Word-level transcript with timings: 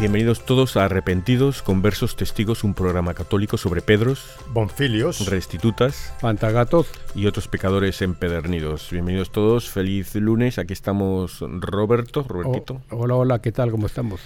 Bienvenidos 0.00 0.46
todos 0.46 0.78
a 0.78 0.86
Arrepentidos, 0.86 1.60
Conversos, 1.62 2.16
Testigos, 2.16 2.64
un 2.64 2.72
programa 2.72 3.12
católico 3.12 3.58
sobre 3.58 3.82
Pedros, 3.82 4.34
Bonfilios. 4.52 5.26
restitutas 5.28 6.14
Fantagatos. 6.20 6.86
y 7.14 7.26
otros 7.26 7.48
pecadores 7.48 8.00
empedernidos. 8.00 8.88
Bienvenidos 8.90 9.30
todos, 9.30 9.68
feliz 9.68 10.14
lunes. 10.14 10.58
Aquí 10.58 10.72
estamos 10.72 11.40
Roberto, 11.40 12.22
Robertito. 12.26 12.80
Oh, 12.90 12.96
hola, 13.00 13.14
hola, 13.16 13.42
¿qué 13.42 13.52
tal? 13.52 13.70
¿Cómo 13.70 13.86
estamos? 13.86 14.20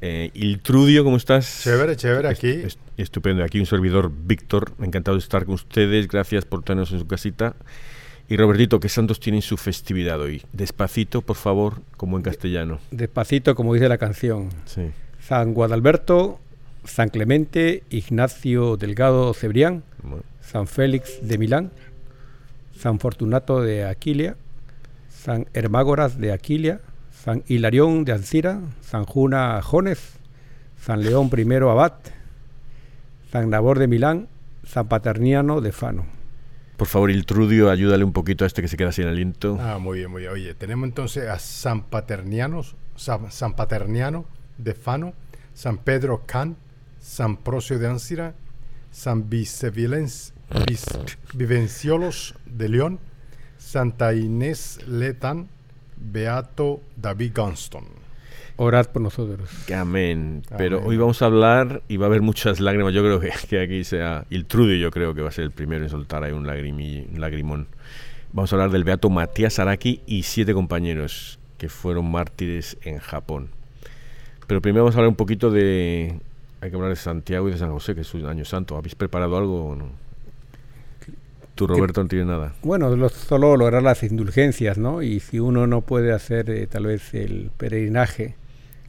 Eh, 0.00 0.30
Iltrudio, 0.32 1.04
¿cómo 1.04 1.18
estás? 1.18 1.60
Chévere, 1.64 1.96
chévere 1.96 2.28
aquí. 2.28 2.48
Est- 2.48 2.80
estupendo. 2.96 3.44
Aquí 3.44 3.60
un 3.60 3.66
servidor, 3.66 4.10
Víctor. 4.10 4.72
Encantado 4.80 5.18
de 5.18 5.22
estar 5.22 5.44
con 5.44 5.54
ustedes. 5.56 6.08
Gracias 6.08 6.46
por 6.46 6.62
tenernos 6.62 6.92
en 6.92 7.00
su 7.00 7.06
casita. 7.06 7.54
Y 8.26 8.38
Robertito, 8.38 8.80
¿qué 8.80 8.88
santos 8.88 9.20
tienen 9.20 9.42
su 9.42 9.58
festividad 9.58 10.18
hoy? 10.18 10.42
Despacito, 10.54 11.20
por 11.20 11.36
favor, 11.36 11.82
como 11.98 12.16
en 12.16 12.22
castellano. 12.22 12.78
Despacito, 12.90 13.54
como 13.54 13.74
dice 13.74 13.88
la 13.90 13.98
canción. 13.98 14.48
Sí. 14.64 14.90
San 15.30 15.54
Guadalberto, 15.54 16.40
San 16.82 17.08
Clemente, 17.08 17.84
Ignacio 17.88 18.76
Delgado 18.76 19.32
Cebrián, 19.32 19.84
Bueno, 20.02 20.24
San 20.40 20.66
Félix 20.66 21.20
de 21.22 21.38
Milán, 21.38 21.70
San 22.76 22.98
Fortunato 22.98 23.62
de 23.62 23.84
Aquilia, 23.84 24.34
San 25.08 25.46
Hermágoras 25.54 26.18
de 26.18 26.32
Aquilia, 26.32 26.80
San 27.12 27.44
Hilarión 27.46 28.04
de 28.04 28.10
Ancira, 28.10 28.58
San 28.80 29.04
Juna 29.04 29.62
Jones, 29.62 30.14
San 30.76 31.00
León 31.00 31.30
I 31.32 31.54
Abad, 31.54 31.92
San 33.30 33.50
Nabor 33.50 33.78
de 33.78 33.86
Milán, 33.86 34.26
San 34.64 34.88
Paterniano 34.88 35.60
de 35.60 35.70
Fano. 35.70 36.06
Por 36.76 36.88
favor, 36.88 37.08
Iltrudio, 37.08 37.70
ayúdale 37.70 38.02
un 38.02 38.12
poquito 38.12 38.42
a 38.42 38.48
este 38.48 38.62
que 38.62 38.68
se 38.68 38.76
queda 38.76 38.90
sin 38.90 39.06
aliento. 39.06 39.58
Ah, 39.60 39.78
muy 39.78 39.98
bien, 39.98 40.10
muy 40.10 40.22
bien. 40.22 40.32
Oye, 40.32 40.54
tenemos 40.54 40.88
entonces 40.88 41.28
a 41.28 41.38
San 41.38 41.84
Paternianos, 41.84 42.74
San, 42.96 43.30
San 43.30 43.54
Paterniano 43.54 44.26
de 44.62 44.74
Fano, 44.74 45.14
San 45.54 45.78
Pedro 45.78 46.22
Can, 46.26 46.56
San 46.98 47.36
Procio 47.38 47.78
de 47.78 47.88
Ancira, 47.88 48.34
San 48.90 49.28
Vicevilens- 49.30 50.32
Vivenciolos 51.34 52.34
de 52.46 52.68
León, 52.68 52.98
Santa 53.58 54.14
Inés 54.14 54.80
Letán, 54.86 55.48
Beato 55.96 56.80
David 56.96 57.32
Gunston. 57.36 57.84
Orad 58.56 58.86
por 58.88 59.00
nosotros. 59.02 59.48
Amén. 59.74 60.42
Pero 60.58 60.78
Amén. 60.78 60.88
hoy 60.90 60.96
vamos 60.98 61.22
a 61.22 61.26
hablar 61.26 61.82
y 61.88 61.96
va 61.96 62.06
a 62.06 62.08
haber 62.08 62.20
muchas 62.20 62.60
lágrimas. 62.60 62.92
Yo 62.92 63.02
creo 63.02 63.20
que, 63.20 63.30
que 63.48 63.62
aquí 63.62 63.84
sea 63.84 64.26
Iltrudio, 64.28 64.76
yo 64.76 64.90
creo 64.90 65.14
que 65.14 65.22
va 65.22 65.28
a 65.28 65.32
ser 65.32 65.44
el 65.44 65.50
primero 65.50 65.82
en 65.84 65.88
soltar 65.90 66.24
ahí 66.24 66.32
un, 66.32 66.44
lagrimi- 66.46 67.08
un 67.10 67.20
lagrimón. 67.20 67.68
Vamos 68.32 68.52
a 68.52 68.56
hablar 68.56 68.70
del 68.70 68.84
beato 68.84 69.08
Matías 69.08 69.58
Araki 69.58 70.02
y 70.06 70.24
siete 70.24 70.52
compañeros 70.52 71.38
que 71.58 71.68
fueron 71.68 72.10
mártires 72.10 72.76
en 72.82 72.98
Japón. 72.98 73.48
Pero 74.50 74.60
primero 74.60 74.82
vamos 74.82 74.96
a 74.96 74.98
hablar 74.98 75.10
un 75.10 75.14
poquito 75.14 75.48
de... 75.52 76.12
Hay 76.60 76.70
que 76.70 76.74
hablar 76.76 76.90
de 76.90 76.96
Santiago 76.96 77.48
y 77.48 77.52
de 77.52 77.58
San 77.58 77.70
José, 77.70 77.94
que 77.94 78.00
es 78.00 78.12
un 78.14 78.26
año 78.26 78.44
santo. 78.44 78.76
¿Habéis 78.76 78.96
preparado 78.96 79.36
algo 79.36 79.64
o 79.68 79.76
no? 79.76 79.84
Tú, 81.54 81.68
Roberto, 81.68 82.02
no 82.02 82.08
tienes 82.08 82.26
nada. 82.26 82.54
Bueno, 82.62 82.94
lo- 82.96 83.08
solo 83.10 83.56
lograr 83.56 83.82
las 83.82 84.02
indulgencias, 84.02 84.76
¿no? 84.76 85.02
Y 85.02 85.20
si 85.20 85.38
uno 85.38 85.68
no 85.68 85.82
puede 85.82 86.12
hacer 86.12 86.50
eh, 86.50 86.66
tal 86.66 86.86
vez 86.86 87.14
el 87.14 87.52
peregrinaje 87.56 88.34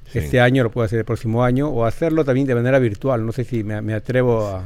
Sí. 0.07 0.17
este 0.17 0.41
año, 0.41 0.63
lo 0.63 0.71
puede 0.71 0.88
hacer 0.88 0.97
el 1.00 1.05
próximo 1.05 1.44
año, 1.44 1.69
o 1.69 1.85
hacerlo 1.85 2.25
también 2.25 2.47
de 2.47 2.55
manera 2.55 2.79
virtual. 2.79 3.23
No 3.25 3.31
sé 3.31 3.44
si 3.44 3.63
me, 3.63 3.81
me 3.83 3.94
atrevo 3.94 4.47
a, 4.47 4.63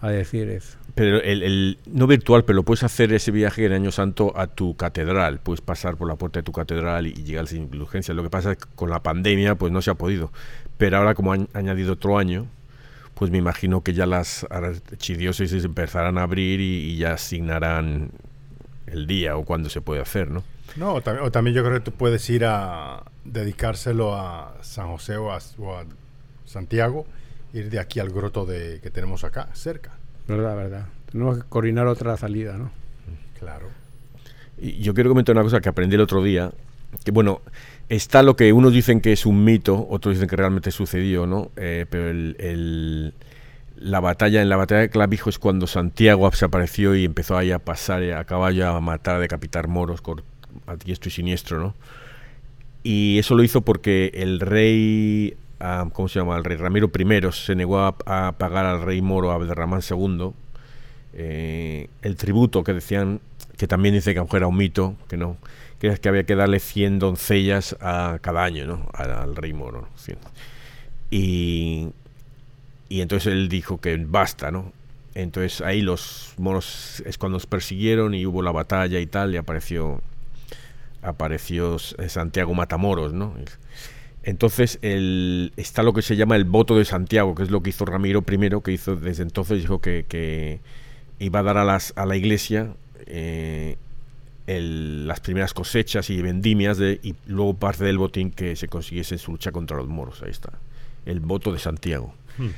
a 0.00 0.08
decir 0.10 0.48
eso. 0.48 0.78
Pero 1.00 1.22
el, 1.22 1.78
no 1.86 2.06
virtual, 2.06 2.44
pero 2.44 2.62
puedes 2.62 2.82
hacer 2.82 3.10
ese 3.14 3.30
viaje 3.30 3.64
en 3.64 3.72
Año 3.72 3.90
Santo 3.90 4.34
a 4.36 4.48
tu 4.48 4.76
catedral. 4.76 5.40
Puedes 5.40 5.62
pasar 5.62 5.96
por 5.96 6.06
la 6.06 6.16
puerta 6.16 6.40
de 6.40 6.42
tu 6.42 6.52
catedral 6.52 7.06
y, 7.06 7.14
llegar 7.14 7.46
sin 7.46 7.62
indulgencia. 7.62 8.12
Lo 8.12 8.22
que 8.22 8.28
pasa 8.28 8.52
es 8.52 8.58
que 8.58 8.66
con 8.74 8.90
la 8.90 9.02
pandemia 9.02 9.54
pues 9.54 9.72
no 9.72 9.80
se 9.80 9.90
ha 9.90 9.94
podido. 9.94 10.30
Pero 10.76 10.98
ahora 10.98 11.14
como 11.14 11.32
han 11.32 11.48
añadido 11.54 11.94
otro 11.94 12.18
año, 12.18 12.48
pues 13.14 13.30
me 13.30 13.38
imagino 13.38 13.82
que 13.82 13.94
ya 13.94 14.04
las 14.04 14.46
archidiócesis 14.50 15.64
empezarán 15.64 16.18
a 16.18 16.24
abrir 16.24 16.60
y, 16.60 16.98
ya 16.98 17.14
asignarán 17.14 18.10
el 18.84 19.06
día 19.06 19.38
o 19.38 19.46
cuándo 19.46 19.70
se 19.70 19.80
puede 19.80 20.02
hacer, 20.02 20.30
¿no? 20.30 20.44
No, 20.76 20.92
o 20.92 21.00
también, 21.00 21.32
también 21.32 21.56
yo 21.56 21.64
creo 21.64 21.78
que 21.78 21.84
tú 21.90 21.92
puedes 21.92 22.28
ir 22.28 22.44
a 22.44 23.04
dedicárselo 23.24 24.14
a 24.14 24.54
San 24.60 24.88
José 24.88 25.16
o 25.16 25.32
a, 25.32 25.38
o 25.60 25.78
a 25.78 25.86
Santiago, 26.44 27.06
ir 27.54 27.70
de 27.70 27.80
aquí 27.80 28.00
al 28.00 28.10
groto 28.10 28.44
de, 28.44 28.80
que 28.82 28.90
tenemos 28.90 29.24
acá, 29.24 29.48
cerca. 29.54 29.99
¿Verdad, 30.36 30.56
verdad? 30.56 30.86
Tenemos 31.10 31.38
que 31.38 31.48
coordinar 31.48 31.86
otra 31.86 32.16
salida, 32.16 32.56
¿no? 32.56 32.70
Claro. 33.38 33.68
Y 34.58 34.82
yo 34.82 34.94
quiero 34.94 35.10
comentar 35.10 35.34
una 35.34 35.42
cosa 35.42 35.60
que 35.60 35.68
aprendí 35.68 35.94
el 35.94 36.02
otro 36.02 36.22
día, 36.22 36.52
que 37.04 37.10
bueno, 37.10 37.40
está 37.88 38.22
lo 38.22 38.36
que 38.36 38.52
unos 38.52 38.72
dicen 38.72 39.00
que 39.00 39.12
es 39.12 39.26
un 39.26 39.44
mito, 39.44 39.86
otros 39.88 40.14
dicen 40.14 40.28
que 40.28 40.36
realmente 40.36 40.70
sucedió, 40.70 41.26
¿no? 41.26 41.50
Eh, 41.56 41.86
pero 41.88 42.10
el, 42.10 43.14
la 43.76 44.00
batalla, 44.00 44.42
en 44.42 44.48
la 44.48 44.56
batalla 44.56 44.82
de 44.82 44.90
Clavijo 44.90 45.30
es 45.30 45.38
cuando 45.38 45.66
Santiago 45.66 46.30
se 46.32 46.44
apareció 46.44 46.94
y 46.94 47.06
empezó 47.06 47.36
ahí 47.36 47.50
a 47.50 47.58
pasar 47.58 48.02
a 48.12 48.24
caballo 48.24 48.68
a 48.68 48.80
matar, 48.80 49.16
a 49.16 49.20
decapitar 49.20 49.68
moros 49.68 50.02
a 50.66 50.76
diestro 50.76 51.08
y 51.08 51.12
siniestro, 51.12 51.58
¿no? 51.58 51.74
Y 52.82 53.18
eso 53.18 53.34
lo 53.34 53.42
hizo 53.42 53.62
porque 53.62 54.10
el 54.14 54.40
rey, 54.40 55.36
¿cómo 55.92 56.08
se 56.08 56.18
llama? 56.18 56.36
El 56.36 56.44
rey 56.44 56.56
Ramiro 56.56 56.90
I 56.96 57.32
se 57.32 57.54
negó 57.54 57.80
a, 57.80 58.32
pagar 58.38 58.66
al 58.66 58.82
rey 58.82 59.02
moro 59.02 59.30
Abderramán 59.30 59.80
II 59.88 60.32
eh, 61.12 61.88
el 62.02 62.16
tributo 62.16 62.62
que 62.64 62.72
decían, 62.72 63.20
que 63.56 63.66
también 63.66 63.94
dice 63.94 64.14
que 64.14 64.36
era 64.36 64.46
un 64.46 64.56
mito, 64.56 64.96
que 65.08 65.16
no, 65.16 65.36
que 65.78 65.96
que 65.98 66.08
había 66.08 66.24
que 66.24 66.36
darle 66.36 66.60
100 66.60 66.98
doncellas 66.98 67.76
a 67.80 68.18
cada 68.20 68.44
año, 68.44 68.66
¿no? 68.66 68.88
Al, 68.94 69.12
al 69.12 69.36
rey 69.36 69.52
moro. 69.52 69.82
¿no? 69.82 69.88
100. 69.96 70.18
Y, 71.10 71.88
y 72.88 73.00
entonces 73.00 73.32
él 73.32 73.48
dijo 73.48 73.80
que 73.80 73.96
basta, 73.96 74.50
¿no? 74.50 74.72
Entonces 75.14 75.60
ahí 75.60 75.82
los 75.82 76.34
moros 76.38 77.02
es 77.04 77.18
cuando 77.18 77.36
nos 77.36 77.46
persiguieron 77.46 78.14
y 78.14 78.24
hubo 78.26 78.42
la 78.42 78.52
batalla 78.52 79.00
y 79.00 79.06
tal, 79.06 79.34
y 79.34 79.36
apareció 79.36 80.00
apareció 81.02 81.78
Santiago 81.78 82.54
Matamoros, 82.54 83.12
¿no? 83.12 83.34
Entonces 84.22 84.78
el, 84.82 85.52
está 85.56 85.82
lo 85.82 85.92
que 85.94 86.02
se 86.02 86.14
llama 86.16 86.36
el 86.36 86.44
voto 86.44 86.76
de 86.76 86.84
Santiago, 86.84 87.34
que 87.34 87.42
es 87.42 87.50
lo 87.50 87.62
que 87.62 87.70
hizo 87.70 87.84
Ramiro 87.86 88.22
I, 88.30 88.60
que 88.62 88.72
hizo 88.72 88.96
desde 88.96 89.22
entonces 89.22 89.60
dijo 89.60 89.80
que, 89.80 90.04
que 90.08 90.60
iba 91.18 91.40
a 91.40 91.42
dar 91.42 91.56
a, 91.56 91.64
las, 91.64 91.92
a 91.96 92.04
la 92.06 92.16
iglesia 92.16 92.74
eh, 93.06 93.76
el- 94.46 95.06
las 95.08 95.20
primeras 95.20 95.54
cosechas 95.54 96.10
y 96.10 96.20
vendimias 96.20 96.76
de, 96.76 97.00
y 97.02 97.14
luego 97.26 97.54
parte 97.54 97.84
del 97.84 97.98
botín 97.98 98.30
que 98.30 98.56
se 98.56 98.68
consiguiese 98.68 99.14
en 99.14 99.18
su 99.20 99.32
lucha 99.32 99.52
contra 99.52 99.76
los 99.76 99.88
moros. 99.88 100.22
Ahí 100.22 100.30
está. 100.30 100.52
El 101.06 101.20
voto 101.20 101.52
de 101.52 101.58
Santiago. 101.58 102.12
Hmm. 102.36 102.48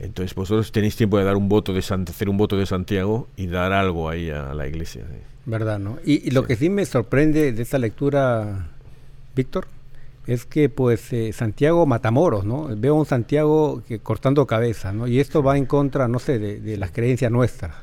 Entonces 0.00 0.34
vosotros 0.34 0.72
tenéis 0.72 0.96
tiempo 0.96 1.18
de 1.18 1.24
dar 1.24 1.36
un 1.36 1.48
voto 1.48 1.72
de 1.72 1.82
San- 1.82 2.04
hacer 2.08 2.28
un 2.28 2.36
voto 2.36 2.56
de 2.56 2.66
Santiago 2.66 3.28
y 3.36 3.46
dar 3.46 3.72
algo 3.72 4.08
ahí 4.08 4.30
a 4.30 4.54
la 4.54 4.66
iglesia. 4.66 5.02
sí. 5.08 5.18
¿Verdad, 5.44 5.78
no? 5.78 5.98
Y, 6.04 6.26
y 6.26 6.30
lo 6.32 6.42
Sí. 6.42 6.46
que 6.48 6.56
sí 6.56 6.70
me 6.70 6.84
sorprende 6.84 7.52
de 7.52 7.62
esta 7.62 7.76
lectura, 7.78 8.68
Víctor, 9.36 9.66
es 10.26 10.46
que 10.46 10.68
pues 10.68 11.12
eh, 11.12 11.32
Santiago 11.32 11.84
Matamoros, 11.86 12.44
¿no? 12.44 12.68
Veo 12.76 12.94
a 12.94 12.98
un 13.00 13.06
Santiago 13.06 13.82
que 13.86 13.98
cortando 13.98 14.46
cabeza, 14.46 14.92
¿no? 14.92 15.06
Y 15.08 15.18
esto 15.20 15.42
va 15.42 15.56
en 15.58 15.66
contra, 15.66 16.06
no 16.08 16.18
sé, 16.18 16.38
de, 16.38 16.60
de 16.60 16.76
las 16.76 16.90
creencias 16.92 17.30
nuestras. 17.32 17.74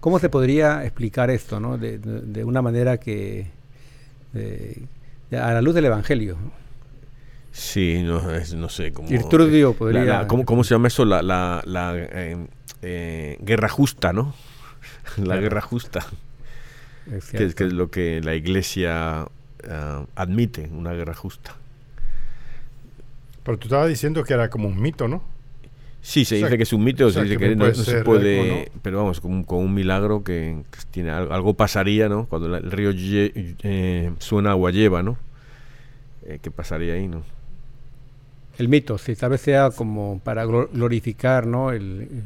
¿Cómo 0.00 0.18
se 0.18 0.28
podría 0.28 0.84
explicar 0.84 1.30
esto, 1.30 1.58
¿no? 1.60 1.78
De, 1.78 1.98
de- 1.98 2.20
de 2.20 2.44
una 2.44 2.62
manera 2.62 2.98
que, 2.98 3.46
eh, 4.34 4.82
a 5.32 5.52
la 5.52 5.62
luz 5.62 5.74
del 5.74 5.86
Evangelio. 5.86 6.36
¿no? 6.42 6.52
Sí, 7.52 8.02
no, 8.04 8.32
es- 8.34 8.54
no 8.54 8.68
sé 8.68 8.92
cómo. 8.92 9.08
Podría- 9.74 10.04
la- 10.22 10.26
¿cómo, 10.28 10.44
cómo 10.44 10.62
se 10.64 10.74
llama 10.74 10.88
eso? 10.88 11.04
La, 11.04 11.22
la, 11.22 11.62
la, 11.66 11.94
eh, 12.82 13.36
guerra 13.40 13.68
justa, 13.68 14.12
¿no? 14.12 14.34
La 15.16 15.24
Claro. 15.24 15.40
guerra 15.42 15.60
justa, 15.62 16.06
Es 17.10 17.54
que 17.54 17.64
es 17.64 17.72
lo 17.72 17.90
que 17.90 18.20
la 18.22 18.34
iglesia 18.34 19.26
ah, 19.68 20.04
admite, 20.14 20.68
una 20.72 20.92
guerra 20.92 21.14
justa. 21.14 21.56
Pero 23.48 23.58
tú 23.58 23.68
estabas 23.68 23.88
diciendo 23.88 24.22
que 24.24 24.34
era 24.34 24.50
como 24.50 24.68
un 24.68 24.78
mito, 24.78 25.08
¿no? 25.08 25.22
Sí, 26.02 26.26
se 26.26 26.34
O 26.34 26.38
sea, 26.40 26.48
dice 26.48 26.56
que 26.58 26.62
es 26.64 26.72
un 26.74 26.84
mito, 26.84 27.06
o 27.06 27.10
se 27.10 27.22
dice 27.22 27.38
que 27.38 27.48
que 27.48 27.56
no, 27.56 27.72
se 27.72 28.02
puede, 28.04 28.66
no. 28.70 28.80
pero 28.82 28.98
vamos, 28.98 29.22
con, 29.22 29.32
un- 29.32 29.42
con 29.42 29.60
un 29.60 29.72
milagro 29.72 30.22
que, 30.22 30.64
que 30.70 30.78
tiene 30.90 31.08
algo, 31.12 31.32
algo 31.32 31.54
pasaría, 31.54 32.10
¿no? 32.10 32.26
Cuando 32.26 32.46
la- 32.48 32.58
el 32.58 32.70
río 32.70 32.90
eh, 32.94 34.12
suena 34.18 34.50
agua 34.50 34.70
lleva, 34.70 35.02
¿no? 35.02 35.16
Eh, 36.26 36.40
¿Qué 36.42 36.50
pasaría 36.50 36.92
ahí, 36.92 37.08
no? 37.08 37.22
El 38.58 38.68
mito, 38.68 38.98
sí, 38.98 39.16
tal 39.16 39.30
vez 39.30 39.40
sea 39.40 39.70
como 39.70 40.20
para 40.22 40.44
glo- 40.44 40.68
glorificar, 40.70 41.46
¿no? 41.46 41.72
El, 41.72 42.24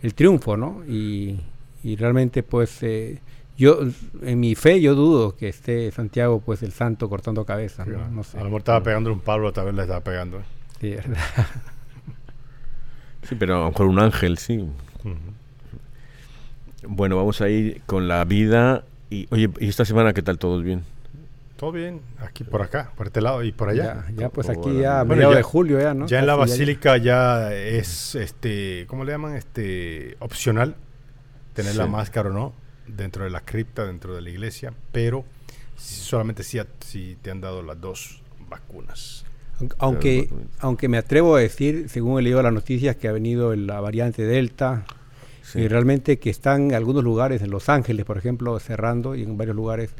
el 0.00 0.14
triunfo, 0.14 0.56
¿no? 0.56 0.82
Y, 0.88 1.38
y 1.84 1.96
realmente, 1.96 2.42
pues, 2.42 2.82
eh, 2.82 3.18
yo, 3.58 3.80
en 4.22 4.40
mi 4.40 4.54
fe, 4.54 4.80
yo 4.80 4.94
dudo 4.94 5.36
que 5.36 5.50
esté 5.50 5.90
Santiago, 5.90 6.40
pues, 6.40 6.62
el 6.62 6.72
santo 6.72 7.10
cortando 7.10 7.44
cabeza, 7.44 7.84
¿no? 7.84 8.08
No 8.08 8.24
sé. 8.24 8.38
A 8.38 8.40
lo 8.40 8.46
mejor 8.46 8.60
estaba 8.62 8.82
pegando 8.82 9.12
un 9.12 9.20
palo, 9.20 9.52
tal 9.52 9.66
vez 9.66 9.74
le 9.74 9.82
estaba 9.82 10.00
pegando. 10.00 10.40
Sí, 10.82 10.90
¿verdad? 10.96 11.16
Sí, 13.28 13.36
pero 13.36 13.54
a 13.54 13.58
lo 13.60 13.66
mejor 13.70 13.86
un 13.86 14.00
ángel, 14.00 14.36
sí. 14.36 14.68
Bueno, 16.84 17.16
vamos 17.16 17.40
a 17.40 17.48
ir 17.48 17.80
con 17.86 18.08
la 18.08 18.24
vida. 18.24 18.84
Y, 19.10 19.28
oye, 19.30 19.48
¿y 19.60 19.68
esta 19.68 19.84
semana 19.84 20.12
qué 20.12 20.22
tal? 20.22 20.38
¿Todos 20.38 20.64
bien? 20.64 20.82
Todo 21.56 21.70
bien, 21.70 22.00
aquí 22.18 22.42
por 22.42 22.62
acá, 22.62 22.90
por 22.96 23.06
este 23.06 23.20
lado 23.20 23.44
y 23.44 23.52
por 23.52 23.68
allá. 23.68 24.06
Ya, 24.08 24.12
ya, 24.22 24.28
pues 24.30 24.48
aquí 24.48 24.58
bueno, 24.62 24.80
ya, 24.80 24.98
a 25.00 25.04
bueno, 25.04 25.14
mediados 25.14 25.34
ya- 25.34 25.36
de 25.36 25.42
julio 25.44 25.80
ya, 25.80 25.94
¿no? 25.94 26.06
Ya 26.08 26.18
en 26.18 26.26
la 26.26 26.34
basílica 26.34 26.96
ya 26.96 27.54
es, 27.54 28.16
este, 28.16 28.84
¿cómo 28.88 29.04
le 29.04 29.12
llaman? 29.12 29.36
Este, 29.36 30.16
opcional 30.18 30.74
tener 31.54 31.76
la 31.76 31.86
máscara 31.86 32.30
o 32.30 32.32
no 32.32 32.52
dentro 32.88 33.22
de 33.22 33.30
la 33.30 33.42
cripta, 33.42 33.86
dentro 33.86 34.16
de 34.16 34.22
la 34.22 34.30
iglesia, 34.30 34.72
pero 34.90 35.24
solamente 35.76 36.42
si, 36.42 36.58
si 36.80 37.16
te 37.22 37.30
han 37.30 37.40
dado 37.40 37.62
las 37.62 37.80
dos 37.80 38.20
vacunas. 38.48 39.24
Aunque- 39.78 40.28
Aunque, 40.58 40.88
me 40.88 40.98
atrevo 40.98 41.36
a 41.36 41.40
decir, 41.40 41.86
según 41.88 42.18
he 42.18 42.22
leído 42.22 42.42
las 42.42 42.52
noticias, 42.52 42.96
que 42.96 43.08
ha 43.08 43.12
venido 43.12 43.54
la 43.54 43.80
variante 43.80 44.22
Delta 44.24 44.84
Sí. 45.42 45.60
y 45.60 45.68
realmente 45.68 46.18
que 46.18 46.30
están 46.30 46.70
en 46.70 46.74
algunos 46.74 47.04
lugares, 47.04 47.42
en 47.42 47.50
Los 47.50 47.68
Ángeles, 47.68 48.04
por 48.04 48.16
ejemplo, 48.18 48.58
cerrando 48.58 49.14
y 49.14 49.22
en 49.22 49.36
varios 49.36 49.54
lugares. 49.56 49.90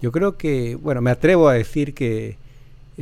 Yo 0.00 0.12
creo 0.12 0.36
que, 0.36 0.76
bueno, 0.76 1.00
me 1.00 1.10
atrevo 1.10 1.48
a 1.48 1.54
decir 1.54 1.94
que 1.94 2.36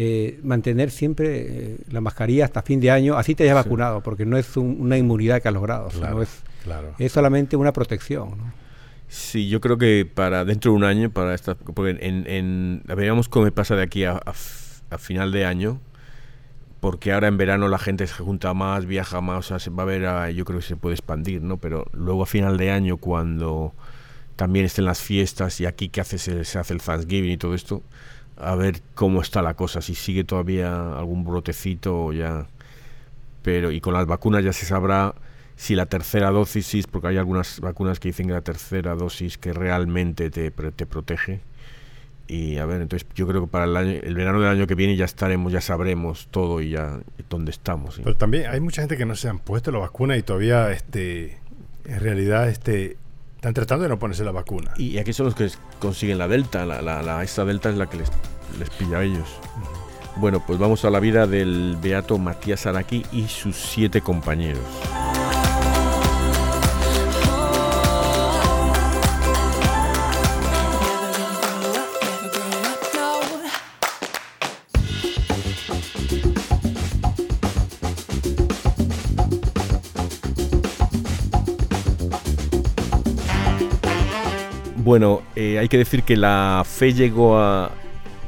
eh, 0.01 0.39
mantener 0.45 0.93
siempre 0.93 1.47
eh, 1.49 1.77
la 1.91 2.01
mascarilla 2.01 2.45
hasta 2.45 2.63
fin 2.63 2.79
de 2.79 2.89
año, 2.91 3.17
así 3.17 3.35
te 3.35 3.43
hayas 3.43 3.57
Sí. 3.57 3.65
vacunado, 3.69 4.01
porque 4.01 4.25
no 4.25 4.37
es 4.39 4.57
un- 4.57 4.77
una 4.81 4.97
inmunidad 4.97 5.43
que 5.43 5.49
has 5.49 5.55
logrado, 5.55 5.91
sino 5.91 6.03
Claro, 6.03 6.23
es, 6.23 6.29
claro. 6.63 6.95
es 7.01 7.11
solamente 7.11 7.57
una 7.57 7.73
protección. 7.73 8.31
¿no? 8.39 8.53
Sí, 9.09 9.49
yo 9.49 9.61
creo 9.61 9.77
que 9.77 10.09
para 10.13 10.45
dentro 10.45 10.71
de 10.71 10.77
un 10.77 10.85
año, 10.85 11.11
para 11.11 11.35
esta, 11.35 11.57
porque 11.57 11.97
en, 12.01 12.27
en 12.29 12.83
cómo 13.29 13.51
pasa 13.51 13.75
de 13.75 13.83
aquí 13.83 14.05
a, 14.05 14.13
a 14.25 14.31
f- 14.31 14.83
a 14.91 14.99
final 14.99 15.33
de 15.33 15.47
año, 15.47 15.81
porque 16.81 17.13
ahora 17.13 17.29
en 17.29 17.37
verano 17.37 17.69
la 17.69 17.79
gente 17.79 18.07
se 18.07 18.15
junta 18.15 18.55
más, 18.55 18.87
viaja 18.87 19.21
más, 19.21 19.39
o 19.39 19.43
sea, 19.43 19.59
se 19.59 19.71
va 19.71 19.83
a 19.83 19.87
ver, 19.87 20.07
ah, 20.07 20.31
yo 20.31 20.45
creo 20.45 20.61
que 20.61 20.67
se 20.67 20.77
puede 20.77 20.95
expandir, 20.95 21.43
¿no? 21.43 21.57
Pero 21.57 21.87
luego 21.93 22.23
a 22.23 22.27
final 22.27 22.57
de 22.57 22.71
año, 22.71 22.99
cuando 22.99 23.75
también 24.37 24.65
estén 24.67 24.85
las 24.85 25.01
fiestas 25.01 25.61
y 25.61 25.67
aquí 25.67 25.89
que 25.89 26.01
hace 26.01 26.19
se, 26.19 26.41
hace 26.59 26.73
el 26.73 26.81
Thanksgiving 26.81 27.33
y 27.33 27.37
todo 27.37 27.55
esto, 27.55 27.83
a 28.37 28.55
ver 28.55 28.83
cómo 28.95 29.21
está 29.21 29.43
la 29.43 29.55
cosa, 29.55 29.83
si 29.83 29.95
sigue 29.97 30.23
todavía 30.25 30.97
algún 30.97 31.25
brotecito 31.25 32.07
o 32.07 32.13
ya. 32.13 32.47
Pero 33.43 33.73
y 33.73 33.81
con 33.81 33.95
las 33.95 34.07
vacunas 34.07 34.45
ya 34.45 34.53
se 34.53 34.67
sabrá 34.67 35.15
si 35.57 35.75
la 35.75 35.87
tercera 35.87 36.31
dosis, 36.31 36.87
porque 36.87 37.09
hay 37.09 37.17
algunas 37.17 37.61
vacunas 37.61 37.99
que 37.99 38.11
dicen 38.11 38.29
que 38.29 38.33
la 38.35 38.43
tercera 38.43 38.95
dosis 38.95 39.39
que 39.39 39.53
realmente 39.53 40.31
te, 40.31 40.53
te 40.53 40.87
protege. 40.87 41.41
Y 42.31 42.59
a 42.59 42.67
ver, 42.67 42.83
entonces 42.83 43.09
yo 43.15 43.27
creo 43.27 43.41
que 43.43 43.47
para 43.49 43.65
el, 43.65 43.75
año, 43.77 43.91
el 44.03 44.15
verano 44.15 44.39
del 44.41 44.51
año 44.51 44.67
que 44.67 44.75
viene 44.75 44.97
ya 44.97 45.07
estaremos, 45.07 45.51
ya 45.51 45.63
sabremos 45.63 46.29
todo 46.31 46.61
y 46.61 46.71
ya 46.71 47.01
dónde 47.31 47.51
estamos. 47.51 47.95
¿sí? 47.95 48.03
Pero 48.05 48.17
también 48.17 48.47
hay 48.51 48.61
mucha 48.61 48.83
gente 48.83 48.97
que 48.99 49.07
no 49.07 49.17
se 49.17 49.29
han 49.31 49.39
puesto 49.39 49.73
la 49.73 49.79
vacuna 49.79 50.17
y 50.17 50.23
todavía, 50.23 50.71
este, 50.71 51.39
en 51.87 52.01
realidad, 52.01 52.49
este, 52.51 52.99
están 53.37 53.55
tratando 53.55 53.85
de 53.85 53.89
no 53.89 53.99
ponerse 53.99 54.25
la 54.25 54.33
vacuna. 54.33 54.73
Y 54.77 54.99
aquí 54.99 55.15
son 55.15 55.25
los 55.27 55.35
que 55.35 55.49
consiguen 55.79 56.19
la 56.19 56.29
delta, 56.29 56.67
la, 56.67 56.83
la, 56.83 57.03
la- 57.03 57.23
esta 57.25 57.47
delta 57.47 57.71
es 57.71 57.77
la 57.77 57.89
que 57.89 57.97
les, 57.97 58.11
les 58.59 58.69
pilla 58.71 58.99
a 58.99 59.05
ellos. 59.05 59.29
Bueno, 60.17 60.43
pues 60.47 60.59
vamos 60.59 60.85
a 60.85 60.91
la 60.91 61.01
vida 61.01 61.27
del 61.27 61.79
beato 61.81 62.19
Matías 62.19 62.67
Araki 62.67 63.07
y 63.13 63.27
sus 63.29 63.57
siete 63.57 64.01
compañeros. 64.03 64.61
Bueno, 84.89 85.21
eh, 85.37 85.59
hay 85.59 85.69
que 85.69 85.77
decir 85.77 86.03
que 86.03 86.17
la 86.17 86.63
fe 86.65 86.95
llegó 86.95 87.39
a, 87.39 87.71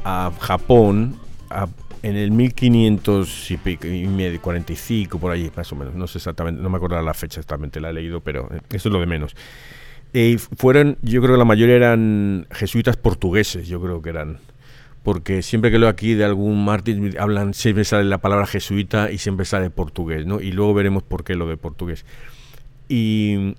a 0.03 0.31
Japón 0.39 1.15
a- 1.49 1.67
en 2.03 2.15
el 2.15 2.29
1500 2.29 3.49
y 3.49 3.57
pico, 3.57 3.87
y 3.87 4.05
medio, 4.05 4.39
45 4.39 5.17
por 5.17 5.31
allí, 5.31 5.49
más 5.55 5.71
o 5.71 5.75
menos. 5.75 5.95
No 5.95 6.05
sé 6.05 6.19
exactamente, 6.19 6.61
no 6.61 6.69
me 6.69 6.77
acuerdo 6.77 7.01
la 7.01 7.15
fecha 7.15 7.39
exactamente, 7.39 7.79
la 7.81 7.89
he 7.89 7.93
leído, 7.93 8.19
pero 8.19 8.47
eh, 8.53 8.59
eso 8.73 8.89
es 8.89 8.93
lo 8.93 8.99
de 8.99 9.07
menos. 9.07 9.35
Eh, 10.13 10.37
fueron, 10.55 10.99
yo 11.01 11.19
creo 11.23 11.33
que 11.33 11.39
la 11.39 11.45
mayoría 11.45 11.77
eran 11.77 12.45
jesuitas 12.51 12.95
portugueses, 12.95 13.67
yo 13.67 13.81
creo 13.81 14.03
que 14.03 14.11
eran. 14.11 14.37
Porque 15.01 15.41
siempre 15.41 15.71
que 15.71 15.79
leo 15.79 15.89
aquí 15.89 16.13
de 16.13 16.25
algún 16.25 16.63
mártir, 16.63 17.17
hablan, 17.19 17.55
siempre 17.55 17.85
sale 17.85 18.03
la 18.03 18.19
palabra 18.19 18.45
jesuita 18.45 19.09
y 19.11 19.17
siempre 19.17 19.47
sale 19.47 19.71
portugués, 19.71 20.27
¿no? 20.27 20.39
Y 20.39 20.51
luego 20.51 20.75
veremos 20.75 21.01
por 21.01 21.23
qué 21.23 21.33
lo 21.33 21.47
de 21.47 21.57
portugués. 21.57 22.05
Y 22.87 23.55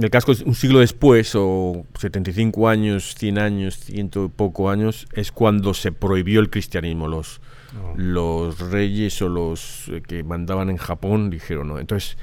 el 0.00 0.10
casco 0.10 0.32
es 0.32 0.40
un 0.42 0.54
siglo 0.54 0.80
después, 0.80 1.32
o 1.34 1.84
75 1.98 2.68
años, 2.68 3.14
100 3.16 3.38
años, 3.38 3.76
ciento 3.78 4.24
y 4.24 4.28
poco 4.28 4.70
años, 4.70 5.06
es 5.12 5.32
cuando 5.32 5.74
se 5.74 5.92
prohibió 5.92 6.40
el 6.40 6.50
cristianismo. 6.50 7.08
Los, 7.08 7.40
No. 7.74 7.94
los 7.96 8.58
reyes 8.70 9.20
o 9.22 9.28
los 9.28 9.88
eh, 9.88 10.02
que 10.06 10.22
mandaban 10.24 10.68
en 10.68 10.76
Japón 10.76 11.30
dijeron 11.30 11.68
no. 11.68 11.78
Entonces 11.78 12.18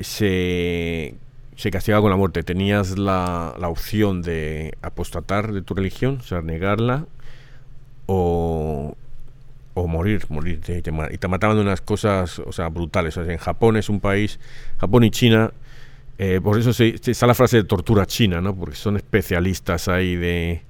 se, 0.00 1.14
se 1.56 1.70
castigaba 1.70 2.02
con 2.02 2.10
la 2.10 2.16
muerte. 2.16 2.42
Tenías 2.42 2.96
la, 2.98 3.54
la 3.58 3.68
opción 3.68 4.22
de 4.22 4.74
apostatar 4.82 5.52
de 5.52 5.62
tu 5.62 5.74
religión, 5.74 6.18
o 6.20 6.22
sea, 6.22 6.42
negarla, 6.42 7.06
o, 8.06 8.96
o 9.74 9.86
morir, 9.86 10.26
morir. 10.28 10.60
Te 10.60 10.78
y 10.78 11.18
te 11.18 11.28
mataban 11.28 11.56
de 11.56 11.62
unas 11.62 11.80
cosas 11.80 12.38
o 12.38 12.52
sea, 12.52 12.68
brutales. 12.68 13.16
O 13.16 13.24
sea, 13.24 13.32
en 13.32 13.38
Japón 13.38 13.76
es 13.76 13.88
un 13.88 14.00
país, 14.00 14.38
Japón 14.78 15.04
y 15.04 15.10
China, 15.10 15.52
eh, 16.18 16.40
por 16.42 16.58
eso 16.58 16.72
se, 16.72 16.96
se- 16.98 17.10
está 17.10 17.26
la 17.26 17.34
frase 17.34 17.56
de 17.58 17.64
tortura 17.64 18.06
china, 18.06 18.40
¿no? 18.40 18.54
Porque 18.54 18.76
son 18.76 18.96
especialistas 18.96 19.88
ahí 19.88 20.16
de 20.16 20.62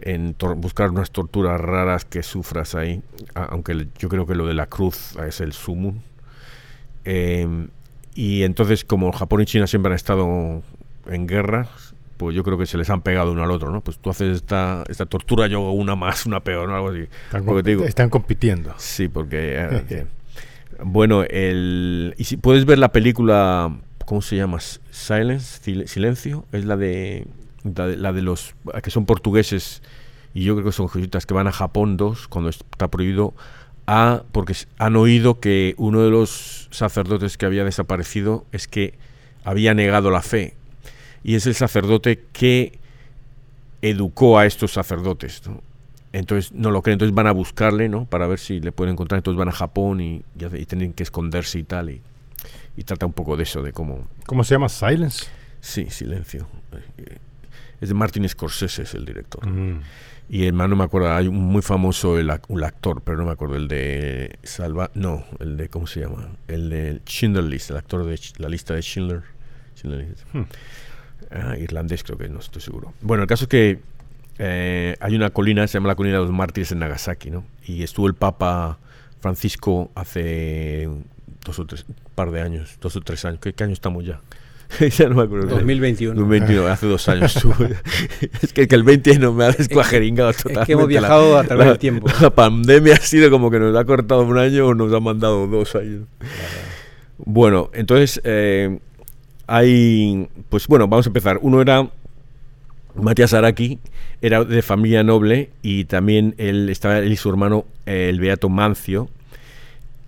en 0.00 0.34
buscar 0.56 0.90
unas 0.90 1.10
torturas 1.12 1.60
raras 1.60 2.04
que 2.04 2.22
sufras 2.24 2.74
ahí, 2.74 3.02
aunque 3.34 3.86
yo 3.98 4.08
creo 4.08 4.26
que 4.26 4.34
lo 4.34 4.46
de 4.46 4.54
la 4.54 4.66
cruz 4.66 5.14
es 5.26 5.40
el 5.40 5.52
sumum. 5.52 5.98
Eh, 7.04 7.68
y 8.14 8.42
entonces, 8.42 8.84
como 8.84 9.10
Japón 9.12 9.42
y 9.42 9.44
China 9.46 9.66
siempre 9.66 9.90
han 9.92 9.96
estado 9.96 10.62
en 11.06 11.26
guerra, 11.26 11.68
pues 12.16 12.34
yo 12.36 12.44
creo 12.44 12.58
que 12.58 12.66
se 12.66 12.76
les 12.78 12.90
han 12.90 13.00
pegado 13.02 13.32
uno 13.32 13.42
al 13.42 13.50
otro, 13.50 13.70
¿no? 13.70 13.80
Pues 13.80 13.98
tú 13.98 14.10
haces 14.10 14.36
esta, 14.36 14.84
esta 14.88 15.06
tortura, 15.06 15.46
yo 15.46 15.58
hago 15.58 15.72
una 15.72 15.96
más, 15.96 16.26
una 16.26 16.40
peor, 16.40 16.68
¿no? 16.68 16.76
Algo 16.76 16.90
así. 16.90 17.00
Están, 17.26 17.44
digo- 17.64 17.84
compitiendo. 18.10 18.74
Sí, 18.78 19.08
porque... 19.08 19.54
eh, 19.56 20.06
bueno, 20.84 21.22
el... 21.24 22.14
Y 22.18 22.24
si 22.24 22.36
puedes 22.36 22.64
ver 22.66 22.78
la 22.78 22.92
película, 22.92 23.74
¿cómo 24.04 24.22
se 24.22 24.36
llama? 24.36 24.58
Silence, 24.60 25.60
Sil- 25.62 25.86
Silencio, 25.86 26.44
es 26.52 26.64
la 26.64 26.76
de, 26.76 27.26
la 27.64 28.12
de, 28.12 28.22
los 28.22 28.54
que 28.82 28.90
son 28.90 29.06
portugueses 29.06 29.82
y 30.34 30.44
yo 30.44 30.54
creo 30.54 30.66
que 30.66 30.72
son 30.72 30.88
jesuitas 30.88 31.26
que 31.26 31.34
van 31.34 31.46
a 31.46 31.52
Japón 31.52 31.96
dos 31.96 32.28
cuando 32.28 32.50
está 32.50 32.88
prohibido 32.88 33.34
a 33.86 34.22
porque 34.32 34.54
han 34.78 34.96
oído 34.96 35.40
que 35.40 35.74
uno 35.76 36.02
de 36.02 36.10
los 36.10 36.68
sacerdotes 36.70 37.36
que 37.36 37.46
había 37.46 37.64
desaparecido 37.64 38.46
es 38.52 38.68
que 38.68 38.94
había 39.44 39.74
negado 39.74 40.10
la 40.10 40.22
fe 40.22 40.54
y 41.24 41.34
es 41.34 41.46
el 41.46 41.54
sacerdote 41.54 42.24
que 42.32 42.78
educó 43.82 44.38
a 44.38 44.46
estos 44.46 44.72
sacerdotes. 44.72 45.42
Entonces 46.12 46.52
no 46.52 46.70
lo 46.70 46.82
creen, 46.82 46.94
entonces 46.94 47.14
van 47.14 47.26
a 47.26 47.32
buscarle, 47.32 47.88
¿no? 47.88 48.04
Para 48.04 48.26
ver 48.26 48.38
si 48.38 48.60
le 48.60 48.70
pueden 48.70 48.92
encontrar. 48.92 49.18
Entonces 49.18 49.38
van 49.38 49.48
a 49.48 49.52
Japón 49.52 50.00
y, 50.00 50.22
tienen 50.66 50.92
que 50.92 51.02
esconderse 51.02 51.58
y 51.58 51.62
tal. 51.64 52.00
Y 52.76 52.84
trata 52.84 53.06
un 53.06 53.12
poco 53.12 53.36
de 53.36 53.44
eso, 53.44 53.62
de 53.62 53.72
cómo... 53.72 54.08
¿Cómo 54.26 54.44
se 54.44 54.54
llama? 54.54 54.68
Silence. 54.68 55.26
Sí, 55.60 55.88
silencio. 55.90 56.46
Es 57.80 57.88
de 57.88 57.94
Martin 57.94 58.28
Scorsese, 58.28 58.82
es 58.82 58.94
el 58.94 59.04
director. 59.04 59.46
Mm. 59.46 59.80
Y 60.28 60.46
el 60.46 60.52
man, 60.52 60.70
no 60.70 60.76
me 60.76 60.84
acuerdo, 60.84 61.12
hay 61.12 61.26
un 61.26 61.36
muy 61.36 61.62
famoso 61.62 62.18
el, 62.18 62.32
un 62.48 62.64
actor, 62.64 63.02
pero 63.02 63.18
no 63.18 63.24
me 63.24 63.32
acuerdo, 63.32 63.56
el 63.56 63.68
de 63.68 64.38
Salva... 64.42 64.90
No, 64.94 65.24
el 65.40 65.56
de, 65.56 65.68
¿cómo 65.68 65.86
se 65.86 66.00
llama? 66.00 66.30
El 66.48 66.70
de 66.70 67.00
Schindler 67.06 67.44
List, 67.44 67.70
el 67.70 67.76
actor 67.76 68.04
de 68.04 68.18
la 68.38 68.48
lista 68.48 68.74
de 68.74 68.82
Schindler. 68.82 69.22
Schindler 69.76 70.08
List. 70.08 70.24
Hmm. 70.32 70.42
Ah, 71.30 71.56
irlandés 71.56 72.02
creo 72.02 72.18
que, 72.18 72.28
no 72.28 72.40
estoy 72.40 72.62
seguro. 72.62 72.92
Bueno, 73.00 73.22
el 73.22 73.28
caso 73.28 73.44
es 73.44 73.48
que 73.48 73.80
eh, 74.38 74.96
hay 75.00 75.14
una 75.14 75.30
colina, 75.30 75.66
se 75.66 75.74
llama 75.74 75.88
la 75.88 75.94
colina 75.94 76.16
de 76.16 76.22
los 76.22 76.32
mártires 76.32 76.72
en 76.72 76.78
Nagasaki, 76.80 77.30
¿no? 77.30 77.44
Y 77.64 77.82
estuvo 77.82 78.06
el 78.06 78.14
Papa 78.14 78.78
Francisco 79.20 79.90
hace 79.94 80.88
dos 81.44 81.58
o 81.58 81.66
tres, 81.66 81.84
par 82.14 82.30
de 82.30 82.40
años, 82.40 82.76
dos 82.80 82.96
o 82.96 83.00
tres 83.00 83.24
años. 83.24 83.40
¿Qué, 83.40 83.52
qué 83.52 83.64
año 83.64 83.72
estamos 83.72 84.04
ya? 84.04 84.20
ya 84.98 85.08
no 85.08 85.16
me 85.16 85.22
acuerdo. 85.24 85.48
2021. 85.48 86.14
2021, 86.18 86.66
hace 86.68 86.86
dos 86.86 87.08
años 87.08 87.36
es 88.42 88.52
que, 88.52 88.66
que 88.68 88.74
el 88.74 88.82
20 88.84 89.18
no 89.18 89.32
me 89.32 89.44
ha 89.44 89.50
descuajeringado 89.52 90.32
totalmente. 90.32 90.60
Es 90.62 90.66
que 90.66 90.72
hemos 90.72 90.84
la- 90.84 90.88
viajado 90.88 91.38
a 91.38 91.44
través 91.44 91.66
la- 91.66 91.72
del 91.72 91.78
tiempo. 91.78 92.06
La 92.20 92.30
pandemia 92.30 92.94
ha 92.94 93.00
sido 93.00 93.30
como 93.30 93.50
que 93.50 93.58
nos 93.58 93.76
ha 93.76 93.84
cortado 93.84 94.22
un 94.22 94.38
año 94.38 94.68
o 94.68 94.74
nos 94.74 94.92
ha 94.92 95.00
mandado 95.00 95.46
dos 95.46 95.74
años. 95.74 96.04
Bueno, 97.18 97.70
entonces 97.74 98.20
eh, 98.24 98.78
hay, 99.46 100.28
pues 100.48 100.66
bueno, 100.66 100.88
vamos 100.88 101.06
a 101.06 101.10
empezar. 101.10 101.38
Uno 101.42 101.60
era 101.60 101.88
Matías 102.94 103.32
Araki, 103.34 103.78
era 104.22 104.44
de 104.44 104.62
familia 104.62 105.02
noble 105.02 105.50
y 105.62 105.84
también 105.84 106.34
él 106.38 106.68
estaba 106.68 106.98
él 106.98 107.12
y 107.12 107.16
su 107.16 107.28
hermano 107.30 107.64
eh, 107.86 108.08
el 108.08 108.20
beato 108.20 108.48
Mancio 108.48 109.08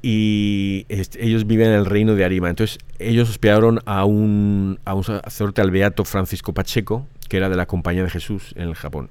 y 0.06 0.84
este, 0.90 1.24
ellos 1.24 1.46
vivían 1.46 1.70
en 1.70 1.78
el 1.78 1.86
reino 1.86 2.14
de 2.14 2.26
Arima. 2.26 2.50
Entonces 2.50 2.78
ellos 2.98 3.30
hospedaron 3.30 3.80
a 3.86 4.04
un, 4.04 4.78
a 4.84 4.92
un 4.92 5.02
sacerdote 5.02 5.62
al 5.62 5.70
beato 5.70 6.04
Francisco 6.04 6.52
Pacheco, 6.52 7.06
que 7.30 7.38
era 7.38 7.48
de 7.48 7.56
la 7.56 7.64
Compañía 7.64 8.02
de 8.04 8.10
Jesús 8.10 8.52
en 8.54 8.68
el 8.68 8.74
Japón. 8.74 9.08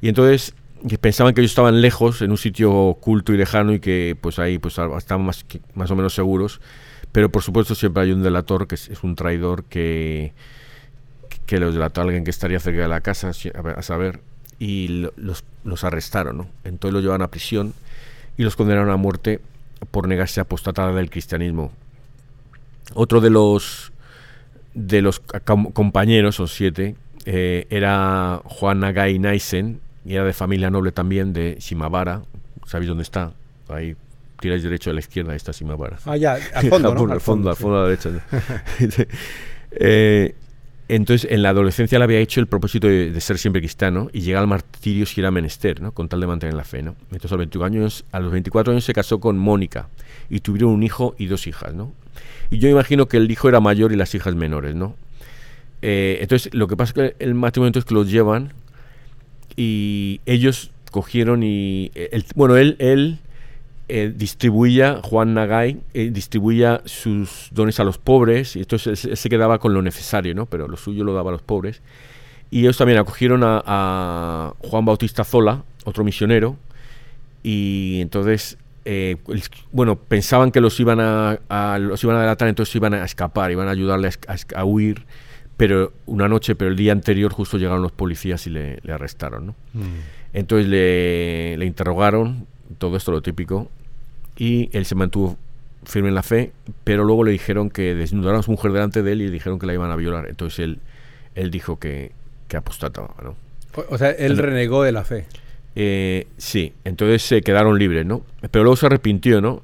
Y 0.00 0.08
entonces 0.08 0.54
pensaban 1.00 1.34
que 1.34 1.40
ellos 1.40 1.50
estaban 1.50 1.80
lejos, 1.82 2.22
en 2.22 2.30
un 2.30 2.38
sitio 2.38 2.72
oculto 2.72 3.32
y 3.32 3.38
lejano 3.38 3.72
y 3.72 3.80
que 3.80 4.16
pues 4.20 4.38
ahí 4.38 4.58
pues 4.58 4.78
estaban 4.98 5.24
más, 5.26 5.44
más 5.74 5.90
o 5.90 5.96
menos 5.96 6.14
seguros. 6.14 6.60
Pero 7.10 7.32
por 7.32 7.42
supuesto 7.42 7.74
siempre 7.74 8.04
hay 8.04 8.12
un 8.12 8.22
delator, 8.22 8.68
que 8.68 8.76
es, 8.76 8.88
es 8.88 9.02
un 9.02 9.16
traidor 9.16 9.64
que, 9.64 10.32
que 11.46 11.58
los 11.58 11.74
delató 11.74 12.02
a 12.02 12.04
alguien 12.04 12.22
que 12.22 12.30
estaría 12.30 12.60
cerca 12.60 12.82
de 12.82 12.88
la 12.88 13.00
casa, 13.00 13.30
a, 13.30 13.82
saber, 13.82 14.20
y 14.60 14.86
lo- 14.86 15.12
los, 15.16 15.42
los 15.64 15.82
arrestaron, 15.82 16.36
¿no? 16.38 16.46
Entonces 16.62 16.92
los 16.94 17.02
llevaron 17.02 17.22
a 17.22 17.32
prisión 17.32 17.74
y 18.38 18.44
los 18.44 18.54
condenaron 18.54 18.90
a 18.90 18.96
muerte 18.96 19.40
por 19.90 20.06
negarse 20.08 20.40
a 20.40 20.42
apostatar 20.44 20.94
del 20.94 21.10
cristianismo. 21.10 21.72
Otro 22.94 23.20
de 23.20 23.30
los 23.30 23.92
de 24.74 25.02
los 25.02 25.20
com- 25.20 25.72
compañeros, 25.72 26.36
son 26.36 26.48
siete, 26.48 26.94
eh, 27.24 27.66
era 27.70 28.40
Juan 28.44 28.80
Nagai 28.80 29.18
Naisen, 29.18 29.80
y 30.04 30.14
era 30.14 30.24
de 30.24 30.32
familia 30.32 30.70
noble 30.70 30.92
también, 30.92 31.32
de 31.32 31.56
Shimabara. 31.60 32.22
¿Sabéis 32.66 32.88
dónde 32.88 33.02
está? 33.02 33.32
Ahí 33.68 33.96
tiráis 34.40 34.62
derecho 34.62 34.90
a 34.90 34.94
la 34.94 35.00
izquierda, 35.00 35.32
ahí 35.32 35.36
está 35.36 35.52
Shimabara. 35.52 35.98
Ah, 36.06 36.16
ya, 36.16 36.38
al 36.54 36.68
fondo, 36.68 36.94
¿no? 37.06 37.12
Al 37.12 37.20
fondo, 37.20 37.50
al 37.50 37.56
sí. 37.56 37.62
fondo 37.62 37.78
a 37.78 37.82
la 37.82 37.88
derecha. 37.88 38.10
Eh, 39.72 40.34
entonces, 40.94 41.30
en 41.30 41.42
la 41.42 41.50
adolescencia 41.50 41.98
le 41.98 42.04
había 42.04 42.18
hecho 42.18 42.40
el 42.40 42.46
propósito 42.46 42.86
de, 42.86 43.18
ser 43.20 43.38
siempre 43.38 43.60
cristiano 43.60 44.10
y 44.12 44.20
llegar 44.22 44.42
al 44.42 44.48
martirio 44.48 45.06
si 45.06 45.20
era 45.20 45.30
menester, 45.30 45.80
¿no? 45.80 45.92
Con 45.92 46.08
tal 46.08 46.20
de 46.20 46.26
mantener 46.26 46.54
la 46.54 46.64
fe, 46.64 46.82
¿no? 46.82 46.96
Entonces, 47.12 47.32
a 47.32 47.34
los 47.36 47.38
21 47.38 47.64
años, 47.64 48.04
a 48.12 48.20
los 48.20 48.32
24 48.32 48.72
años 48.72 48.84
se 48.84 48.92
casó 48.92 49.20
con 49.20 49.38
Mónica 49.38 49.88
y 50.28 50.40
tuvieron 50.40 50.70
un 50.70 50.82
hijo 50.82 51.14
y 51.18 51.26
dos 51.26 51.46
hijas, 51.46 51.74
¿no? 51.74 51.92
Y 52.50 52.58
yo 52.58 52.68
imagino 52.68 53.06
que 53.06 53.18
el 53.18 53.30
hijo 53.30 53.48
era 53.48 53.60
mayor 53.60 53.92
y 53.92 53.96
las 53.96 54.14
hijas 54.14 54.34
menores, 54.34 54.74
¿no? 54.74 54.96
Eh, 55.82 56.18
entonces, 56.20 56.52
lo 56.54 56.66
que 56.66 56.76
pasa 56.76 56.90
es 56.90 56.94
que 56.94 57.24
el 57.24 57.34
matrimonio 57.34 57.68
entonces 57.68 57.88
que 57.88 57.94
los 57.94 58.10
llevan 58.10 58.52
y 59.56 60.20
ellos 60.26 60.72
cogieron 60.90 61.42
y... 61.42 61.92
eh, 61.94 62.22
bueno, 62.34 62.56
él 62.56 63.20
eh, 63.90 64.12
distribuía, 64.14 65.00
Juan 65.02 65.34
Nagai, 65.34 65.80
eh, 65.94 66.10
distribuía 66.12 66.80
sus 66.84 67.48
dones 67.50 67.78
a 67.80 67.84
los 67.84 67.98
pobres, 67.98 68.56
y 68.56 68.60
entonces 68.60 69.04
él, 69.04 69.10
él 69.12 69.16
se 69.16 69.28
quedaba 69.28 69.58
con 69.58 69.74
lo 69.74 69.82
necesario, 69.82 70.34
¿no? 70.34 70.46
Pero 70.46 70.68
lo 70.68 70.76
suyo 70.76 71.04
lo 71.04 71.12
daba 71.14 71.30
a 71.30 71.32
los 71.32 71.42
pobres. 71.42 71.82
Y 72.50 72.60
ellos 72.60 72.76
también 72.78 72.98
acogieron 72.98 73.42
a, 73.44 73.62
a 73.66 74.54
Juan 74.60 74.84
Bautista 74.84 75.24
Zola, 75.24 75.62
otro 75.84 76.02
misionero, 76.04 76.56
y 77.42 77.98
entonces, 78.00 78.58
eh, 78.84 79.16
bueno, 79.72 79.96
pensaban 79.96 80.50
que 80.50 80.60
los 80.60 80.78
iban 80.80 81.00
a, 81.00 81.38
a- 81.48 81.78
los 81.78 82.02
iban 82.04 82.16
a 82.16 82.20
delatar, 82.20 82.48
entonces 82.48 82.74
iban 82.76 82.94
a 82.94 83.04
escapar, 83.04 83.50
iban 83.50 83.68
a 83.68 83.70
ayudarle 83.70 84.08
a, 84.08 84.36
a 84.60 84.64
huir, 84.64 85.06
pero 85.56 85.92
una 86.06 86.28
noche, 86.28 86.54
pero 86.54 86.70
el 86.70 86.76
día 86.76 86.92
anterior 86.92 87.32
justo 87.32 87.58
llegaron 87.58 87.82
los 87.82 87.92
policías 87.92 88.46
y 88.46 88.50
le, 88.50 88.78
le 88.82 88.92
arrestaron, 88.92 89.46
¿no? 89.46 89.54
Mm. 89.74 89.80
Entonces 90.32 90.68
le, 90.68 91.56
le 91.56 91.66
interrogaron, 91.66 92.46
todo 92.78 92.96
esto 92.96 93.10
lo 93.12 93.20
típico, 93.20 93.70
y 94.40 94.70
él 94.72 94.86
se 94.86 94.94
mantuvo 94.94 95.36
firme 95.84 96.08
en 96.08 96.14
la 96.14 96.22
fe, 96.22 96.52
pero 96.84 97.04
luego 97.04 97.24
le 97.24 97.30
dijeron 97.32 97.68
que 97.70 97.94
desnudaron 97.94 98.40
a 98.40 98.42
su 98.42 98.50
mujer 98.50 98.72
delante 98.72 99.02
de 99.02 99.12
él 99.12 99.20
y 99.22 99.26
le 99.26 99.30
dijeron 99.32 99.58
que 99.58 99.66
la 99.66 99.74
iban 99.74 99.90
a 99.90 99.96
violar. 99.96 100.26
Entonces 100.28 100.58
él, 100.60 100.78
él 101.34 101.50
dijo 101.50 101.78
que, 101.78 102.12
que 102.48 102.56
apostataba, 102.56 103.14
¿no? 103.22 103.36
O, 103.76 103.84
o 103.94 103.98
sea, 103.98 104.10
él 104.10 104.32
El- 104.32 104.38
renegó 104.38 104.82
de 104.82 104.92
la 104.92 105.04
fe. 105.04 105.26
Eh, 105.76 106.26
sí, 106.38 106.72
entonces 106.84 107.22
se 107.22 107.42
quedaron 107.42 107.78
libres, 107.78 108.04
¿no? 108.06 108.22
Pero 108.50 108.64
luego 108.64 108.76
se 108.76 108.86
arrepintió, 108.86 109.40
¿no? 109.40 109.62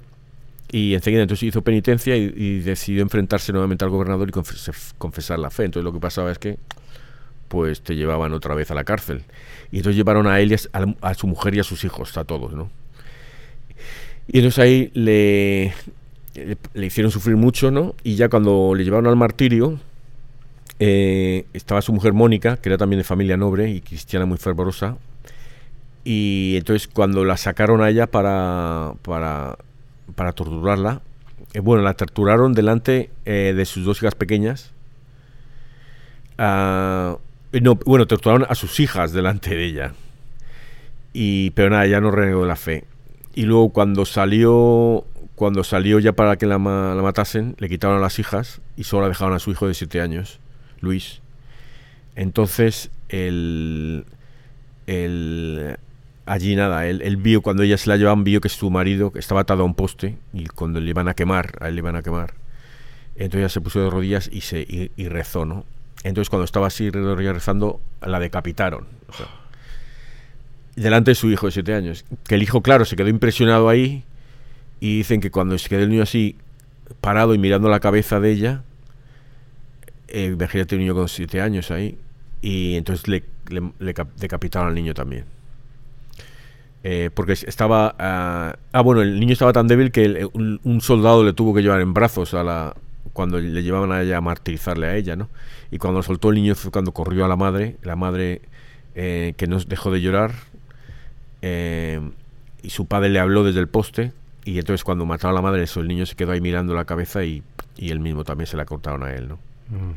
Y 0.71 0.95
enseguida 0.95 1.23
entonces 1.23 1.45
hizo 1.49 1.63
penitencia 1.63 2.17
y, 2.17 2.33
y 2.37 2.59
decidió 2.61 3.03
enfrentarse 3.03 3.53
nuevamente 3.53 3.85
al 3.85 3.91
gobernador 3.91 4.29
y 4.29 4.33
confes- 4.33 4.93
confesar 4.99 5.39
la 5.39 5.51
fe. 5.51 5.65
Entonces 5.65 5.85
lo 5.85 5.93
que 5.93 6.01
pasaba 6.01 6.31
es 6.31 6.39
que 6.39 6.59
pues 7.49 7.81
te 7.81 7.95
llevaban 7.95 8.33
otra 8.33 8.55
vez 8.55 8.71
a 8.71 8.75
la 8.75 8.85
cárcel. 8.85 9.23
Y 9.71 9.79
entonces 9.79 9.97
llevaron 9.97 10.27
a 10.27 10.41
él 10.41 10.53
y 10.53 10.55
a, 10.55 11.09
a 11.09 11.15
su 11.15 11.27
mujer 11.27 11.55
y 11.55 11.61
a 11.61 11.65
sus 11.65 11.85
hijos, 11.85 12.17
a 12.17 12.25
todos, 12.25 12.53
¿no? 12.55 12.71
Y 14.29 14.39
entonces 14.39 14.59
ahí 14.59 14.91
le, 14.95 15.73
le, 16.75 16.87
hicieron 16.87 17.11
sufrir 17.11 17.37
mucho, 17.37 17.71
¿no? 17.71 17.95
Y 18.03 18.17
ya 18.17 18.29
cuando 18.29 18.75
le 18.75 18.85
llevaron 18.85 19.07
al 19.07 19.17
martirio, 19.17 19.79
eh, 20.79 21.47
estaba 21.53 21.81
su 21.81 21.93
mujer 21.93 22.13
Mónica, 22.13 22.57
que 22.57 22.69
era 22.69 22.79
también 22.79 22.99
de 22.99 23.05
familia 23.05 23.37
noble 23.37 23.71
y 23.71 23.81
cristiana 23.81 24.27
muy 24.27 24.39
fervorosa. 24.39 24.97
Y 26.05 26.55
entonces 26.57 26.89
cuando 26.89 27.25
la 27.25 27.37
sacaron 27.37 27.83
a 27.83 27.91
ella 27.91 28.07
para, 28.07 28.95
para, 29.03 29.57
para 30.15 30.33
torturarla, 30.33 31.03
eh, 31.55 31.61
bueno, 31.61 31.83
la 31.83 31.95
torturaron 31.95 32.53
delante 32.53 33.11
eh, 33.25 33.55
de 33.57 33.65
sus 33.65 33.85
dos 33.85 33.99
hijas 34.03 34.15
pequeñas. 34.15 34.73
Ah, 36.39 37.17
no, 37.53 37.77
bueno, 37.77 38.07
torturaron 38.07 38.47
a 38.49 38.55
sus 38.55 38.79
hijas 38.81 39.13
delante 39.13 39.55
de 39.55 39.65
ella. 39.65 39.95
Y, 41.13 41.51
pero 41.51 41.71
nada, 41.71 41.87
ya 41.87 42.01
no 42.01 42.11
renegó 42.11 42.43
de 42.43 42.49
la 42.49 42.57
fe. 42.57 42.85
Y 43.37 43.43
luego 43.43 43.69
cuando 43.69 44.07
salió, 44.07 45.05
cuando 45.35 45.63
salió 45.63 45.99
ya 46.01 46.15
para 46.15 46.37
que 46.37 46.47
la, 46.47 46.59
la 46.59 47.03
matasen, 47.03 47.55
le 47.59 47.69
quitaron 47.69 47.99
a 47.99 48.01
las 48.01 48.19
hijas 48.19 48.63
y 48.77 48.85
solo 48.85 49.03
la 49.03 49.09
dejaron 49.09 49.35
a 49.35 49.39
su 49.39 49.51
hijo 49.51 49.69
de 49.69 49.75
siete 49.75 50.01
años, 50.01 50.41
Luis. 50.81 51.21
Entonces, 52.15 52.91
el, 53.11 54.07
el, 54.87 55.77
allí 56.25 56.57
nada, 56.57 56.87
él, 56.87 57.17
vio, 57.19 57.43
cuando 57.43 57.63
ella 57.63 57.77
se 57.77 57.91
la 57.91 57.99
llevaban, 57.99 58.25
vio 58.25 58.41
que 58.41 58.49
su 58.49 58.71
marido 58.71 59.13
estaba 59.15 59.43
atado 59.43 59.65
a 59.65 59.67
un 59.67 59.75
poste 59.75 60.17
y 60.33 60.47
cuando 60.47 60.81
le 60.81 60.89
iban 60.89 61.07
a 61.07 61.13
quemar, 61.13 61.59
a 61.61 61.69
él 61.69 61.75
le 61.75 61.81
iban 61.81 61.95
a 61.95 62.03
quemar. 62.03 62.33
Entonces 63.17 63.41
ella 63.41 63.49
se 63.51 63.61
puso 63.61 63.83
de 63.83 63.91
rodillas 63.91 64.31
y, 64.33 64.41
se, 64.41 64.61
y, 64.61 64.91
y 64.97 65.09
rezó, 65.09 65.45
¿no? 65.45 65.67
Entonces 66.05 66.31
cuando 66.31 66.47
estaba 66.47 66.69
así 66.69 66.89
de 66.89 67.03
rodillas 67.03 67.35
rezando, 67.35 67.83
la 68.01 68.19
decapitaron. 68.19 68.87
o 69.09 69.13
sea, 69.13 69.27
delante 70.77 71.11
de 71.13 71.15
su 71.15 71.31
hijo 71.31 71.47
de 71.47 71.53
siete 71.53 71.75
años. 71.75 72.05
Que 72.29 72.37
el 72.37 72.43
hijo, 72.43 72.63
claro, 72.63 72.85
se 72.85 72.97
quedó 72.97 73.09
impresionado 73.09 73.69
ahí 73.69 74.05
y 74.81 74.99
dicen 74.99 75.21
que 75.21 75.31
cuando 75.31 75.57
se 75.59 75.69
quedó 75.69 75.81
el 75.81 75.91
niño 75.91 76.03
así 76.03 76.37
parado 77.01 77.35
y 77.35 77.39
mirando 77.39 77.69
la 77.69 77.81
cabeza 77.81 78.21
de 78.21 78.31
ella, 78.31 78.63
eh, 80.09 80.31
imagínate 80.33 80.75
un 80.77 80.83
niño 80.83 80.95
con 80.95 81.09
siete 81.09 81.41
años 81.41 81.71
ahí, 81.71 81.99
y 82.43 82.75
entonces 82.77 83.09
le, 83.09 83.25
le- 83.49 83.73
le 83.79 83.95
cap- 83.95 84.15
decapitaron 84.17 84.69
al 84.69 84.75
niño 84.75 84.95
también. 84.95 85.25
Eh, 86.85 87.11
porque 87.13 87.33
es- 87.33 87.43
estaba... 87.45 87.95
ah, 87.99 88.57
ah, 88.73 88.81
bueno, 88.83 89.03
el 89.03 89.19
niño 89.19 89.33
estaba 89.33 89.53
tan 89.53 89.67
débil 89.67 89.91
que 89.91 90.05
el- 90.05 90.31
un, 90.63 90.81
soldado 90.81 91.25
le 91.25 91.33
tuvo 91.33 91.53
que 91.55 91.63
llevar 91.63 91.81
en 91.81 91.93
brazos 91.93 92.35
a 92.35 92.45
la, 92.45 92.75
cuando 93.13 93.41
le 93.41 93.63
llevaban 93.63 93.91
a 93.91 94.03
ella 94.03 94.19
a 94.19 94.21
martirizarle 94.21 94.87
a 94.87 94.95
ella, 94.97 95.17
¿no? 95.17 95.29
Y 95.73 95.79
cuando 95.79 95.99
lo 95.99 96.03
soltó 96.05 96.29
el 96.31 96.37
niño 96.37 96.55
cuando 96.71 96.93
corrió 96.93 97.25
a 97.25 97.29
la 97.29 97.35
madre, 97.37 97.77
la 97.83 97.97
madre 97.97 98.43
eh, 98.95 99.35
que 99.37 99.49
no 99.49 99.59
dejó 99.59 99.91
de 99.91 100.01
llorar, 100.01 100.33
eh, 101.49 102.01
y 102.63 102.71
su 102.71 102.87
padre 102.87 103.11
le 103.11 103.21
habló 103.21 103.45
desde 103.45 103.61
el 103.61 103.69
poste, 103.69 104.13
y 104.45 104.59
entonces 104.59 104.83
cuando 104.83 105.07
mataron 105.07 105.37
a 105.37 105.41
la 105.41 105.43
madre, 105.43 105.63
eso, 105.63 105.81
el 105.81 105.87
niño 105.87 106.07
se 106.07 106.17
quedó 106.17 106.33
ahí 106.33 106.41
mirando 106.41 106.75
la 106.75 106.85
cabeza 106.85 107.25
y, 107.25 107.45
y 107.77 107.91
él 107.91 108.01
mismo 108.01 108.25
también 108.25 108.49
se 108.49 108.57
la 108.57 108.65
cortaron 108.65 109.05
a 109.05 109.13
él, 109.13 109.29
¿no? 109.29 109.37
Mm. 109.69 109.93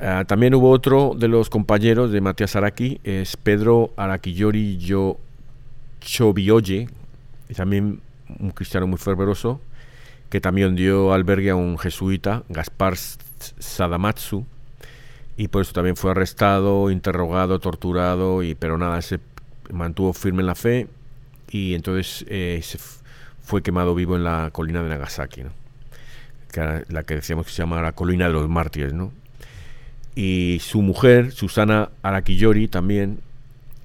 Ah, 0.00 0.24
también 0.26 0.54
hubo 0.54 0.70
otro 0.70 1.14
de 1.16 1.26
los 1.28 1.50
compañeros 1.50 2.12
de 2.12 2.20
Matías 2.20 2.54
Araki, 2.56 3.00
es 3.04 3.36
Pedro 3.36 3.90
Araquillori 3.96 4.76
Yo 4.76 5.18
Chobioye, 6.00 6.88
y 7.48 7.54
también 7.54 8.00
un 8.38 8.50
cristiano 8.50 8.86
muy 8.86 8.98
fervoroso, 8.98 9.60
que 10.28 10.40
también 10.40 10.76
dio 10.76 11.12
albergue 11.14 11.50
a 11.50 11.56
un 11.56 11.78
jesuita, 11.78 12.44
Gaspar 12.50 12.96
Sadamatsu, 12.96 14.44
y 15.38 15.48
por 15.48 15.62
eso 15.62 15.72
también 15.72 15.96
fue 15.96 16.10
arrestado, 16.10 16.90
interrogado, 16.90 17.58
torturado, 17.60 18.42
y 18.42 18.54
pero 18.54 18.76
nada, 18.76 19.00
se 19.02 19.18
mantuvo 19.72 20.12
firme 20.12 20.40
en 20.40 20.46
la 20.46 20.54
fe 20.54 20.86
y 21.50 21.74
entonces 21.74 22.24
eh, 22.28 22.60
se 22.62 22.78
fue 23.42 23.62
quemado 23.62 23.94
vivo 23.94 24.16
en 24.16 24.24
la 24.24 24.50
colina 24.52 24.82
de 24.82 24.88
Nagasaki, 24.88 25.42
¿no? 25.42 25.50
que 26.52 26.84
la 26.88 27.02
que 27.02 27.14
decíamos 27.14 27.46
que 27.46 27.52
se 27.52 27.62
llama 27.62 27.80
la 27.82 27.92
colina 27.92 28.26
de 28.26 28.32
los 28.32 28.48
mártires, 28.48 28.92
¿no? 28.92 29.12
Y 30.14 30.58
su 30.60 30.82
mujer, 30.82 31.30
Susana 31.32 31.90
Arakiyori, 32.02 32.68
también, 32.68 33.20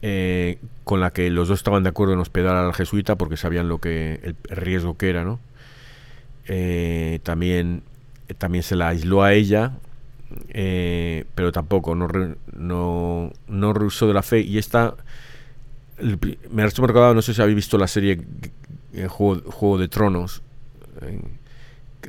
eh, 0.02 0.58
con 0.84 1.00
la 1.00 1.12
que 1.12 1.30
los 1.30 1.48
dos 1.48 1.60
estaban 1.60 1.84
de 1.84 1.90
acuerdo 1.90 2.14
en 2.14 2.20
hospedar 2.20 2.56
al 2.56 2.74
jesuita 2.74 3.18
porque 3.18 3.38
sabían 3.38 3.70
lo 3.70 3.80
que 3.80 4.20
el 4.24 4.56
riesgo 4.56 4.98
que 4.98 5.10
era, 5.10 5.24
¿no? 5.24 5.40
Eh, 6.48 7.20
también, 7.24 7.84
también 8.38 8.64
se 8.64 8.76
la 8.76 8.90
aisló 8.90 9.24
a 9.24 9.34
ella, 9.34 9.74
eh, 10.50 11.26
pero 11.36 11.52
tampoco, 11.52 11.96
no, 11.96 12.08
no, 12.54 13.32
no 13.48 13.74
rehusó 13.74 14.08
de 14.08 14.14
la 14.14 14.24
fe. 14.24 14.42
Y 14.42 14.58
esta, 14.58 14.96
el 15.98 16.20
me 16.52 16.64
ha 16.64 16.68
recordado, 16.68 17.14
no 17.14 17.22
sé 17.22 17.34
si 17.34 17.42
habéis 17.42 17.56
visto 17.56 17.78
la 17.78 17.88
serie 17.88 18.22
eh, 18.94 19.08
Juego, 19.08 19.50
Juego 19.52 19.78
de 19.78 19.88
Tronos, 19.88 20.42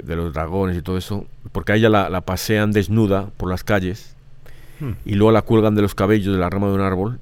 de 0.03 0.17
los 0.17 0.33
dragones 0.33 0.77
y 0.77 0.83
todo 0.83 0.99
eso, 0.99 1.27
porque 1.53 1.73
a 1.73 1.77
ella 1.77 1.89
la, 1.89 2.11
la 2.11 2.23
pasean 2.23 2.73
desnuda 2.73 3.31
por 3.37 3.49
las 3.51 3.65
calles 3.65 4.15
Hmm. 4.81 4.93
y 5.05 5.15
luego 5.15 5.31
la 5.31 5.43
cuelgan 5.43 5.77
de 5.77 5.83
los 5.83 5.95
cabellos 5.95 6.35
de 6.35 6.41
la 6.41 6.51
rama 6.51 6.67
de 6.67 6.75
un 6.75 6.81
árbol 6.81 7.21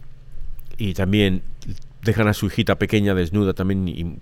y 0.78 0.95
también 0.95 1.42
dejan 2.02 2.26
a 2.26 2.33
su 2.33 2.47
hijita 2.47 2.76
pequeña 2.76 3.14
desnuda 3.14 3.52
también 3.52 3.88
y 3.88 4.16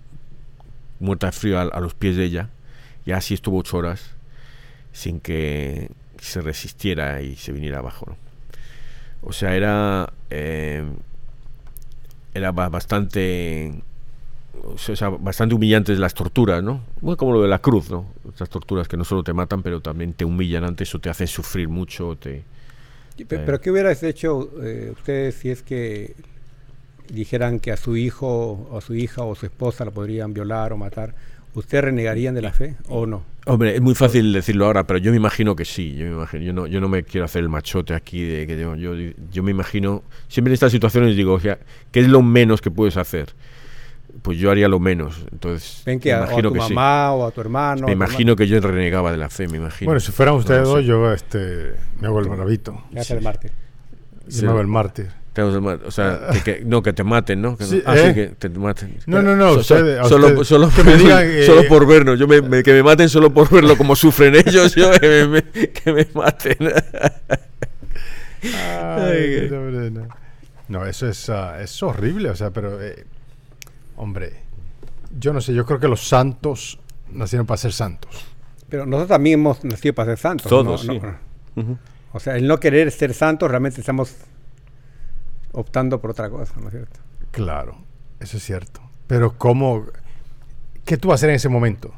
muerta 0.99 1.27
de 1.27 1.31
frío 1.31 1.57
a, 1.57 1.61
a 1.61 1.79
los 1.79 1.93
pies 1.93 2.17
de 2.17 2.25
ella 2.25 2.49
y 3.05 3.11
así 3.11 3.33
estuvo 3.33 3.59
ocho 3.59 3.77
horas 3.77 4.11
sin 4.91 5.21
que 5.21 5.89
se 6.19 6.41
resistiera 6.41 7.21
y 7.21 7.37
se 7.37 7.53
viniera 7.53 7.79
abajo 7.79 8.05
¿no? 8.09 8.17
o 9.21 9.31
sea 9.31 9.55
era 9.55 10.11
eh, 10.29 10.83
era 12.33 12.51
ba- 12.51 12.69
bastante 12.69 13.73
o 14.63 14.77
sea, 14.77 15.09
bastante 15.09 15.55
humillantes 15.55 15.97
las 15.99 16.13
torturas, 16.13 16.63
¿no? 16.63 16.81
Bueno, 17.01 17.17
como 17.17 17.33
lo 17.33 17.41
de 17.41 17.47
la 17.47 17.59
cruz, 17.59 17.89
¿no? 17.89 18.05
Estas 18.29 18.49
torturas 18.49 18.87
que 18.87 18.97
no 18.97 19.03
solo 19.05 19.23
te 19.23 19.33
matan, 19.33 19.63
pero 19.63 19.81
también 19.81 20.13
te 20.13 20.25
humillan 20.25 20.63
antes 20.63 20.93
o 20.95 20.99
te 20.99 21.09
hacen 21.09 21.27
sufrir 21.27 21.69
mucho, 21.69 22.15
te... 22.17 22.43
Pe- 23.27 23.39
Pero 23.39 23.61
¿qué 23.61 23.71
hubieras 23.71 24.03
hecho 24.03 24.49
eh, 24.63 24.91
ustedes 24.93 25.35
si 25.35 25.49
es 25.49 25.61
que 25.61 26.15
dijeran 27.09 27.59
que 27.59 27.71
a 27.71 27.77
su 27.77 27.97
hijo 27.97 28.67
o 28.71 28.77
a 28.77 28.81
su 28.81 28.95
hija 28.95 29.23
o 29.23 29.35
su 29.35 29.45
esposa 29.45 29.85
la 29.85 29.91
podrían 29.91 30.33
violar 30.33 30.73
o 30.73 30.77
matar? 30.77 31.13
¿Ustedes 31.53 31.83
renegarían 31.83 32.33
de 32.33 32.41
la 32.41 32.51
fe 32.53 32.75
o 32.87 33.05
no? 33.05 33.23
Hombre, 33.45 33.75
es 33.75 33.81
muy 33.81 33.95
fácil 33.95 34.31
decirlo 34.31 34.65
ahora, 34.67 34.85
pero 34.85 34.99
yo 34.99 35.11
me 35.11 35.17
imagino 35.17 35.55
que 35.55 35.65
sí. 35.65 35.95
Yo, 35.95 36.05
me 36.05 36.11
imagino, 36.11 36.43
yo, 36.43 36.53
no, 36.53 36.67
yo 36.67 36.79
no 36.79 36.87
me 36.87 37.03
quiero 37.03 37.25
hacer 37.25 37.41
el 37.41 37.49
machote 37.49 37.93
aquí 37.93 38.23
de 38.23 38.45
que 38.47 38.57
yo, 38.59 38.75
yo, 38.75 38.93
yo 39.31 39.43
me 39.43 39.51
imagino. 39.51 40.03
Siempre 40.27 40.51
en 40.51 40.53
estas 40.53 40.71
situaciones 40.71 41.15
digo, 41.15 41.33
o 41.33 41.39
sea, 41.39 41.57
¿qué 41.91 41.99
es 42.01 42.07
lo 42.07 42.21
menos 42.21 42.61
que 42.61 42.71
puedes 42.71 42.97
hacer? 42.97 43.33
Pues 44.21 44.37
yo 44.37 44.51
haría 44.51 44.67
lo 44.67 44.79
menos. 44.79 45.25
Entonces, 45.31 45.81
¿Ven 45.85 45.99
que 45.99 46.09
me 46.09 46.15
a, 46.15 46.19
o 46.19 46.21
a 46.21 46.25
imagino 46.27 46.49
tu 46.49 46.53
que 46.55 46.61
sí. 46.61 46.73
mamá 46.73 47.13
o 47.13 47.25
a 47.25 47.31
tu 47.31 47.41
hermano? 47.41 47.87
Me 47.87 47.93
imagino 47.93 48.35
que 48.35 48.47
yo 48.47 48.59
renegaba 48.61 49.11
de 49.11 49.17
la 49.17 49.29
fe, 49.29 49.47
me 49.47 49.57
imagino. 49.57 49.87
Bueno, 49.89 49.99
si 49.99 50.11
fueran 50.11 50.35
ustedes 50.35 50.61
No 50.63 50.69
dos, 50.75 50.85
yo 50.85 51.11
este, 51.11 51.73
me 51.99 52.07
hago 52.07 52.19
el 52.19 52.27
bravito. 52.29 52.71
hermano, 52.71 52.87
ya 52.93 53.03
sea 53.03 53.17
el 53.17 53.23
mártir. 53.23 53.51
Yo 54.25 54.31
Sí. 54.31 54.43
me 54.45 54.51
hago 54.51 54.61
el 54.61 54.67
mártir. 54.67 55.07
O 55.37 55.91
sea, 55.91 56.29
que, 56.33 56.41
que- 56.43 56.65
no, 56.65 56.81
que 56.83 56.91
te 56.91 57.03
maten, 57.05 57.41
¿no? 57.41 57.55
Que 57.57 57.63
Sí, 57.63 57.81
ah, 57.85 57.95
sí, 57.95 58.01
¿eh? 58.07 58.13
que 58.13 58.49
te 58.49 58.49
maten. 58.49 58.97
No, 59.05 59.21
no, 59.21 59.35
no, 59.35 59.53
So- 59.55 59.63
so- 59.63 60.03
solo, 60.09 60.27
ustedes- 60.27 60.47
solo, 60.47 60.69
que 60.75 60.83
me 60.83 60.95
digan, 60.97 61.23
eh, 61.25 61.43
solo 61.45 61.61
por 61.69 61.87
vernos. 61.87 62.19
Yo 62.19 62.27
me, 62.27 62.41
me- 62.41 62.61
que 62.63 62.73
me 62.73 62.83
maten 62.83 63.07
solo 63.07 63.33
por 63.33 63.49
verlo 63.49 63.77
como 63.77 63.95
sufren 63.95 64.35
ellos. 64.35 64.75
Yo 64.75 64.91
que 64.91 65.07
me, 65.07 65.27
me- 65.27 65.69
que 65.69 65.93
me 65.93 66.07
maten. 66.13 66.57
Ay, 68.43 69.47
no, 69.49 69.57
hombre, 69.57 69.91
no. 69.91 70.07
No, 70.67 70.85
eso 70.85 71.07
es, 71.07 71.29
ah, 71.29 71.61
es 71.61 71.81
horrible, 71.83 72.29
o 72.29 72.35
sea, 72.35 72.51
pero, 72.51 72.81
eh, 72.81 73.05
hombre, 73.97 74.33
yo 75.19 75.33
no 75.33 75.41
sé, 75.41 75.53
yo 75.53 75.65
creo 75.65 75.79
que 75.79 75.87
los 75.87 76.07
santos 76.07 76.79
nacieron 77.11 77.45
para 77.45 77.57
ser 77.57 77.73
santos. 77.73 78.25
Pero 78.69 78.85
nosotros 78.85 79.09
también 79.09 79.39
hemos 79.39 79.63
nacido 79.65 79.93
para 79.93 80.11
ser 80.11 80.17
santos. 80.17 80.49
Todos, 80.49 80.85
¿no? 80.85 80.93
sí. 80.93 80.99
No. 81.55 81.77
O 82.13 82.19
sea, 82.19 82.35
el 82.37 82.47
no 82.47 82.59
querer 82.59 82.89
ser 82.91 83.13
santos 83.13 83.49
realmente 83.49 83.79
estamos 83.81 84.13
optando 85.53 85.99
por 86.01 86.11
otra 86.11 86.29
cosa, 86.29 86.53
¿no 86.59 86.67
es 86.67 86.71
cierto? 86.73 86.99
Claro, 87.31 87.77
eso 88.19 88.37
es 88.37 88.43
cierto. 88.43 88.81
Pero 89.07 89.37
¿cómo? 89.37 89.85
¿Qué 90.85 90.97
tú 90.97 91.09
vas 91.09 91.15
a 91.15 91.19
hacer 91.19 91.29
en 91.29 91.35
ese 91.35 91.49
momento? 91.49 91.93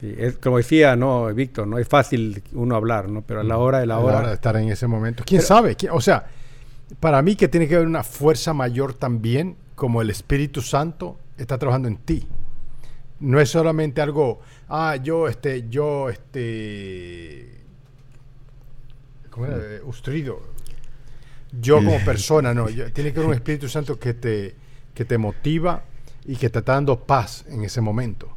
Sí, 0.00 0.14
es 0.18 0.36
como 0.38 0.58
decía, 0.58 0.94
no, 0.96 1.26
Víctor, 1.34 1.66
no 1.66 1.78
es 1.78 1.88
fácil 1.88 2.42
uno 2.52 2.76
hablar, 2.76 3.08
¿no? 3.08 3.22
Pero 3.22 3.40
a 3.40 3.44
la 3.44 3.56
hora 3.58 3.78
de 3.80 3.86
la 3.86 3.94
A 3.94 3.98
hora, 4.00 4.28
de 4.28 4.34
estar 4.34 4.54
en 4.56 4.68
ese 4.68 4.86
momento. 4.86 5.24
¿Quién 5.26 5.40
sabe? 5.42 5.74
¿Quién- 5.74 5.92
O 5.92 6.00
sea, 6.00 6.26
para 7.00 7.22
mí 7.22 7.34
que 7.34 7.48
tiene 7.48 7.66
que 7.66 7.76
haber 7.76 7.86
una 7.86 8.04
fuerza 8.04 8.52
mayor 8.52 8.92
también, 8.94 9.56
como 9.74 10.02
el 10.02 10.10
Espíritu 10.10 10.60
Santo 10.60 11.18
está 11.38 11.56
trabajando 11.58 11.88
en 11.88 11.96
ti. 11.96 12.28
No 13.20 13.40
es 13.40 13.48
solamente 13.48 14.02
algo, 14.02 14.40
ah, 14.68 14.96
yo, 14.96 15.26
este, 15.28 15.66
yo, 15.70 16.10
este, 16.10 17.62
¿cómo 19.30 19.46
era? 19.46 19.56
Eh, 19.56 19.80
Ustrido. 19.84 20.40
Yo 21.52 21.76
como 21.76 21.98
persona, 22.04 22.52
no. 22.54 22.68
yo- 22.68 22.92
tiene 22.92 23.12
que 23.12 23.18
haber 23.18 23.28
un 23.30 23.34
Espíritu 23.34 23.68
Santo 23.68 23.98
que 23.98 24.14
te, 24.14 24.54
que 24.94 25.04
te 25.04 25.18
motiva 25.18 25.82
y 26.24 26.36
que 26.36 26.50
te 26.50 26.58
está 26.58 26.72
dando 26.74 26.98
paz 27.00 27.44
en 27.48 27.62
ese 27.64 27.80
momento. 27.80 28.28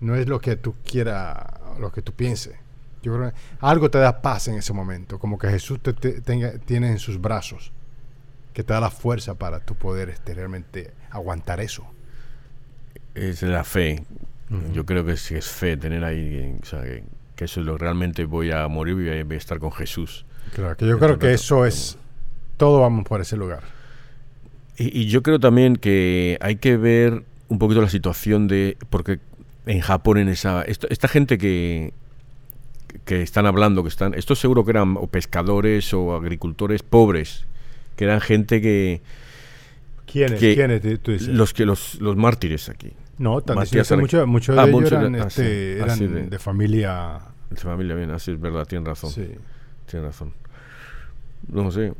No 0.00 0.14
es 0.14 0.28
lo 0.28 0.40
que 0.40 0.56
tú 0.56 0.76
quieras, 0.84 1.36
lo 1.80 1.90
que 1.92 2.02
tú 2.02 2.12
pienses. 2.12 2.54
Yo 3.02 3.14
creo 3.16 3.30
que 3.30 3.36
algo 3.60 3.90
te 3.90 3.98
da 3.98 4.20
paz 4.22 4.48
en 4.48 4.54
ese 4.56 4.72
momento, 4.72 5.18
como 5.18 5.38
que 5.38 5.48
Jesús 5.48 5.80
te, 5.80 5.92
te- 5.92 6.20
tenga, 6.20 6.52
tiene 6.58 6.90
en 6.90 6.98
sus 6.98 7.20
brazos, 7.20 7.72
que 8.52 8.62
te 8.64 8.72
da 8.72 8.80
la 8.80 8.90
fuerza 8.90 9.34
para 9.34 9.60
tú 9.60 9.74
poder 9.74 10.08
este, 10.08 10.34
realmente 10.34 10.92
aguantar 11.10 11.60
eso. 11.60 11.86
Es 13.14 13.42
la 13.42 13.64
fe. 13.64 14.04
Yo 14.72 14.86
creo 14.86 15.04
que 15.04 15.16
sí 15.16 15.34
es 15.34 15.46
fe 15.48 15.76
tener 15.76 16.04
ahí. 16.04 16.56
O 16.62 16.64
sea, 16.64 16.82
que, 16.82 17.04
que 17.36 17.44
eso 17.44 17.60
es 17.60 17.66
lo 17.66 17.76
realmente 17.76 18.24
voy 18.24 18.50
a 18.50 18.66
morir 18.68 18.94
y 18.98 19.22
voy 19.24 19.36
a, 19.36 19.38
estar 19.38 19.58
con 19.58 19.72
Jesús. 19.72 20.24
Claro, 20.54 20.76
que 20.76 20.86
yo 20.86 20.98
creo 20.98 21.18
que 21.18 21.34
eso 21.34 21.66
es, 21.66 21.98
todo 22.58 22.80
vamos 22.80 23.04
por 23.06 23.20
ese 23.22 23.36
lugar. 23.38 23.62
Y, 24.76 25.00
y 25.00 25.06
yo 25.06 25.22
creo 25.22 25.40
también 25.40 25.76
que 25.76 26.36
hay 26.42 26.56
que 26.56 26.76
ver 26.76 27.24
un 27.48 27.58
poquito 27.58 27.80
la 27.80 27.88
situación 27.88 28.46
de. 28.48 28.76
Porque 28.90 29.18
en 29.66 29.80
Japón, 29.80 30.18
en 30.18 30.28
esa. 30.28 30.62
esto- 30.62 30.86
esta 30.90 31.08
gente 31.08 31.38
que, 31.38 31.92
que 33.04 33.22
están 33.22 33.46
hablando, 33.46 33.82
que 33.82 33.88
están. 33.88 34.14
Estos 34.14 34.38
seguro 34.38 34.64
que 34.64 34.72
eran 34.72 34.96
o 34.98 35.06
pescadores 35.06 35.92
o 35.94 36.14
agricultores 36.14 36.82
pobres. 36.82 37.46
Que 37.96 38.04
eran 38.04 38.20
gente 38.20 38.60
que. 38.60 39.00
¿Quiénes? 40.06 40.38
Que 40.40 40.54
¿Quiénes 40.54 40.80
tú 41.02 41.12
dices? 41.12 41.28
Los 41.28 41.52
que 41.52 41.66
los, 41.66 42.00
los 42.00 42.16
mártires 42.16 42.68
aquí. 42.68 42.92
no, 43.18 43.40
tan 43.40 43.56
muchos 43.56 44.26
muchos 44.26 44.56
Ah, 44.56 44.62
de 44.64 44.68
ellos 44.70 44.80
muchos 44.82 44.90
de- 44.90 44.96
eran, 45.06 45.14
ah, 45.16 45.26
este, 45.26 45.76
eran 45.76 45.90
Así 45.90 46.06
de, 46.06 46.22
de- 46.28 46.38
familia. 46.38 47.18
De 47.50 47.56
familia, 47.56 47.94
bien, 47.96 48.10
así 48.10 48.30
es 48.30 48.40
verdad, 48.40 48.64
tienen 48.66 48.86
razón. 48.86 49.10
Sí. 49.10 49.26
Tienen 49.86 50.06
razón. 50.08 50.32
No 51.48 51.70
sé. 51.70 51.92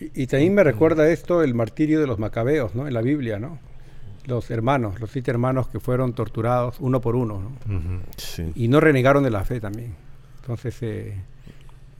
Y, 0.00 0.22
y 0.22 0.26
también 0.26 0.54
me 0.54 0.64
recuerda 0.64 1.08
esto 1.10 1.42
el 1.42 1.54
martirio 1.54 2.00
de 2.00 2.06
los 2.06 2.18
macabeos, 2.18 2.74
¿no? 2.74 2.86
En 2.86 2.94
la 2.94 3.02
Biblia, 3.02 3.38
¿no? 3.38 3.58
Los 4.26 4.50
hermanos, 4.50 5.00
los 5.00 5.10
siete 5.10 5.30
hermanos 5.30 5.68
que 5.68 5.80
fueron 5.80 6.12
torturados 6.12 6.76
uno 6.80 7.00
por 7.00 7.16
uno, 7.16 7.40
¿no? 7.66 8.00
Sí. 8.16 8.52
Y 8.54 8.68
no 8.68 8.78
renegaron 8.80 9.24
de 9.24 9.30
la 9.30 9.44
fe 9.44 9.58
también. 9.60 9.94
Entonces, 10.42 10.76
eh, 10.82 11.14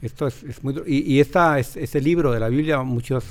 esto 0.03 0.27
es, 0.27 0.43
es 0.43 0.63
muy... 0.63 0.75
Y, 0.87 1.15
y 1.15 1.21
esta, 1.21 1.59
es, 1.59 1.77
ese 1.77 2.01
libro 2.01 2.31
de 2.33 2.41
la 2.41 2.49
Biblia, 2.49 2.83
muchos 2.83 3.25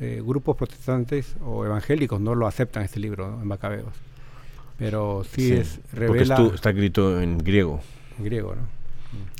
eh, 0.00 0.20
grupos 0.24 0.56
protestantes 0.56 1.36
o 1.44 1.64
evangélicos 1.64 2.20
no 2.20 2.34
lo 2.34 2.46
aceptan, 2.48 2.82
este 2.82 2.98
libro, 2.98 3.30
¿no? 3.30 3.42
en 3.42 3.46
Macabeos. 3.48 3.94
Pero 4.78 5.24
sí, 5.24 5.48
Sí, 5.48 5.52
es, 5.54 5.78
Porque 5.90 6.00
revela 6.06 6.36
estu- 6.36 6.54
está 6.54 6.70
escrito 6.70 7.20
en 7.20 7.38
griego. 7.38 7.80
en 8.18 8.24
griego, 8.24 8.54
¿no? 8.56 8.62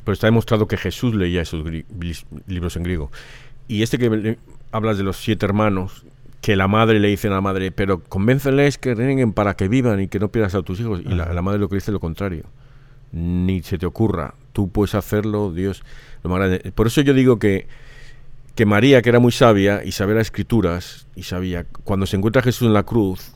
Pero 0.03 0.13
está 0.13 0.27
demostrado 0.27 0.67
que 0.67 0.77
Jesús 0.77 1.13
leía 1.13 1.41
esos 1.41 1.63
libros 2.47 2.75
en 2.77 2.83
griego. 2.83 3.11
Y 3.67 3.81
este 3.83 3.97
que 3.97 4.37
hablas 4.71 4.97
de 4.97 5.03
los 5.03 5.17
siete 5.17 5.45
hermanos, 5.45 6.05
que 6.41 6.55
la 6.55 6.67
madre 6.67 6.99
le 6.99 7.09
dice 7.09 7.27
a 7.27 7.31
la 7.31 7.41
madre, 7.41 7.71
pero 7.71 8.01
convénceles 8.03 8.77
que 8.77 8.95
reneguen 8.95 9.33
para 9.33 9.55
que 9.55 9.67
vivan 9.67 9.99
y 9.99 10.07
que 10.07 10.19
no 10.19 10.29
pierdas 10.29 10.55
a 10.55 10.61
tus 10.61 10.79
hijos. 10.79 11.01
Y 11.01 11.09
la, 11.09 11.41
madre 11.41 11.59
lo 11.59 11.67
que 11.67 11.75
dice 11.75 11.91
es 11.91 11.93
lo 11.93 11.99
contrario. 11.99 12.45
Ni 13.11 13.61
se 13.63 13.77
te 13.77 13.85
ocurra, 13.85 14.35
tú 14.53 14.69
puedes 14.69 14.95
hacerlo, 14.95 15.51
Dios. 15.51 15.83
Lo 16.23 16.29
más 16.29 16.39
grande. 16.39 16.71
Por 16.71 16.87
eso 16.87 17.01
yo 17.01 17.13
digo 17.13 17.39
que, 17.39 17.67
que 18.55 18.65
María, 18.65 19.01
que 19.01 19.09
era 19.09 19.19
muy 19.19 19.31
sabia 19.31 19.83
y 19.83 19.91
sabía 19.91 20.15
las 20.15 20.27
escrituras, 20.27 21.07
y 21.15 21.23
sabía, 21.23 21.65
cuando 21.83 22.05
se 22.05 22.17
encuentra 22.17 22.41
Jesús 22.41 22.67
en 22.67 22.73
la 22.73 22.83
cruz, 22.83 23.33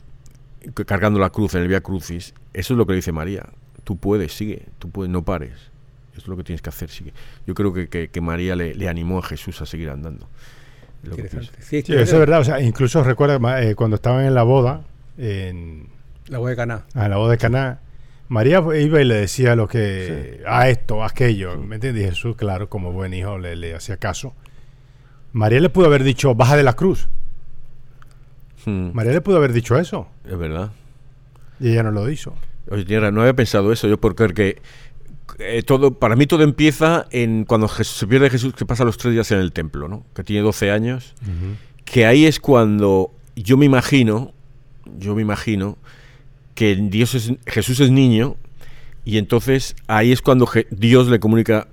cargando 0.86 1.18
la 1.18 1.30
cruz 1.30 1.54
en 1.54 1.62
el 1.62 1.68
Vía 1.68 1.80
Crucis, 1.80 2.34
eso 2.52 2.74
es 2.74 2.78
lo 2.78 2.86
que 2.86 2.92
le 2.92 2.96
dice 2.96 3.12
María. 3.12 3.48
Tú 3.84 3.96
puedes, 3.96 4.32
sigue, 4.32 4.66
tú 4.78 4.90
puedes, 4.90 5.10
no 5.10 5.24
pares. 5.24 5.71
Es 6.16 6.26
lo 6.28 6.36
que 6.36 6.44
tienes 6.44 6.60
que 6.62 6.68
hacer. 6.68 6.90
Yo 7.46 7.54
creo 7.54 7.72
que, 7.72 7.88
que- 7.88 8.08
que 8.08 8.20
María 8.20 8.54
le, 8.56 8.74
le 8.74 8.88
animó 8.88 9.18
a 9.18 9.22
Jesús 9.22 9.60
a 9.62 9.66
seguir 9.66 9.88
andando. 9.90 10.28
Lo 11.04 11.16
que. 11.16 11.28
Sí, 11.60 11.78
eso 11.78 11.92
es 11.94 12.12
verdad. 12.12 12.40
O 12.40 12.44
sea, 12.44 12.60
incluso 12.60 13.02
recuerda 13.02 13.62
eh, 13.62 13.74
cuando 13.74 13.96
estaban 13.96 14.24
en 14.24 14.34
la 14.34 14.42
boda, 14.42 14.82
en, 15.18 15.88
La 16.28 16.38
voy 16.38 16.52
a 16.52 16.54
ganar. 16.54 16.84
a 16.94 17.08
la 17.08 17.16
boda 17.16 17.32
de 17.32 17.38
Caná, 17.38 17.80
María 18.28 18.62
iba 18.78 19.00
y 19.00 19.04
le 19.04 19.14
decía 19.14 19.56
lo 19.56 19.66
que, 19.68 20.42
a 20.46 20.68
esto, 20.68 21.02
a 21.02 21.06
aquello, 21.08 21.56
¿me 21.58 21.76
entiendes? 21.76 22.04
Y 22.04 22.08
Jesús, 22.10 22.36
claro, 22.36 22.68
como 22.68 22.92
buen 22.92 23.12
hijo, 23.14 23.38
le, 23.38 23.56
le 23.56 23.74
hacía 23.74 23.96
caso. 23.96 24.34
María 25.32 25.60
le 25.60 25.70
pudo 25.70 25.86
haber 25.86 26.02
dicho, 26.04 26.34
baja 26.34 26.56
de 26.56 26.62
la 26.62 26.74
cruz. 26.74 27.08
Hmm, 28.64 28.90
María 28.92 29.12
le 29.12 29.20
pudo 29.20 29.36
haber 29.38 29.52
dicho 29.52 29.78
eso. 29.78 30.06
es 30.28 30.38
verdad. 30.38 30.70
Y 31.58 31.72
ella 31.72 31.82
no 31.82 31.90
lo 31.90 32.08
hizo. 32.10 32.34
Oye, 32.70 32.84
tierra, 32.84 33.10
no 33.10 33.22
había 33.22 33.34
pensado 33.34 33.72
eso 33.72 33.88
yo 33.88 33.98
porque 34.00 34.62
eh, 35.44 35.62
todo, 35.62 35.94
para 35.94 36.16
mí 36.16 36.26
todo 36.26 36.42
empieza 36.42 37.06
en 37.10 37.44
cuando 37.44 37.68
Jesús- 37.68 37.96
se 37.98 38.06
pierde 38.06 38.30
Jesús, 38.30 38.54
que 38.54 38.64
pasa 38.66 38.84
los 38.84 38.96
tres 38.98 39.12
días 39.14 39.30
en 39.32 39.38
el 39.38 39.52
templo, 39.52 39.88
¿no? 39.88 40.04
Que 40.14 40.24
tiene 40.24 40.42
12 40.42 40.70
años, 40.70 41.14
que 41.84 42.06
ahí 42.06 42.26
es 42.26 42.40
cuando 42.40 43.10
yo 43.36 43.56
me 43.56 43.66
imagino, 43.66 44.32
yo 44.98 45.14
me 45.14 45.22
imagino 45.22 45.76
que 46.54 46.76
Dios 46.76 47.14
es, 47.14 47.32
Jesús 47.46 47.80
es 47.80 47.90
niño 47.90 48.36
y 49.04 49.18
entonces 49.18 49.74
ahí 49.88 50.12
es 50.12 50.20
cuando 50.22 50.46
Je- 50.46 50.66
Dios 50.70 51.08
le 51.08 51.18
comunica, 51.18 51.66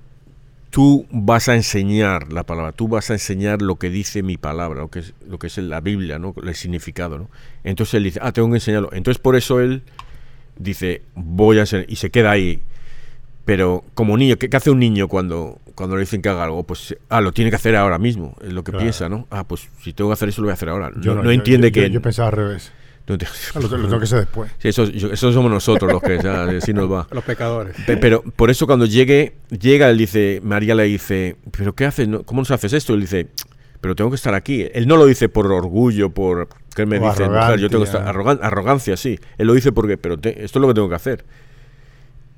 tú 0.70 1.06
vas 1.10 1.48
a 1.48 1.54
enseñar 1.56 2.32
la 2.32 2.44
palabra, 2.44 2.72
tú 2.72 2.88
vas 2.88 3.10
a 3.10 3.14
enseñar 3.14 3.60
lo 3.60 3.76
que 3.76 3.90
dice 3.90 4.22
mi 4.22 4.36
palabra, 4.36 4.80
lo 4.80 4.88
que 4.88 5.00
es, 5.00 5.14
lo 5.28 5.38
que 5.38 5.48
es 5.48 5.58
la 5.58 5.80
Biblia, 5.80 6.18
¿no? 6.18 6.34
El 6.42 6.54
significado, 6.54 7.18
¿no? 7.18 7.30
Entonces 7.64 7.94
él 7.94 8.04
dice, 8.04 8.20
ah, 8.22 8.32
tengo 8.32 8.48
que 8.48 8.54
enseñarlo. 8.56 8.88
Entonces 8.92 9.20
por 9.20 9.36
eso 9.36 9.60
él 9.60 9.82
dice, 10.56 11.02
voy 11.14 11.58
a 11.58 11.60
enseñar, 11.62 11.86
y 11.88 11.96
se 11.96 12.10
queda 12.10 12.30
ahí. 12.30 12.60
Pero 13.44 13.84
como 13.94 14.16
niño, 14.16 14.36
¿qué, 14.36 14.48
qué 14.48 14.56
hace 14.56 14.70
un 14.70 14.78
niño 14.78 15.08
cuando, 15.08 15.58
cuando 15.74 15.96
le 15.96 16.00
dicen 16.00 16.22
que 16.22 16.28
haga 16.28 16.44
algo? 16.44 16.62
Pues, 16.64 16.96
ah, 17.08 17.20
lo 17.20 17.32
tiene 17.32 17.50
que 17.50 17.56
hacer 17.56 17.74
ahora 17.74 17.98
mismo, 17.98 18.36
es 18.42 18.52
lo 18.52 18.62
que 18.62 18.70
Claro. 18.72 18.84
piensa, 18.84 19.08
¿no? 19.08 19.26
Ah, 19.30 19.44
pues 19.44 19.68
si 19.82 19.92
tengo 19.92 20.10
que 20.10 20.14
hacer 20.14 20.28
eso, 20.28 20.40
lo 20.42 20.46
voy 20.46 20.50
a 20.52 20.54
hacer 20.54 20.68
ahora. 20.68 20.90
Yo 21.00 21.14
no, 21.14 21.22
no 21.22 21.24
yo- 21.24 21.30
entiende 21.32 21.68
yo- 21.70 21.74
que... 21.74 21.80
Yo, 21.88 21.94
yo 21.94 22.02
pensaba 22.02 22.28
al 22.28 22.34
revés. 22.34 22.72
no 23.08 23.18
te- 23.18 23.26
Ah, 23.26 23.30
Lo, 23.60 23.62
lo 23.62 23.68
tengo 23.86 23.98
que 23.98 24.04
hacer 24.04 24.20
después. 24.20 24.52
Sí, 24.58 24.68
eso, 24.68 24.84
yo- 24.84 25.10
eso 25.10 25.32
somos 25.32 25.50
nosotros 25.50 25.90
los 25.90 26.00
que 26.02 26.18
ya, 26.22 26.44
así 26.44 26.72
nos 26.72 26.90
va. 26.92 27.08
Los 27.12 27.24
pecadores. 27.24 27.74
Pe- 27.86 27.96
Pero 27.96 28.22
por 28.22 28.50
eso 28.50 28.66
cuando 28.66 28.86
llegue, 28.86 29.34
llega, 29.58 29.88
él 29.90 29.98
dice, 29.98 30.40
María 30.44 30.74
le 30.76 30.84
dice, 30.84 31.36
¿pero 31.50 31.74
qué 31.74 31.86
haces? 31.86 32.06
No- 32.06 32.22
¿Cómo 32.22 32.42
nos 32.42 32.50
haces 32.52 32.72
esto? 32.72 32.94
Él 32.94 33.00
dice, 33.00 33.26
pero 33.80 33.96
tengo 33.96 34.10
que 34.10 34.16
estar 34.16 34.34
aquí. 34.34 34.66
Él 34.74 34.86
no 34.86 34.96
lo 34.96 35.06
dice 35.06 35.28
por 35.28 35.50
orgullo, 35.50 36.10
por 36.10 36.48
que 36.76 36.82
él 36.82 36.88
me 36.88 37.00
dice, 37.00 37.24
yo 37.58 37.68
tengo 37.68 37.82
que 37.82 37.88
estar, 37.90 38.06
arrogancia. 38.06 38.10
arrogan- 38.10 38.38
arrogancia, 38.42 38.96
sí. 38.96 39.18
Él 39.38 39.46
lo 39.48 39.54
dice 39.54 39.72
porque, 39.72 39.96
pero 39.96 40.18
te- 40.18 40.44
esto 40.44 40.58
es 40.58 40.60
lo 40.60 40.68
que 40.68 40.74
tengo 40.74 40.88
que 40.90 40.94
hacer. 40.94 41.24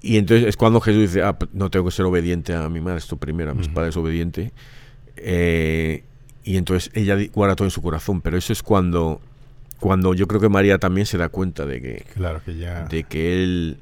Y 0.02 0.16
entonces 0.16 0.48
es 0.48 0.56
cuando 0.56 0.80
Jesús 0.80 1.02
dice, 1.02 1.22
ah, 1.22 1.36
no 1.52 1.70
tengo 1.70 1.84
que 1.86 1.92
ser 1.92 2.04
obediente 2.06 2.52
a 2.54 2.68
mi 2.68 2.80
madre, 2.80 2.98
esto 2.98 3.16
primero, 3.16 3.52
a 3.52 3.54
mis 3.54 3.68
padres 3.68 3.96
obediente. 3.96 4.50
Eh, 5.16 6.02
y 6.44 6.56
entonces 6.56 6.90
ella 6.94 7.16
guarda 7.32 7.54
todo 7.54 7.66
en 7.66 7.70
su 7.70 7.82
corazón, 7.82 8.20
pero 8.20 8.36
eso 8.36 8.52
es 8.52 8.62
cuando, 8.62 9.20
cuando 9.78 10.14
yo 10.14 10.26
creo 10.26 10.40
que 10.40 10.48
María 10.48 10.78
también 10.78 11.06
se 11.06 11.18
da 11.18 11.28
cuenta 11.28 11.66
de 11.66 11.80
que, 11.80 12.04
Claro 12.14 12.40
que 12.44 12.56
ya. 12.56 12.84
de 12.86 13.04
que 13.04 13.42
él, 13.44 13.76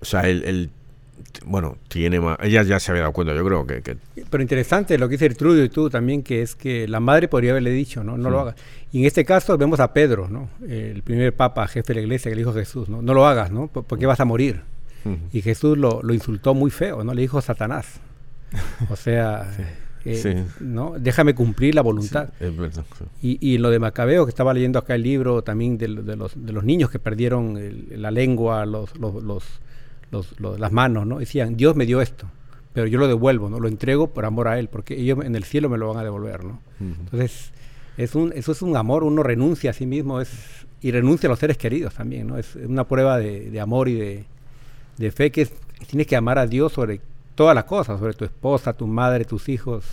o 0.00 0.04
sea, 0.06 0.22
él, 0.22 0.42
él, 0.46 0.70
bueno, 1.44 1.76
tiene 1.88 2.18
más, 2.18 2.38
ella 2.42 2.62
ya 2.62 2.80
se 2.80 2.90
había 2.90 3.02
dado 3.02 3.12
cuenta, 3.12 3.34
yo 3.34 3.44
creo 3.44 3.66
que, 3.66 3.82
que 3.82 3.96
Pero 4.30 4.42
interesante 4.42 4.96
lo 4.96 5.06
que 5.08 5.16
dice 5.18 5.28
Trudio 5.34 5.64
y 5.64 5.68
tú 5.68 5.90
también, 5.90 6.22
que 6.22 6.40
es 6.40 6.54
que 6.54 6.88
la 6.88 7.00
madre 7.00 7.28
podría 7.28 7.50
haberle 7.50 7.70
dicho, 7.72 8.02
¿no? 8.02 8.16
No 8.16 8.30
lo 8.30 8.40
hagas. 8.40 8.54
Y 8.90 9.00
en 9.00 9.04
este 9.04 9.26
caso 9.26 9.58
vemos 9.58 9.80
a 9.80 9.92
Pedro, 9.92 10.28
¿no? 10.28 10.48
El 10.66 11.02
primer 11.02 11.34
papa, 11.34 11.68
jefe 11.68 11.88
de 11.92 11.94
la 11.96 12.00
iglesia, 12.02 12.30
que 12.30 12.36
le 12.36 12.40
dijo 12.40 12.50
a 12.50 12.54
Jesús, 12.54 12.88
¿no? 12.88 13.02
No 13.02 13.12
lo 13.12 13.26
hagas, 13.26 13.50
¿no? 13.50 13.66
Por- 13.68 13.84
Porque 13.84 14.06
vas 14.06 14.20
a 14.20 14.24
morir. 14.24 14.62
Y 15.32 15.42
Jesús 15.42 15.76
lo, 15.78 16.00
lo 16.02 16.14
insultó 16.14 16.54
muy 16.54 16.70
feo, 16.70 17.02
¿no? 17.04 17.14
Le 17.14 17.22
dijo 17.22 17.40
Satanás. 17.40 18.00
O 18.90 18.96
sea, 18.96 19.50
eh, 20.04 20.16
Sí. 20.16 20.34
¿no? 20.64 20.94
Déjame 20.98 21.34
cumplir 21.34 21.74
la 21.74 21.82
voluntad. 21.82 22.30
es 22.40 22.56
verdad. 22.56 22.84
sí. 23.20 23.38
Y, 23.40 23.54
y 23.54 23.58
lo 23.58 23.70
de 23.70 23.78
Macabeo, 23.78 24.24
que 24.26 24.30
estaba 24.30 24.52
leyendo 24.52 24.78
acá 24.78 24.94
el 24.96 25.02
libro 25.02 25.42
también 25.42 25.78
de, 25.78 25.86
de 25.88 26.16
los, 26.16 26.32
de 26.36 26.52
los 26.52 26.64
niños 26.64 26.90
que 26.90 26.98
perdieron 26.98 27.56
el- 27.56 28.00
la 28.02 28.10
lengua, 28.10 28.66
los, 28.66 28.96
los, 28.98 29.22
los- 29.22 29.60
los- 30.10 30.40
los- 30.40 30.58
las 30.60 30.72
manos, 30.72 31.06
¿no? 31.06 31.18
Decían, 31.20 31.56
Dios 31.56 31.76
me 31.76 31.86
dio 31.86 32.00
esto, 32.02 32.26
pero 32.72 32.86
yo 32.86 32.98
lo 32.98 33.06
devuelvo, 33.08 33.48
¿no? 33.48 33.60
Lo 33.60 33.68
entrego 33.68 34.08
por 34.08 34.24
amor 34.24 34.48
a 34.48 34.58
Él, 34.58 34.68
porque 34.68 34.94
ellos 35.00 35.24
en 35.24 35.34
el 35.36 35.44
cielo 35.44 35.68
me 35.68 35.78
lo 35.78 35.88
van 35.88 35.98
a 35.98 36.04
devolver, 36.04 36.44
¿no? 36.44 36.60
Entonces, 36.80 37.52
es 37.96 38.14
un, 38.14 38.32
eso 38.34 38.52
es 38.52 38.60
un 38.62 38.76
amor, 38.76 39.04
uno 39.04 39.22
renuncia 39.22 39.70
a 39.70 39.72
sí 39.72 39.86
mismo 39.86 40.20
es, 40.20 40.30
y 40.80 40.90
renuncia 40.90 41.28
a 41.28 41.30
los 41.30 41.38
seres 41.38 41.56
queridos 41.58 41.94
también, 41.94 42.26
¿no? 42.26 42.38
Es 42.38 42.56
una 42.56 42.84
prueba 42.88 43.18
de, 43.18 43.50
de 43.50 43.60
amor 43.60 43.88
y 43.88 43.94
de, 43.94 44.24
de 44.98 45.10
fe 45.10 45.30
que 45.30 45.42
es, 45.42 45.52
tienes 45.86 46.06
que 46.06 46.16
amar 46.16 46.38
a 46.38 46.46
Dios 46.46 46.72
sobre 46.72 47.00
todas 47.34 47.54
las 47.54 47.64
cosas, 47.64 47.98
sobre 47.98 48.14
tu 48.14 48.24
esposa, 48.24 48.72
tu 48.72 48.86
madre, 48.86 49.24
tus 49.24 49.48
hijos 49.48 49.84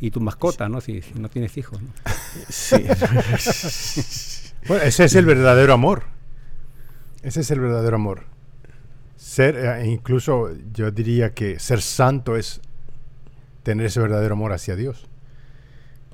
y 0.00 0.10
tu 0.10 0.20
mascota, 0.20 0.68
¿no? 0.68 0.80
Si, 0.80 1.02
si 1.02 1.14
no 1.18 1.28
tienes 1.28 1.56
hijos, 1.56 1.80
¿no? 1.80 1.88
Sí. 2.48 2.84
Bueno, 4.66 4.82
ese 4.82 5.04
es 5.04 5.14
el 5.14 5.24
verdadero 5.24 5.72
amor. 5.72 6.02
Ese 7.22 7.40
es 7.40 7.50
el 7.50 7.60
verdadero 7.60 7.96
amor. 7.96 8.24
Ser, 9.16 9.56
eh, 9.56 9.86
incluso 9.86 10.50
yo 10.74 10.90
diría 10.90 11.32
que 11.32 11.58
ser 11.58 11.80
santo 11.80 12.36
es 12.36 12.60
tener 13.62 13.86
ese 13.86 14.00
verdadero 14.00 14.34
amor 14.34 14.52
hacia 14.52 14.76
Dios. 14.76 15.06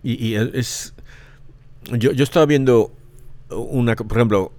Y, 0.02 0.24
y 0.24 0.36
es. 0.36 0.94
Yo, 1.92 2.12
yo 2.12 2.22
estaba 2.22 2.46
viendo 2.46 2.92
una. 3.50 3.96
Por 3.96 4.16
ejemplo, 4.16 4.52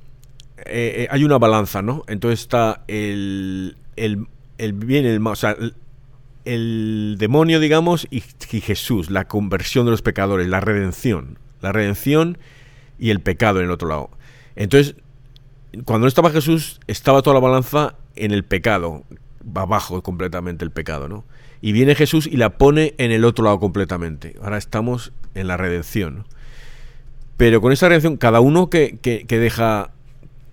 eh, 0.65 1.03
eh, 1.03 1.07
hay 1.09 1.23
una 1.23 1.37
balanza, 1.37 1.81
¿no? 1.81 2.03
Entonces 2.07 2.41
está 2.41 2.83
el. 2.87 3.77
El, 3.95 4.27
el 4.57 4.73
bien 4.73 5.05
el 5.05 5.19
mal. 5.19 5.33
O 5.33 5.35
sea, 5.35 5.55
el, 6.45 7.15
demonio, 7.17 7.59
digamos, 7.59 8.07
y, 8.11 8.21
Jesús, 8.21 9.09
la 9.09 9.27
conversión 9.27 9.85
de 9.85 9.91
los 9.91 10.01
pecadores, 10.01 10.47
la 10.47 10.59
redención. 10.59 11.39
La 11.61 11.71
redención 11.71 12.37
y 12.99 13.09
el 13.09 13.19
pecado 13.19 13.59
en 13.59 13.65
el 13.65 13.71
otro 13.71 13.87
lado. 13.87 14.09
Entonces, 14.55 14.95
cuando 15.85 16.05
no 16.05 16.07
estaba 16.07 16.29
Jesús, 16.29 16.79
estaba 16.87 17.21
toda 17.21 17.33
la 17.33 17.39
balanza 17.39 17.95
en 18.15 18.31
el 18.31 18.43
pecado, 18.43 19.03
abajo 19.53 20.01
completamente 20.03 20.63
el 20.63 20.71
pecado, 20.71 21.09
¿no? 21.09 21.25
Y 21.61 21.71
viene 21.71 21.95
Jesús 21.95 22.27
y 22.27 22.37
la 22.37 22.57
pone 22.57 22.93
en 22.97 23.11
el 23.11 23.25
otro 23.25 23.43
lado 23.45 23.59
completamente. 23.59 24.35
Ahora 24.41 24.57
estamos 24.57 25.11
en 25.33 25.47
la 25.47 25.57
redención. 25.57 26.17
¿no? 26.17 26.25
Pero 27.37 27.59
con 27.59 27.71
esa 27.71 27.87
redención, 27.87 28.17
cada 28.17 28.39
uno 28.39 28.69
que- 28.69 28.97
que 28.99 29.39
deja, 29.39 29.91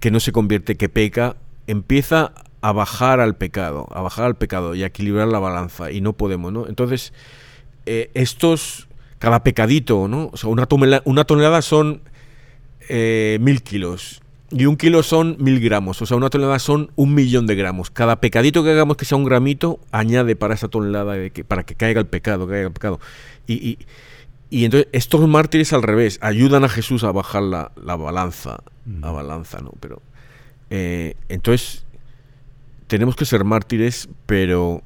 que 0.02 0.10
no 0.10 0.18
se 0.18 0.32
convierte, 0.32 0.76
que 0.76 0.88
peca, 0.88 1.36
empieza 1.68 2.32
a 2.60 2.72
bajar 2.72 3.20
al 3.20 3.36
pecado, 3.36 3.86
a 3.92 4.02
bajar 4.02 4.24
al 4.24 4.34
pecado 4.34 4.74
y 4.74 4.82
a 4.82 4.86
equilibrar 4.86 5.28
la 5.28 5.38
balanza. 5.38 5.92
Y 5.92 6.00
no 6.00 6.12
podemos, 6.14 6.52
¿no? 6.52 6.66
Entonces, 6.66 7.12
eh, 7.86 8.10
estos, 8.14 8.88
cada 9.20 9.44
pecadito, 9.44 10.08
¿no? 10.08 10.28
O 10.32 10.36
sea, 10.36 10.50
una, 10.50 10.68
tonela- 10.68 11.02
una 11.04 11.22
tonelada 11.22 11.62
son 11.62 12.00
eh, 12.88 13.38
mil 13.40 13.62
kilos. 13.62 14.22
Y 14.50 14.66
un 14.66 14.76
kilo 14.76 15.04
son 15.04 15.36
mil 15.38 15.60
gramos, 15.60 16.02
o 16.02 16.06
sea, 16.06 16.16
una 16.16 16.30
tonelada 16.30 16.58
son 16.58 16.90
un 16.96 17.14
millón 17.14 17.46
de 17.46 17.54
gramos. 17.54 17.90
Cada 17.90 18.16
pecadito 18.20 18.64
que 18.64 18.70
hagamos 18.70 18.96
que 18.96 19.04
sea 19.04 19.16
un 19.16 19.24
gramito, 19.24 19.78
añade 19.92 20.34
para 20.34 20.54
esa 20.54 20.66
tonelada, 20.66 21.14
de 21.14 21.30
que, 21.30 21.44
para 21.44 21.62
que 21.62 21.76
caiga 21.76 22.00
el 22.00 22.06
pecado, 22.08 22.48
caiga 22.48 22.66
el 22.66 22.72
pecado. 22.72 22.98
Y, 23.46 23.54
y- 23.54 23.78
y 24.52 24.66
entonces 24.66 24.86
estos 24.92 25.26
mártires 25.26 25.72
al 25.72 25.82
revés, 25.82 26.18
ayudan 26.20 26.62
a 26.62 26.68
Jesús 26.68 27.04
a 27.04 27.10
bajar 27.10 27.42
la, 27.42 27.72
la 27.82 27.96
balanza, 27.96 28.62
la 28.84 29.10
balanza, 29.10 29.62
¿no? 29.62 29.72
Pero, 29.80 30.02
eh, 30.68 31.16
entonces, 31.30 31.86
tenemos 32.86 33.16
que 33.16 33.24
ser 33.24 33.44
mártires, 33.44 34.10
pero 34.26 34.82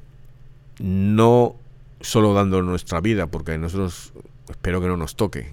no 0.79 1.57
solo 1.99 2.33
dando 2.33 2.61
nuestra 2.61 3.01
vida, 3.01 3.27
porque 3.27 3.51
a 3.51 3.57
nosotros 3.57 4.13
espero 4.49 4.79
que 4.79 4.87
no 4.87 4.95
nos 4.95 5.17
toque, 5.17 5.51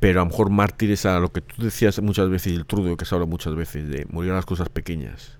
pero 0.00 0.22
a 0.22 0.24
lo 0.24 0.30
mejor 0.30 0.48
mártires 0.48 1.04
a 1.04 1.20
lo 1.20 1.30
que 1.34 1.42
tú 1.42 1.64
decías 1.64 2.00
muchas 2.00 2.30
veces, 2.30 2.54
y 2.54 2.56
el 2.56 2.64
trudo 2.64 2.96
que 2.96 3.04
se 3.04 3.14
habla 3.14 3.26
muchas 3.26 3.54
veces, 3.54 3.86
de 3.90 4.06
morir 4.10 4.30
a 4.30 4.36
las 4.36 4.46
cosas 4.46 4.70
pequeñas. 4.70 5.36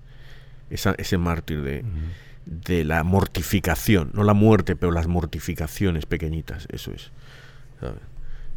Esa, 0.69 0.93
ese 0.99 1.17
mártir 1.17 1.63
de, 1.63 1.83
de 2.45 2.83
la 2.83 3.03
mortificación, 3.03 4.11
no 4.13 4.23
la 4.23 4.33
muerte, 4.33 4.75
pero 4.75 4.91
las 4.91 5.07
mortificaciones 5.07 6.05
pequeñitas, 6.05 6.67
eso 6.71 6.91
es. 6.91 7.11
¿sabes? 7.79 7.99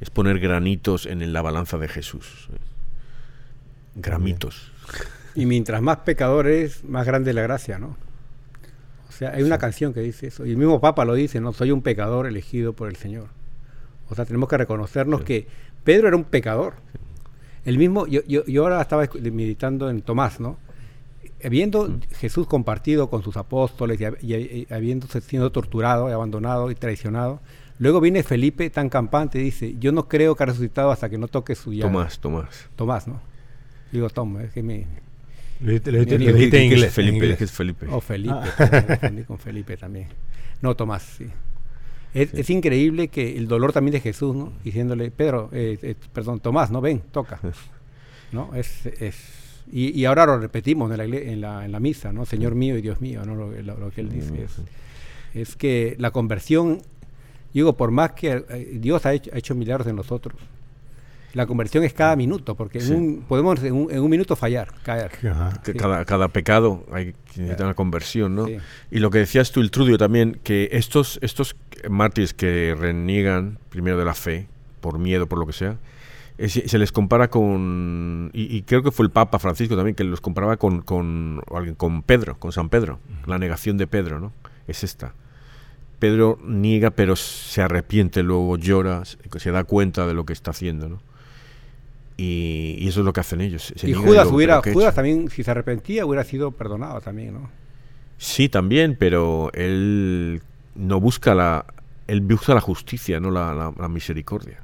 Es 0.00 0.10
poner 0.10 0.38
granitos 0.38 1.06
en 1.06 1.32
la 1.32 1.42
balanza 1.42 1.78
de 1.78 1.88
Jesús. 1.88 2.48
Gramitos. 3.94 4.70
Y 5.34 5.46
mientras 5.46 5.82
más 5.82 5.98
pecador 5.98 6.46
es, 6.46 6.84
más 6.84 7.06
grande 7.06 7.30
es 7.30 7.34
la 7.34 7.42
gracia, 7.42 7.78
¿no? 7.78 7.96
O 9.08 9.12
sea, 9.12 9.30
hay 9.30 9.42
una 9.42 9.58
canción 9.58 9.92
que 9.92 10.00
dice 10.00 10.28
eso. 10.28 10.46
Y 10.46 10.50
el 10.50 10.56
mismo 10.56 10.80
Papa 10.80 11.04
lo 11.04 11.14
dice, 11.14 11.40
no 11.40 11.52
soy 11.52 11.72
un 11.72 11.82
pecador 11.82 12.26
elegido 12.26 12.74
por 12.74 12.88
el 12.88 12.96
Señor. 12.96 13.28
O 14.08 14.14
sea, 14.14 14.24
tenemos 14.24 14.48
que 14.48 14.56
reconocernos 14.56 15.22
que 15.22 15.48
Pedro 15.82 16.08
era 16.08 16.16
un 16.16 16.24
pecador. 16.24 16.74
El 17.64 17.78
mismo, 17.78 18.06
yo, 18.06 18.22
yo, 18.26 18.44
yo 18.44 18.62
ahora 18.62 18.80
estaba 18.80 19.08
meditando 19.20 19.90
en 19.90 20.02
Tomás, 20.02 20.38
¿no? 20.38 20.58
Habiendo 21.44 21.98
Jesús 22.12 22.46
compartido 22.46 23.10
con 23.10 23.22
sus 23.22 23.36
apóstoles 23.36 24.00
y, 24.00 24.34
y, 24.34 24.66
habiéndose 24.70 25.20
siendo 25.20 25.52
torturado, 25.52 26.08
y 26.08 26.12
abandonado 26.12 26.70
y 26.70 26.74
traicionado, 26.74 27.40
luego 27.78 28.00
viene 28.00 28.22
Felipe 28.22 28.70
tan 28.70 28.88
campante 28.88 29.38
y 29.38 29.44
dice, 29.44 29.76
yo 29.78 29.92
no 29.92 30.08
creo 30.08 30.34
que 30.34 30.42
ha 30.42 30.46
resucitado 30.46 30.90
hasta 30.90 31.08
que 31.08 31.18
no 31.18 31.28
toque 31.28 31.54
su 31.54 31.72
llave. 31.72 31.92
Tomás, 31.92 32.18
Tomás. 32.18 32.68
Tomás, 32.76 33.06
¿no? 33.06 33.20
Digo, 33.92 34.10
Tom, 34.10 34.40
es 34.40 34.52
que 34.52 34.62
me... 34.62 34.86
Lo 35.60 35.72
dijiste 35.72 36.58
en 36.58 36.72
inglés. 36.72 36.92
Felipe, 36.92 37.36
es 37.42 37.50
Felipe. 37.50 37.86
O 37.90 38.00
Felipe, 38.00 38.34
con 39.26 39.38
Felipe 39.38 39.76
también. 39.76 40.08
No, 40.62 40.76
Tomás, 40.76 41.02
sí. 41.02 41.26
Es, 42.14 42.32
es, 42.32 42.48
increíble 42.50 43.08
que 43.08 43.36
el 43.36 43.48
dolor 43.48 43.72
también 43.72 43.92
de 43.92 44.00
Jesús, 44.00 44.34
¿no? 44.34 44.52
Diciéndole, 44.64 45.10
Pedro, 45.10 45.50
eh, 45.52 45.78
eh, 45.82 45.94
perdón, 46.12 46.40
Tomás, 46.40 46.70
no 46.70 46.80
ven, 46.80 47.00
toca. 47.12 47.38
¿No? 48.32 48.54
Es, 48.54 48.86
es, 48.86 49.16
y, 49.72 49.98
y, 49.98 50.04
ahora 50.04 50.26
lo 50.26 50.38
repetimos 50.38 50.90
en 50.90 50.96
la, 50.96 51.04
en, 51.04 51.40
la, 51.40 51.64
en 51.64 51.72
la, 51.72 51.80
misa, 51.80 52.12
¿no? 52.12 52.24
Señor 52.26 52.54
mío 52.54 52.76
y 52.76 52.82
Dios 52.82 53.00
mío, 53.00 53.22
¿no? 53.24 53.34
Lo, 53.34 53.50
lo, 53.50 53.76
lo 53.76 53.90
que 53.90 54.00
él 54.00 54.08
dice 54.10 54.44
es, 54.44 54.60
es, 55.34 55.56
que 55.56 55.96
la 55.98 56.10
conversión, 56.10 56.82
digo, 57.52 57.76
por 57.76 57.90
más 57.90 58.12
que 58.12 58.44
eh, 58.48 58.78
Dios 58.80 59.04
ha 59.06 59.14
hecho, 59.14 59.30
ha 59.34 59.38
hecho 59.38 59.54
milagros 59.54 59.86
en 59.86 59.96
nosotros, 59.96 60.40
la 61.34 61.46
conversión 61.46 61.84
es 61.84 61.92
cada 61.92 62.16
minuto, 62.16 62.54
porque 62.54 62.80
sí. 62.80 62.92
en 62.92 62.98
un, 62.98 63.24
podemos 63.28 63.62
en 63.62 63.74
un, 63.74 63.90
en 63.90 64.00
un, 64.00 64.10
minuto 64.10 64.34
fallar, 64.34 64.72
caer. 64.82 65.10
Sí. 65.62 65.72
Cada, 65.74 66.04
cada, 66.04 66.28
pecado 66.28 66.86
hay 66.90 67.12
que 67.12 67.42
necesitar 67.42 67.66
una 67.66 67.74
conversión, 67.74 68.34
¿no? 68.34 68.46
Sí. 68.46 68.56
Y 68.90 68.98
lo 68.98 69.10
que 69.10 69.18
decías 69.18 69.52
tú, 69.52 69.60
el 69.60 69.70
Trudio, 69.70 69.98
también, 69.98 70.40
que 70.42 70.70
estos, 70.72 71.18
estos 71.22 71.54
mártires 71.88 72.32
que 72.32 72.74
reniegan 72.78 73.58
primero 73.68 73.98
de 73.98 74.04
la 74.04 74.14
fe, 74.14 74.48
por 74.80 74.98
miedo, 74.98 75.26
por 75.26 75.38
lo 75.38 75.46
que 75.46 75.52
sea, 75.52 75.76
eh, 76.38 76.48
se 76.48 76.78
les 76.78 76.92
compara 76.92 77.28
con, 77.30 78.30
y, 78.32 78.56
y, 78.56 78.62
creo 78.62 78.84
que 78.84 78.92
fue 78.92 79.04
el 79.04 79.10
Papa 79.10 79.40
Francisco 79.40 79.74
también, 79.74 79.96
que 79.96 80.04
los 80.04 80.20
comparaba 80.20 80.56
con, 80.56 80.82
con, 80.82 81.42
con 81.76 82.02
Pedro, 82.02 82.38
con 82.38 82.52
San 82.52 82.68
Pedro, 82.68 83.00
la 83.26 83.38
negación 83.38 83.76
de 83.76 83.88
Pedro, 83.88 84.20
¿no? 84.20 84.32
Es 84.68 84.84
esta. 84.84 85.14
Pedro 85.98 86.38
niega, 86.44 86.90
pero 86.90 87.16
se 87.16 87.60
arrepiente, 87.60 88.22
luego 88.22 88.56
llora, 88.56 89.02
se 89.04 89.50
da 89.50 89.64
cuenta 89.64 90.06
de 90.06 90.14
lo 90.14 90.24
que 90.24 90.32
está 90.32 90.52
haciendo, 90.52 90.88
¿no? 90.88 91.02
Y, 92.16 92.76
y, 92.78 92.86
eso 92.86 93.00
es 93.00 93.06
lo 93.06 93.12
que 93.12 93.18
hacen 93.18 93.40
ellos. 93.40 93.72
Se 93.74 93.90
y 93.90 93.94
Judas, 93.94 94.28
lo, 94.28 94.36
hubiera, 94.36 94.62
Judas 94.62 94.94
también, 94.94 95.30
si 95.30 95.42
se 95.42 95.50
arrepentía, 95.50 96.06
hubiera 96.06 96.22
sido 96.22 96.52
perdonado 96.52 97.00
también, 97.00 97.34
¿no? 97.34 97.50
Sí, 98.16 98.48
también, 98.48 98.96
pero 98.96 99.50
él 99.54 100.40
no 100.76 101.00
busca 101.00 101.34
la, 101.34 101.66
él 102.06 102.20
busca 102.20 102.54
la 102.54 102.60
justicia, 102.60 103.18
no 103.18 103.32
la, 103.32 103.54
la, 103.54 103.72
la 103.76 103.88
misericordia. 103.88 104.62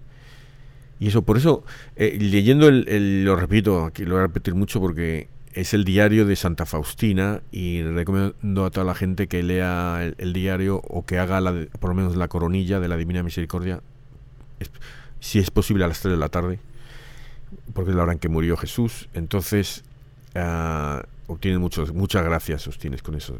Y 1.04 1.08
eso, 1.08 1.20
por 1.20 1.36
eso, 1.36 1.64
eh, 1.96 2.16
leyendo 2.18 2.66
el, 2.66 3.26
lo 3.26 3.36
repito, 3.36 3.84
aquí 3.84 4.06
lo 4.06 4.12
voy 4.12 4.20
a 4.20 4.26
repetir 4.28 4.54
mucho 4.54 4.80
porque 4.80 5.28
es 5.52 5.74
el 5.74 5.84
diario 5.84 6.24
de 6.24 6.34
Santa 6.34 6.64
Faustina 6.64 7.42
y 7.52 7.82
recomiendo 7.82 8.64
a 8.64 8.70
toda 8.70 8.86
la 8.86 8.94
gente 8.94 9.26
que 9.26 9.42
lea 9.42 10.10
el, 10.16 10.32
diario 10.32 10.80
o 10.88 11.04
que 11.04 11.18
haga 11.18 11.42
la, 11.42 11.66
por 11.78 11.90
lo 11.90 11.94
menos 11.94 12.16
la 12.16 12.28
coronilla 12.28 12.80
de 12.80 12.88
la 12.88 12.96
Divina 12.96 13.22
Misericordia, 13.22 13.82
si 15.20 15.40
es 15.40 15.50
posible 15.50 15.84
a 15.84 15.88
las 15.88 16.00
3 16.00 16.12
de 16.12 16.18
la 16.18 16.30
tarde 16.30 16.58
porque 17.74 17.90
es 17.90 17.96
la 17.98 18.04
hora 18.04 18.12
en 18.14 18.18
que 18.18 18.30
murió 18.30 18.56
Jesús. 18.56 19.10
Entonces, 19.12 19.84
uh, 20.34 21.02
muchos, 21.58 21.92
muchas 21.92 22.24
gracias, 22.24 22.66
obtienes 22.66 23.02
con 23.02 23.14
eso. 23.14 23.36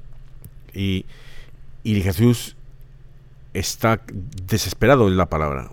Y, 0.75 1.07
y 1.83 2.03
Jesús 2.03 2.57
está 3.55 4.03
desesperado 4.47 5.09
en 5.09 5.17
la 5.17 5.31
palabra 5.31 5.71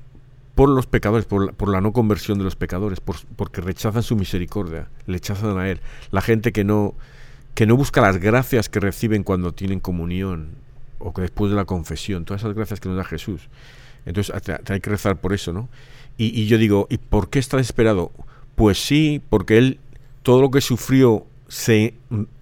por 0.61 0.69
los 0.69 0.85
pecadores, 0.85 1.25
por 1.25 1.47
la, 1.47 1.51
por 1.53 1.69
la 1.69 1.81
no 1.81 1.91
conversión 1.91 2.37
de 2.37 2.43
los 2.43 2.55
pecadores, 2.55 2.99
por, 2.99 3.15
porque 3.35 3.61
rechazan 3.61 4.03
su 4.03 4.15
misericordia, 4.15 4.89
le 5.07 5.13
rechazan 5.13 5.57
a 5.57 5.67
Él. 5.67 5.79
La 6.11 6.21
gente 6.21 6.51
que 6.51 6.63
no, 6.63 6.93
que 7.55 7.65
no 7.65 7.75
busca 7.75 7.99
las 7.99 8.19
gracias 8.19 8.69
que 8.69 8.79
reciben 8.79 9.23
cuando 9.23 9.53
tienen 9.53 9.79
comunión 9.79 10.49
o 10.99 11.15
que 11.15 11.23
después 11.23 11.49
de 11.49 11.55
la 11.55 11.65
confesión, 11.65 12.25
todas 12.25 12.43
esas 12.43 12.53
gracias 12.53 12.79
que 12.79 12.89
nos 12.89 12.97
da 12.99 13.03
Jesús. 13.03 13.49
Entonces 14.05 14.35
hay 14.69 14.81
que 14.81 14.89
rezar 14.91 15.19
por 15.19 15.33
eso, 15.33 15.51
¿no? 15.51 15.67
Y, 16.19 16.25
y, 16.39 16.45
yo 16.45 16.59
digo, 16.59 16.85
¿y 16.91 16.99
por 16.99 17.31
qué 17.31 17.39
está 17.39 17.57
desesperado? 17.57 18.11
Pues 18.53 18.77
sí, 18.77 19.19
porque 19.31 19.57
él 19.57 19.79
todo 20.21 20.41
lo 20.41 20.51
que 20.51 20.61
sufrió 20.61 21.25
se 21.47 21.95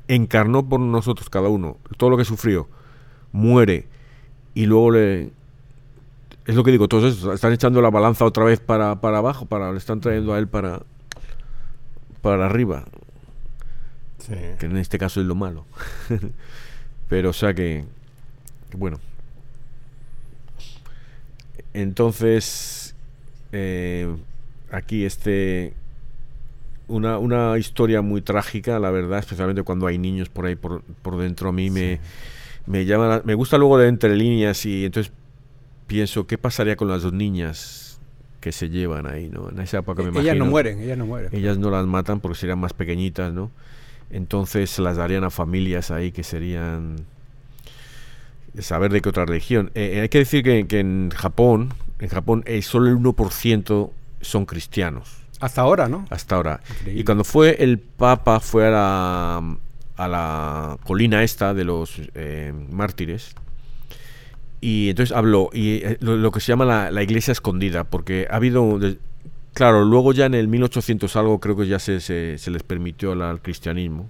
encarnó 0.10 0.68
por 0.68 0.82
nosotros 0.82 1.30
cada 1.30 1.48
uno. 1.48 1.78
Todo 1.96 2.10
lo 2.10 2.18
que 2.18 2.26
sufrió 2.26 2.68
muere 3.32 3.88
y 4.56 4.66
luego 4.66 4.92
le 4.92 5.32
es 6.46 6.56
lo 6.56 6.64
que 6.64 6.72
digo, 6.72 6.88
todos 6.88 7.16
esos 7.16 7.36
están 7.36 7.54
echando 7.54 7.82
la 7.82 7.90
balanza 7.90 8.26
otra 8.26 8.44
vez 8.44 8.60
para, 8.60 9.02
para 9.02 9.20
abajo, 9.20 9.46
para 9.46 9.72
le 9.72 9.78
están 9.78 10.02
trayendo 10.02 10.34
a 10.34 10.40
él 10.40 10.48
para 10.48 10.82
para 12.22 12.46
arriba. 12.46 12.86
Sí. 14.18 14.34
Que 14.60 14.66
en 14.66 14.78
este 14.78 14.98
caso 14.98 15.22
es 15.22 15.28
lo 15.28 15.36
malo. 15.36 15.66
Pero 17.10 17.30
o 17.30 17.34
sea 17.34 17.54
que, 17.54 17.86
que 18.70 18.78
bueno. 18.78 19.00
Entonces 21.74 22.96
eh, 23.52 24.14
aquí 24.72 25.06
este 25.06 25.74
una, 26.88 27.20
una, 27.20 27.58
historia 27.60 28.02
muy 28.02 28.22
trágica, 28.22 28.80
la 28.80 28.90
verdad, 28.90 29.20
especialmente 29.20 29.62
cuando 29.62 29.86
hay 29.86 30.00
niños 30.00 30.30
por 30.30 30.48
ahí 30.48 30.56
por, 30.56 30.82
por 30.82 31.18
dentro. 31.18 31.50
A 31.50 31.52
mí 31.52 31.70
me, 31.70 31.98
sí. 31.98 32.02
me 32.66 32.86
llama, 32.86 33.22
me 33.24 33.36
gusta 33.36 33.58
luego 33.60 33.78
de 33.78 33.88
entre 33.88 34.16
líneas 34.16 34.66
y 34.66 34.86
entonces 34.86 35.14
pienso 35.90 36.28
qué 36.28 36.38
pasaría 36.38 36.76
con 36.76 36.88
las 36.88 37.02
dos 37.02 37.12
niñas 37.12 38.00
que 38.40 38.52
se 38.52 38.70
llevan 38.70 39.08
ahí, 39.08 39.28
¿no? 39.28 39.50
En 39.50 39.60
esa 39.60 39.80
época 39.80 40.04
me 40.04 40.10
ellas 40.10 40.24
imagino, 40.24 40.46
no 40.46 40.52
mueren, 40.52 40.80
ellas 40.80 40.98
no 40.98 41.06
mueren. 41.08 41.30
Ellas 41.34 41.58
no 41.58 41.72
las 41.72 41.86
matan 41.88 42.20
porque 42.20 42.38
serían 42.38 42.60
más 42.60 42.74
pequeñitas, 42.74 43.34
¿no? 43.34 43.50
Entonces 44.12 44.70
se 44.70 44.84
las 44.84 44.98
darían 44.98 45.24
a 45.24 45.32
familias 45.32 45.90
ahí 45.90 46.12
que 46.12 46.24
serían 46.24 46.98
saber 48.60 48.92
de 48.92 49.02
qué 49.02 49.10
otra 49.10 49.26
religión. 49.26 49.72
Eh, 49.74 50.00
hay 50.02 50.10
que 50.10 50.20
decir 50.20 50.44
que, 50.44 50.68
que, 50.68 50.80
en 50.80 51.10
Japón, 51.10 51.74
en 52.00 52.10
Japón 52.10 52.44
eh, 52.46 52.62
solo 52.62 52.88
el 52.88 52.98
1% 52.98 53.90
son 54.22 54.46
cristianos. 54.46 55.18
Hasta 55.40 55.62
ahora, 55.62 55.90
¿no? 55.90 56.06
Hasta 56.12 56.36
ahora. 56.36 56.62
Increíble. 56.70 57.02
Y 57.02 57.04
cuando 57.04 57.24
fue 57.24 57.64
el 57.64 57.80
Papa, 57.80 58.40
fue 58.40 58.68
a 58.68 58.72
la, 58.72 59.58
a 59.98 60.08
la 60.08 60.78
colina 60.86 61.24
esta 61.24 61.56
de 61.56 61.64
los 61.64 62.00
eh, 62.14 62.54
mártires. 62.72 63.34
Y 64.62 64.90
entonces 64.90 65.16
habló, 65.16 65.50
y 65.54 65.76
eh, 65.76 65.98
lo, 66.02 66.18
lo 66.18 66.32
que 66.32 66.40
se 66.40 66.52
llama 66.52 66.66
la, 66.66 66.92
la, 66.92 67.02
iglesia 67.02 67.32
escondida, 67.32 67.86
porque 67.86 68.28
ha 68.30 68.36
habido, 68.36 68.80
claro, 69.54 69.86
luego 69.86 70.12
ya 70.12 70.26
en 70.26 70.34
el 70.34 70.48
1800 70.48 71.16
algo 71.16 71.40
creo 71.40 71.56
que 71.56 71.68
ya 71.68 71.80
se, 71.80 72.02
se, 72.02 72.38
se 72.38 72.52
les 72.52 72.64
permitió 72.64 73.14
al, 73.14 73.22
al, 73.22 73.42
cristianismo, 73.42 74.10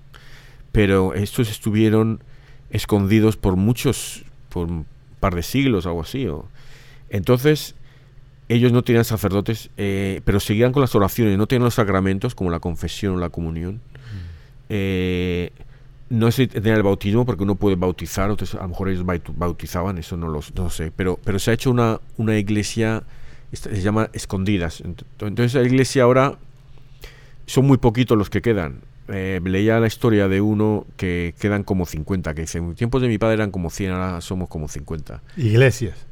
pero 0.71 1.13
estos 1.13 1.51
estuvieron 1.51 2.23
escondidos 2.71 3.37
por 3.37 3.57
muchos, 3.57 4.23
por 4.49 4.67
un 4.67 4.85
par 5.19 5.35
de 5.35 5.43
siglos, 5.43 5.85
algo 5.85 6.01
así. 6.01 6.25
O, 6.27 6.47
entonces, 7.09 7.75
ellos 8.47 8.71
no 8.71 8.83
tenían 8.83 9.05
sacerdotes, 9.05 9.69
eh, 9.77 10.21
pero 10.25 10.39
seguían 10.39 10.71
con 10.71 10.81
las 10.81 10.95
oraciones, 10.95 11.37
no 11.37 11.47
tenían 11.47 11.63
los 11.63 11.75
sacramentos 11.75 12.33
como 12.33 12.49
la 12.49 12.59
confesión 12.59 13.15
o 13.15 13.19
la 13.19 13.29
comunión. 13.29 13.75
Mm. 13.75 13.79
Eh, 14.69 15.51
no 16.09 16.31
sé 16.31 16.47
tenían 16.47 16.77
el 16.77 16.83
bautismo 16.83 17.25
porque 17.25 17.43
uno 17.43 17.55
puede 17.55 17.75
bautizar, 17.75 18.29
entonces 18.29 18.55
a 18.55 18.63
lo 18.63 18.69
mejor 18.69 18.89
ellos 18.89 19.05
bautizaban, 19.35 19.97
eso 19.97 20.17
no 20.17 20.27
lo 20.27 20.41
no 20.55 20.69
sé, 20.69 20.91
pero, 20.95 21.19
pero 21.23 21.39
se 21.39 21.51
ha 21.51 21.53
hecho 21.53 21.69
una, 21.69 21.99
una 22.17 22.37
iglesia, 22.37 23.03
se 23.51 23.81
llama 23.81 24.09
escondidas. 24.13 24.81
Entonces 25.19 25.53
la 25.53 25.63
iglesia 25.63 26.03
ahora 26.03 26.37
son 27.45 27.65
muy 27.65 27.77
poquitos 27.77 28.17
los 28.17 28.29
que 28.29 28.41
quedan. 28.41 28.81
Eh, 29.11 29.41
leía 29.43 29.79
la 29.79 29.87
historia 29.87 30.27
de 30.27 30.39
uno 30.39 30.85
que 30.95 31.33
quedan 31.39 31.63
como 31.63 31.85
50, 31.85 32.33
que 32.35 32.41
dice, 32.41 32.59
en 32.59 32.75
tiempos 32.75 33.01
de 33.01 33.07
mi 33.07 33.17
padre 33.17 33.35
eran 33.35 33.49
como 33.49 33.71
100, 33.71 33.91
ahora 33.91 34.21
somos 34.21 34.49
como 34.49 34.67
50. 34.67 35.21
Iglesias. 35.37 36.05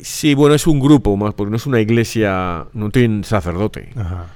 Sí, 0.00 0.34
bueno, 0.34 0.54
es 0.54 0.66
un 0.66 0.78
grupo 0.78 1.16
más, 1.16 1.34
porque 1.34 1.50
no 1.50 1.56
es 1.56 1.66
una 1.66 1.80
iglesia, 1.80 2.66
no 2.72 2.90
tienen 2.90 3.24
sacerdote. 3.24 3.90
Ajá. 3.96 4.28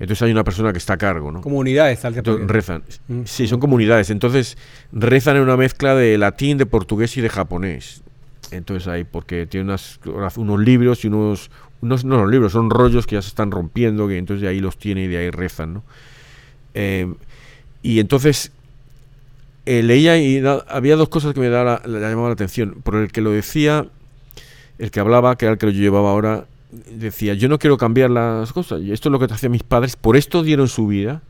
Entonces 0.00 0.22
hay 0.22 0.30
una 0.30 0.44
persona 0.44 0.72
que 0.72 0.78
está 0.78 0.94
a 0.94 0.96
cargo, 0.96 1.32
¿no? 1.32 1.40
Comunidades, 1.40 2.00
tal 2.00 2.12
que 2.12 2.20
Entonces, 2.20 2.46
rezan. 2.46 2.82
Mm. 3.08 3.22
Sí, 3.24 3.48
son 3.48 3.58
comunidades. 3.58 4.10
Entonces 4.10 4.56
rezan 4.92 5.36
en 5.36 5.42
una 5.42 5.56
mezcla 5.56 5.94
de 5.94 6.16
latín, 6.18 6.56
de 6.56 6.66
portugués 6.66 7.16
y 7.16 7.20
de 7.20 7.28
japonés. 7.28 8.02
Entonces 8.50 8.86
ahí, 8.88 9.04
porque 9.04 9.46
tiene 9.46 9.64
unas, 9.64 9.98
unos 10.36 10.60
libros 10.60 11.04
y 11.04 11.08
unos, 11.08 11.50
unos, 11.82 12.04
no 12.04 12.22
los 12.22 12.30
libros, 12.30 12.52
son 12.52 12.70
rollos 12.70 13.06
que 13.06 13.16
ya 13.16 13.22
se 13.22 13.28
están 13.28 13.50
rompiendo, 13.50 14.08
que 14.08 14.16
entonces 14.16 14.42
de 14.42 14.48
ahí 14.48 14.60
los 14.60 14.78
tiene 14.78 15.04
y 15.04 15.06
de 15.08 15.18
ahí 15.18 15.30
rezan, 15.30 15.74
¿no? 15.74 15.82
Eh, 16.74 17.12
y 17.82 18.00
entonces 18.00 18.52
eh, 19.66 19.82
leía 19.82 20.16
y 20.16 20.40
da, 20.40 20.64
había 20.68 20.96
dos 20.96 21.08
cosas 21.08 21.34
que 21.34 21.40
me 21.40 21.48
da 21.48 21.64
la, 21.64 21.82
la 21.84 22.30
atención. 22.30 22.76
Por 22.82 22.96
el 22.96 23.12
que 23.12 23.20
lo 23.20 23.32
decía 23.32 23.86
el 24.78 24.90
que 24.90 25.00
hablaba, 25.00 25.36
que 25.36 25.44
era 25.44 25.52
el 25.52 25.58
que 25.58 25.66
lo 25.66 25.72
llevaba 25.72 26.10
ahora, 26.10 26.46
decía, 26.70 27.34
yo 27.34 27.48
no 27.48 27.58
quiero 27.58 27.76
cambiar 27.76 28.10
las 28.10 28.52
cosas, 28.52 28.82
y 28.82 28.92
esto 28.92 29.08
es 29.08 29.12
lo 29.12 29.18
que 29.18 29.32
hacían 29.32 29.52
mis 29.52 29.62
padres, 29.62 29.96
por 29.96 30.16
esto 30.16 30.42
dieron 30.42 30.68
su 30.68 30.86
vida, 30.86 31.22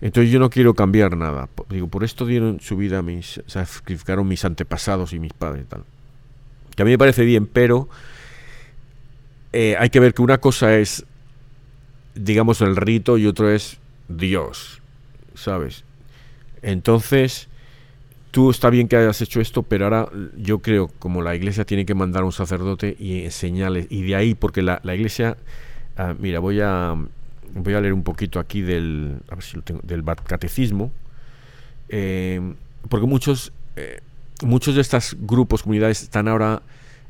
Entonces 0.00 0.32
yo 0.32 0.38
no 0.38 0.48
quiero 0.48 0.72
cambiar 0.72 1.14
nada. 1.14 1.50
Digo, 1.68 1.88
por 1.88 2.04
esto 2.04 2.24
dieron 2.24 2.58
su 2.60 2.78
vida 2.78 3.02
mis, 3.02 3.42
sacrificaron 3.46 4.26
mis 4.26 4.46
antepasados 4.46 5.12
y 5.12 5.18
mis 5.18 5.34
padres 5.34 5.64
y 5.64 5.68
tal. 5.68 5.84
Que 6.74 6.82
a 6.82 6.84
mí 6.86 6.92
me 6.92 6.96
parece 6.96 7.26
bien, 7.26 7.44
pero 7.46 7.86
eh, 9.52 9.76
hay 9.78 9.90
que 9.90 10.00
ver 10.00 10.14
que 10.14 10.22
una 10.22 10.38
cosa 10.38 10.78
es, 10.78 11.04
digamos, 12.14 12.62
el 12.62 12.76
rito 12.76 13.18
y 13.18 13.26
otro 13.26 13.50
es 13.50 13.78
Dios, 14.08 14.80
¿sabes? 15.34 15.84
Entonces, 16.62 17.49
tú 18.30 18.50
está 18.50 18.70
bien 18.70 18.88
que 18.88 18.96
hayas 18.96 19.20
hecho 19.22 19.40
esto, 19.40 19.62
pero 19.62 19.84
ahora 19.84 20.08
yo 20.36 20.60
creo 20.60 20.88
como 20.98 21.22
la 21.22 21.34
iglesia 21.34 21.64
tiene 21.64 21.84
que 21.84 21.94
mandar 21.94 22.22
a 22.22 22.26
un 22.26 22.32
sacerdote 22.32 22.96
y 22.98 23.24
enseñarles, 23.24 23.86
y 23.90 24.02
de 24.02 24.16
ahí, 24.16 24.34
porque 24.34 24.62
la, 24.62 24.80
la 24.84 24.94
iglesia, 24.94 25.36
ah, 25.96 26.14
mira, 26.18 26.38
voy 26.38 26.60
a, 26.60 26.94
voy 27.54 27.74
a 27.74 27.80
leer 27.80 27.92
un 27.92 28.02
poquito 28.02 28.38
aquí 28.38 28.62
del, 28.62 29.20
a 29.28 29.34
ver 29.34 29.44
si 29.44 29.56
lo 29.56 29.62
tengo, 29.62 29.80
del 29.82 30.04
catecismo, 30.04 30.92
eh, 31.88 32.54
porque 32.88 33.06
muchos, 33.06 33.52
eh, 33.76 34.00
muchos 34.42 34.74
de 34.74 34.80
estos 34.80 35.16
grupos, 35.20 35.62
comunidades 35.62 36.02
están 36.02 36.28
ahora 36.28 36.62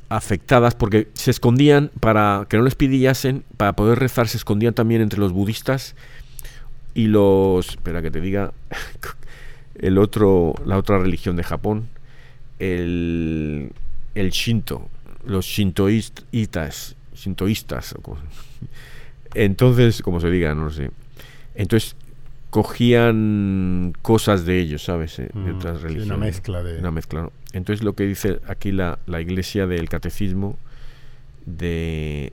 afectadas 0.09 0.75
porque 0.75 1.09
se 1.15 1.31
escondían 1.31 1.91
para 2.01 2.47
que 2.49 2.57
no 2.57 2.65
les 2.65 2.75
pidiesen, 2.75 3.45
para 3.57 3.75
poder 3.75 3.99
rezar, 3.99 4.27
se 4.27 4.39
escondían 4.39 4.75
también 4.75 5.03
entre 5.03 5.21
los 5.21 5.33
budistas 5.33 5.95
y 6.95 7.07
los, 7.07 7.69
espera 7.69 8.03
que 8.03 8.11
te 8.11 8.21
diga, 8.21 8.53
el 9.75 9.99
otro, 9.99 10.55
la 10.65 10.77
otra 10.79 10.99
religión 10.99 11.37
de 11.37 11.45
Japón, 11.45 11.89
el, 12.59 13.71
el 14.15 14.31
Shinto, 14.31 14.89
los 15.25 15.45
shintoístas, 15.47 16.97
shintoístas, 17.15 17.95
entonces, 19.35 20.03
como 20.03 20.21
se 20.21 20.31
diga, 20.31 20.55
no 20.55 20.65
lo 20.65 20.71
sé. 20.71 20.91
Entonces 21.55 21.97
cogían 22.51 23.93
cosas 24.03 24.45
de 24.45 24.59
ellos, 24.61 24.83
¿sabes? 24.85 25.19
Eh, 25.19 25.31
De 25.33 25.53
Mm, 25.53 25.57
otras 25.57 25.83
religiones. 25.83 26.09
una 26.09 26.17
mezcla 26.17 26.63
de... 26.63 26.79
Una 26.79 26.91
mezcla, 26.91 27.23
¿no? 27.23 27.33
Entonces 27.53 27.85
lo 27.85 27.95
que 27.95 28.05
dice 28.07 28.41
aquí 28.47 28.73
la, 28.73 28.99
la 29.07 29.21
iglesia 29.21 29.67
del 29.67 29.89
catecismo 29.89 30.57
de 31.47 32.33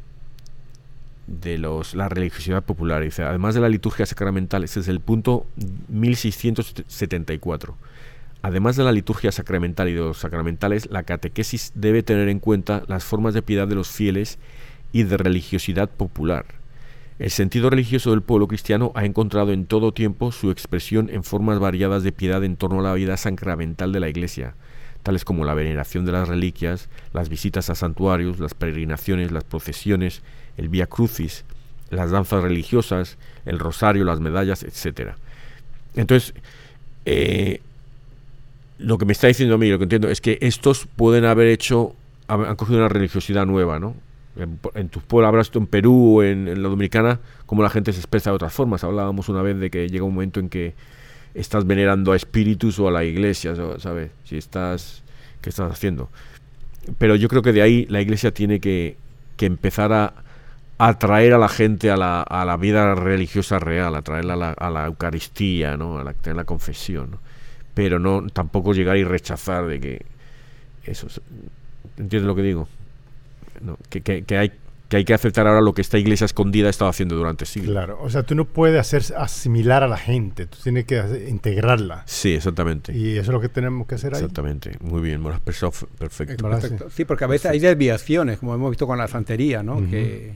de 1.28 1.58
los, 1.58 1.94
la 1.94 2.10
religiosidad 2.10 2.63
popular. 2.63 3.04
Dice, 3.04 3.24
además 3.24 3.54
de 3.54 3.62
la 3.62 3.70
liturgia 3.70 4.06
sacramental, 4.06 4.63
ese 4.63 4.80
es 4.80 4.88
el 4.88 5.02
punto 5.02 5.46
1674. 5.90 7.76
Además 8.42 8.76
de 8.76 8.84
la 8.84 8.92
liturgia 8.92 9.32
sacramental 9.32 9.90
y 9.90 9.94
de 9.94 10.00
los 10.00 10.20
sacramentales, 10.20 10.90
la 10.90 11.04
catequesis 11.04 11.72
debe 11.76 12.04
tener 12.04 12.30
en 12.30 12.40
cuenta 12.40 12.84
las 12.88 13.04
formas 13.04 13.34
de 13.34 13.42
piedad 13.42 13.68
de 13.68 13.76
los 13.76 13.90
fieles 13.90 14.40
y 14.94 15.04
de 15.04 15.18
religiosidad 15.18 15.90
popular. 15.90 16.46
El 17.20 17.32
sentido 17.32 17.72
religioso 17.72 18.12
del 18.12 18.22
pueblo 18.22 18.48
cristiano 18.48 18.92
ha 18.94 19.04
encontrado 19.04 19.52
en 19.52 19.66
todo 19.66 19.92
tiempo 19.92 20.32
su 20.32 20.52
expresión 20.52 21.10
en 21.10 21.24
formas 21.24 21.58
variadas 21.58 22.04
de 22.04 22.12
piedad 22.12 22.44
en 22.44 22.58
torno 22.58 22.80
a 22.80 22.84
la 22.84 22.94
vida 22.94 23.18
sacramental 23.18 23.92
de 23.92 24.00
la 24.00 24.08
Iglesia, 24.08 24.54
tales 25.02 25.26
como 25.26 25.44
la 25.44 25.56
veneración 25.56 26.06
de 26.06 26.12
las 26.12 26.28
reliquias, 26.28 26.90
las 27.13 27.28
visitas 27.28 27.72
a 27.72 27.76
santuarios, 27.76 28.40
las 28.40 28.54
peregrinaciones, 28.54 29.32
las 29.32 29.46
procesiones, 29.46 30.22
el 30.58 30.70
Via 30.70 30.88
Crucis, 30.88 31.46
las 31.89 32.12
danzas 32.12 32.43
religiosas, 32.43 33.17
el 33.46 33.60
rosario, 33.60 34.04
las 34.04 34.20
medallas, 34.20 34.63
etc. 34.63 35.12
Entonces, 35.96 36.34
eh, 37.06 37.62
lo 38.78 38.98
que 38.98 39.06
me 39.06 39.13
está 39.13 39.28
diciendo 39.28 39.56
a 39.56 39.58
mí, 39.58 39.70
lo 39.70 39.78
que 39.78 39.84
entiendo, 39.84 40.10
es 40.10 40.22
que 40.22 40.38
estos 40.41 40.88
pueden 40.96 41.26
haber 41.26 41.48
hecho, 41.48 41.96
han 42.28 42.56
cogido 42.56 42.80
una 42.80 42.89
religiosidad 42.89 43.46
nueva, 43.46 43.80
¿no? 43.80 43.96
En, 44.76 44.89
tus 44.89 45.02
pueblos, 45.02 45.30
habrás 45.30 45.50
en 45.56 45.65
Perú 45.65 46.20
o 46.20 46.24
en, 46.24 46.62
la 46.62 46.70
Dominicana, 46.70 47.20
como 47.48 47.63
la 47.63 47.72
gente 47.72 47.91
se 47.91 48.00
expresa 48.00 48.30
de 48.30 48.36
otras 48.36 48.54
formas. 48.54 48.84
Hablábamos 48.84 49.30
una 49.30 49.41
vez 49.41 49.60
de 49.60 49.72
que 49.72 49.89
llega 49.89 50.04
un 50.04 50.13
momento 50.13 50.39
en 50.39 50.50
que 50.50 50.76
estás 51.34 51.65
venerando 51.65 52.12
a 52.12 52.15
espíritus 52.15 52.78
o 52.78 52.88
a 52.88 52.91
la 52.91 53.04
iglesia, 53.04 53.56
¿sabes? 53.80 54.12
Si 54.26 54.38
estás, 54.38 55.02
¿qué 55.41 55.50
estás 55.50 55.72
haciendo? 55.72 56.10
Pero 57.00 57.15
yo 57.15 57.30
creo 57.30 57.41
que 57.41 57.52
de 57.52 57.63
ahí 57.63 57.88
la 57.89 58.00
iglesia 58.00 58.32
tiene 58.32 58.60
que, 58.60 58.96
que 59.38 59.48
empezar 59.48 59.91
a 59.91 60.13
atraer 60.78 61.34
a 61.34 61.38
la 61.38 61.50
gente 61.50 61.90
a 61.92 61.98
la, 61.98 62.22
a 62.22 62.46
la 62.46 62.58
vida 62.58 62.94
religiosa 62.96 63.58
real, 63.60 63.96
atraerla 63.96 64.34
a 64.34 64.38
la, 64.38 64.52
a 64.52 64.70
la 64.70 64.86
Eucaristía, 64.86 65.76
¿no? 65.78 65.98
A 65.98 66.04
la, 66.04 66.13
a 66.24 66.34
la 66.34 66.44
confesión, 66.44 67.12
¿no? 67.12 67.20
Pero 67.74 68.00
no 68.00 68.28
tampoco 68.32 68.74
llegar 68.74 68.98
y 68.98 69.04
rechazar 69.04 69.66
de 69.68 69.80
que 69.80 70.06
eso, 70.86 71.08
es- 71.08 71.22
¿entiendes 71.98 72.24
lo 72.28 72.36
que 72.36 72.42
digo? 72.44 72.68
No, 73.62 73.78
que, 73.90 74.02
que- 74.02 74.24
que 74.24 74.38
hay 74.38 74.52
que 74.90 74.96
hay 74.96 75.04
que 75.04 75.13
aceptar 75.13 75.46
ahora 75.46 75.60
lo 75.60 75.74
que 75.74 75.82
esta 75.82 75.98
iglesia 75.98 76.24
escondida 76.24 76.68
ha 76.68 76.70
estado 76.70 76.90
haciendo 76.90 77.18
durante 77.18 77.46
siglos. 77.46 77.72
Claro, 77.74 78.00
o 78.02 78.10
sea, 78.10 78.24
tú 78.24 78.36
no 78.36 78.46
puedes 78.46 78.80
hacer 78.80 79.04
asimilar 79.18 79.84
a 79.84 79.88
la 79.90 79.98
gente, 79.98 80.46
tú 80.46 80.60
tienes 80.63 80.86
que 80.86 80.98
hacer- 80.98 81.28
integrarla. 81.28 82.04
Sí, 82.06 82.34
exactamente. 82.36 82.96
Y 82.98 83.12
eso 83.18 83.24
es 83.24 83.28
lo 83.28 83.42
que 83.42 83.50
tenemos 83.50 83.86
que 83.86 83.96
hacer 83.96 84.13
ahí. 84.16 84.22
Exactamente. 84.22 84.78
Muy 84.80 85.02
bien, 85.02 85.22
f- 85.26 85.86
perfecto. 86.00 86.48
Perfecto. 86.50 86.90
Sí, 86.90 87.04
porque 87.04 87.26
a 87.26 87.28
veces 87.28 87.52
hay 87.52 87.60
desviaciones, 87.60 88.40
como 88.40 88.56
hemos 88.56 88.70
visto 88.70 88.88
con 88.88 88.98
la 88.98 89.10
santería, 89.10 89.62
¿no? 89.62 89.76
Ujú. 89.76 89.90
que, 89.90 90.36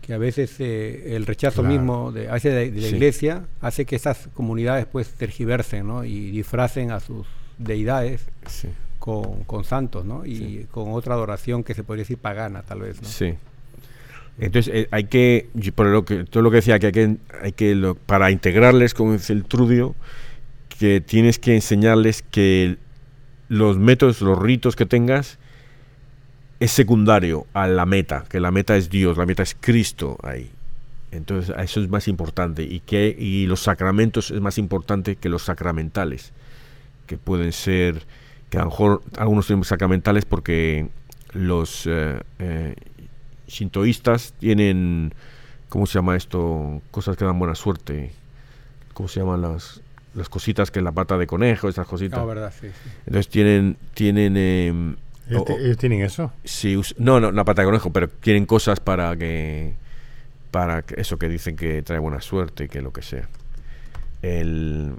que 0.00 0.14
a 0.14 0.18
veces 0.18 0.56
eh, 0.60 1.14
el 1.16 1.26
rechazo 1.26 1.62
Claro. 1.62 1.76
mismo 1.76 2.12
de, 2.12 2.28
a 2.28 2.34
veces 2.34 2.54
de, 2.54 2.70
de 2.70 2.80
la 2.80 2.88
Sí. 2.88 2.94
iglesia 2.96 3.44
hace 3.60 3.84
que 3.84 3.96
estas 3.96 4.28
comunidades 4.34 4.86
pues 4.86 5.10
tergiversen 5.12 5.86
¿no? 5.86 6.04
y 6.04 6.30
disfracen 6.30 6.90
a 6.90 7.00
sus 7.00 7.26
deidades 7.58 8.24
Sí. 8.46 8.68
con, 8.98 9.44
con 9.44 9.64
santos, 9.64 10.04
¿no? 10.04 10.24
Y 10.26 10.36
Sí. 10.36 10.66
con 10.70 10.92
otra 10.92 11.14
adoración 11.14 11.62
que 11.64 11.74
se 11.74 11.84
podría 11.84 12.02
decir 12.02 12.18
pagana, 12.18 12.62
tal 12.62 12.80
vez, 12.80 13.00
¿no? 13.02 13.08
Sí. 13.08 13.34
Entonces 14.38 14.72
eh, 14.74 14.88
hay 14.90 15.04
que, 15.04 15.48
por 15.74 15.86
lo 15.86 16.04
que 16.04 16.24
todo 16.24 16.42
lo 16.42 16.50
que 16.50 16.56
decía 16.56 16.78
que 16.78 16.86
hay 16.86 16.92
que, 16.92 17.16
hay 17.42 17.52
que 17.52 17.74
lo- 17.74 17.94
para 17.94 18.30
integrarles, 18.30 18.94
como 18.94 19.12
dice 19.12 19.32
el 19.34 19.44
Trudio, 19.44 19.94
que 20.78 21.00
tienes 21.02 21.38
que 21.38 21.54
enseñarles 21.54 22.22
que 22.22 22.78
los 23.48 23.76
métodos, 23.76 24.22
los 24.22 24.38
ritos 24.38 24.76
que 24.76 24.86
tengas 24.86 25.38
es 26.60 26.70
secundario 26.70 27.46
a 27.54 27.66
la 27.66 27.86
meta, 27.86 28.24
que 28.28 28.38
la 28.38 28.50
meta 28.50 28.76
es 28.76 28.90
Dios, 28.90 29.16
la 29.16 29.26
meta 29.26 29.42
es 29.42 29.56
Cristo 29.58 30.18
ahí. 30.22 30.50
Entonces 31.10 31.54
eso 31.58 31.80
es 31.80 31.88
más 31.88 32.06
importante 32.06 32.62
y 32.62 32.80
que 32.80 33.16
y 33.18 33.46
los 33.46 33.62
sacramentos 33.62 34.30
es 34.30 34.40
más 34.40 34.58
importante 34.58 35.16
que 35.16 35.28
los 35.28 35.42
sacramentales, 35.42 36.32
que 37.06 37.16
pueden 37.16 37.52
ser 37.52 38.04
que 38.50 38.58
a 38.58 38.60
lo 38.60 38.66
mejor 38.66 39.02
algunos 39.16 39.46
son 39.46 39.64
sacramentales 39.64 40.24
porque 40.24 40.88
los 41.32 41.86
eh, 41.86 42.20
eh, 42.38 42.74
shintoístas 43.46 44.34
tienen, 44.38 45.14
¿cómo 45.68 45.86
se 45.86 45.94
llama 45.94 46.16
esto? 46.16 46.82
Cosas 46.90 47.16
que 47.16 47.24
dan 47.24 47.38
buena 47.38 47.54
suerte. 47.54 48.12
¿Cómo 48.92 49.08
se 49.08 49.20
llaman 49.20 49.40
las, 49.40 49.80
las 50.14 50.28
cositas 50.28 50.70
que 50.70 50.80
la 50.80 50.92
pata 50.92 51.16
de 51.16 51.26
conejo, 51.26 51.68
esas 51.68 51.86
cositas? 51.86 52.18
No, 52.18 52.26
verdad, 52.26 52.52
sí, 52.60 52.68
sí. 52.68 52.90
Entonces 53.06 53.28
tienen, 53.28 53.76
tienen, 53.94 54.36
em, 54.36 54.96
Ellos, 55.28 55.42
o- 55.42 55.44
te- 55.44 55.54
ellos 55.64 55.76
tienen 55.78 56.02
eso. 56.02 56.32
sí, 56.44 56.80
no, 56.98 57.20
no, 57.20 57.30
la 57.32 57.44
pata 57.44 57.62
de 57.62 57.66
conejo, 57.66 57.92
pero 57.92 58.08
tienen 58.08 58.46
cosas 58.46 58.80
para 58.80 59.16
que, 59.16 59.74
para 60.50 60.82
que 60.82 61.00
eso 61.00 61.18
que 61.18 61.28
dicen 61.28 61.56
que 61.56 61.82
trae 61.82 61.98
buena 61.98 62.20
suerte 62.20 62.64
y 62.64 62.68
que 62.68 62.80
lo 62.82 62.92
que 62.92 63.02
sea. 63.02 63.28
El, 64.22 64.94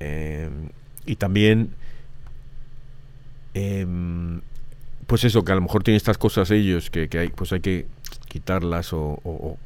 em, 0.00 0.68
y 1.06 1.16
también, 1.16 1.70
em, 3.54 4.40
pues 5.06 5.24
eso, 5.24 5.44
que 5.44 5.52
a 5.52 5.54
lo 5.54 5.60
mejor 5.62 5.82
tienen 5.82 5.96
estas 5.96 6.18
cosas 6.18 6.50
ellos 6.50 6.90
que, 6.90 7.08
que 7.08 7.18
hay, 7.18 7.28
pues 7.28 7.52
hay 7.52 7.60
que 7.60 7.86
quitarlas 8.28 8.92
o, 8.92 9.00
o- 9.00 9.20
o 9.24 9.58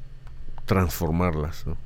transformarlas, 0.66 1.66
¿no? 1.66 1.76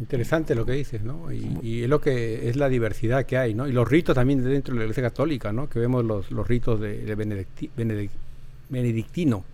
Interesante 0.00 0.54
lo 0.54 0.64
que 0.64 0.72
dices, 0.72 1.02
¿no? 1.02 1.32
Y, 1.32 1.58
y 1.62 1.82
es 1.82 1.88
lo 1.88 2.00
que 2.00 2.48
es 2.48 2.56
la 2.56 2.68
diversidad 2.68 3.26
que 3.26 3.36
hay, 3.36 3.52
¿no? 3.54 3.66
Y 3.66 3.72
los 3.72 3.88
ritos 3.88 4.14
también 4.14 4.44
dentro 4.44 4.72
de 4.74 4.78
la 4.78 4.84
Iglesia 4.84 5.02
Católica, 5.02 5.52
¿no? 5.52 5.68
Que 5.68 5.80
vemos 5.80 6.04
los, 6.04 6.30
los 6.30 6.46
ritos 6.46 6.80
de, 6.80 7.04
de 7.04 7.16
benedicti- 7.16 7.70
benedic- 7.76 8.10
benedictino, 8.68 9.44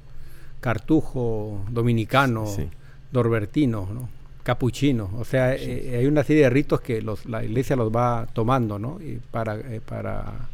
cartujo, 0.61 1.65
dominicano, 1.71 2.47
Sí. 2.47 2.69
dorbertino, 3.13 3.89
¿no? 3.93 4.09
Capuchino. 4.43 5.11
O 5.19 5.25
sea, 5.25 5.55
eh, 5.55 5.97
hay 5.99 6.07
una 6.07 6.23
serie 6.25 6.43
de 6.45 6.51
ritos 6.51 6.81
que 6.81 7.01
los, 7.01 7.25
la 7.27 7.43
Iglesia 7.45 7.77
los 7.77 7.91
va 7.91 8.27
tomando, 8.33 8.79
¿no? 8.79 9.01
Y 9.01 9.19
para, 9.31 9.57
eh, 9.57 9.81
para, 9.85 10.49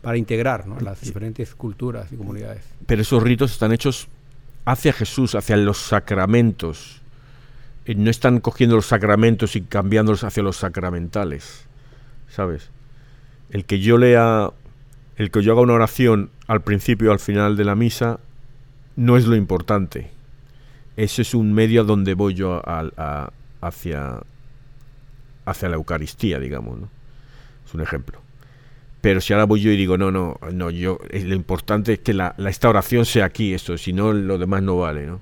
para 0.00 0.16
integrar, 0.16 0.66
¿no? 0.66 0.80
Las 0.80 1.00
diferentes 1.00 1.54
culturas 1.54 2.12
y 2.12 2.16
comunidades. 2.16 2.62
Pero 2.86 3.02
esos 3.02 3.22
ritos 3.22 3.52
están 3.52 3.72
hechos 3.72 4.08
hacia 4.64 4.92
Jesús, 4.92 5.34
hacia 5.36 5.56
los 5.56 5.78
sacramentos. 5.78 7.01
Eh, 7.86 7.94
No 7.94 8.10
están 8.10 8.40
cogiendo 8.40 8.76
los 8.76 8.86
sacramentos 8.86 9.56
y 9.56 9.62
cambiándolos 9.62 10.24
hacia 10.24 10.42
los 10.42 10.56
sacramentales. 10.56 11.66
¿Sabes? 12.28 12.70
El 13.50 13.64
que 13.64 13.80
yo 13.80 13.98
lea, 13.98 14.50
el 15.16 15.30
que 15.30 15.42
yo 15.42 15.52
haga 15.52 15.60
una 15.62 15.74
oración 15.74 16.30
al 16.46 16.62
principio 16.62 17.10
o 17.10 17.12
al 17.12 17.18
final 17.20 17.56
de 17.56 17.64
la 17.64 17.74
misa, 17.74 18.18
no 18.96 19.16
es 19.16 19.26
lo 19.26 19.36
importante. 19.36 20.10
Ese 20.96 21.22
es 21.22 21.34
un 21.34 21.52
medio 21.52 21.82
a 21.82 21.84
donde 21.84 22.14
voy 22.14 22.34
yo 22.34 22.62
a- 22.64 23.30
hacia, 23.60 24.20
hacia 25.44 25.68
la 25.68 25.76
Eucaristía, 25.76 26.38
digamos. 26.38 26.80
¿no? 26.80 26.88
Es 27.66 27.74
un 27.74 27.80
ejemplo. 27.80 28.20
Pero 29.00 29.20
si 29.20 29.32
ahora 29.32 29.44
voy 29.46 29.60
yo 29.60 29.70
y 29.70 29.76
digo, 29.76 29.98
no, 29.98 30.10
no, 30.10 30.38
no, 30.52 30.70
yo, 30.70 30.98
eh, 31.10 31.24
lo 31.24 31.34
importante 31.34 31.94
es 31.94 31.98
que 31.98 32.14
la, 32.14 32.34
la- 32.38 32.50
esta 32.50 32.68
oración 32.68 33.04
sea 33.04 33.24
aquí, 33.26 33.52
esto, 33.52 33.76
si 33.76 33.92
no, 33.92 34.12
lo 34.12 34.38
demás 34.38 34.62
no 34.62 34.78
vale, 34.78 35.06
¿no? 35.06 35.20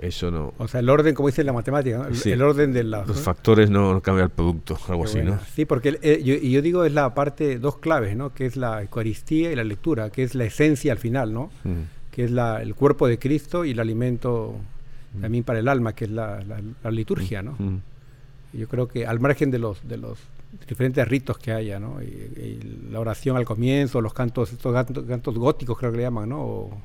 Eso 0.00 0.30
no. 0.30 0.54
O 0.56 0.66
sea, 0.66 0.80
el 0.80 0.88
orden, 0.88 1.14
como 1.14 1.28
dice 1.28 1.44
la 1.44 1.52
matemática, 1.52 1.98
¿no? 1.98 2.06
el, 2.06 2.16
Sí. 2.16 2.30
el 2.32 2.40
orden 2.40 2.72
de 2.72 2.84
las... 2.84 3.06
Los 3.06 3.18
¿no? 3.18 3.22
factores 3.22 3.68
no, 3.68 3.92
no 3.92 4.00
cambian 4.00 4.24
el 4.24 4.30
producto, 4.30 4.78
algo 4.88 5.02
Qué 5.04 5.08
así. 5.10 5.22
¿no? 5.22 5.38
Sí, 5.54 5.66
porque 5.66 5.98
eh, 6.00 6.22
yo, 6.24 6.34
y 6.34 6.50
yo 6.52 6.62
digo 6.62 6.84
es 6.86 6.92
la 6.92 7.12
parte, 7.14 7.58
dos 7.58 7.76
claves, 7.78 8.16
¿no? 8.16 8.32
Que 8.32 8.46
es 8.46 8.56
la 8.56 8.80
Eucaristía 8.80 9.52
y 9.52 9.56
la 9.56 9.64
lectura, 9.64 10.08
que 10.10 10.22
es 10.22 10.34
la 10.34 10.44
esencia 10.46 10.92
al 10.92 10.98
final, 10.98 11.34
¿no? 11.34 11.50
Mm. 11.64 11.82
Que 12.10 12.24
es 12.24 12.30
la, 12.30 12.62
el 12.62 12.74
cuerpo 12.74 13.06
de 13.08 13.18
Cristo 13.18 13.64
y 13.66 13.72
el 13.72 13.80
alimento 13.80 14.54
también 15.20 15.44
para 15.44 15.58
el 15.58 15.68
alma, 15.68 15.92
que 15.94 16.04
es 16.06 16.10
la, 16.10 16.40
la- 16.44 16.60
la 16.82 16.90
liturgia, 16.90 17.42
¿no? 17.42 17.56
Mm. 17.58 17.78
Yo 18.54 18.68
creo 18.68 18.88
que 18.88 19.06
al 19.06 19.20
margen 19.20 19.50
de 19.50 19.58
los, 19.58 19.86
de 19.86 19.96
los 19.98 20.18
diferentes 20.68 21.06
ritos 21.06 21.36
que 21.38 21.52
haya, 21.52 21.78
¿no? 21.78 22.00
Y, 22.02 22.06
y 22.06 22.88
la 22.90 23.00
oración 23.00 23.36
al 23.36 23.44
comienzo, 23.44 24.00
los 24.00 24.14
cantos, 24.14 24.50
estos 24.52 24.72
cantos, 24.72 25.04
cantos 25.06 25.34
góticos 25.36 25.76
creo 25.78 25.90
que 25.92 25.98
le 25.98 26.04
llaman, 26.04 26.28
¿no? 26.30 26.40
O 26.40 26.82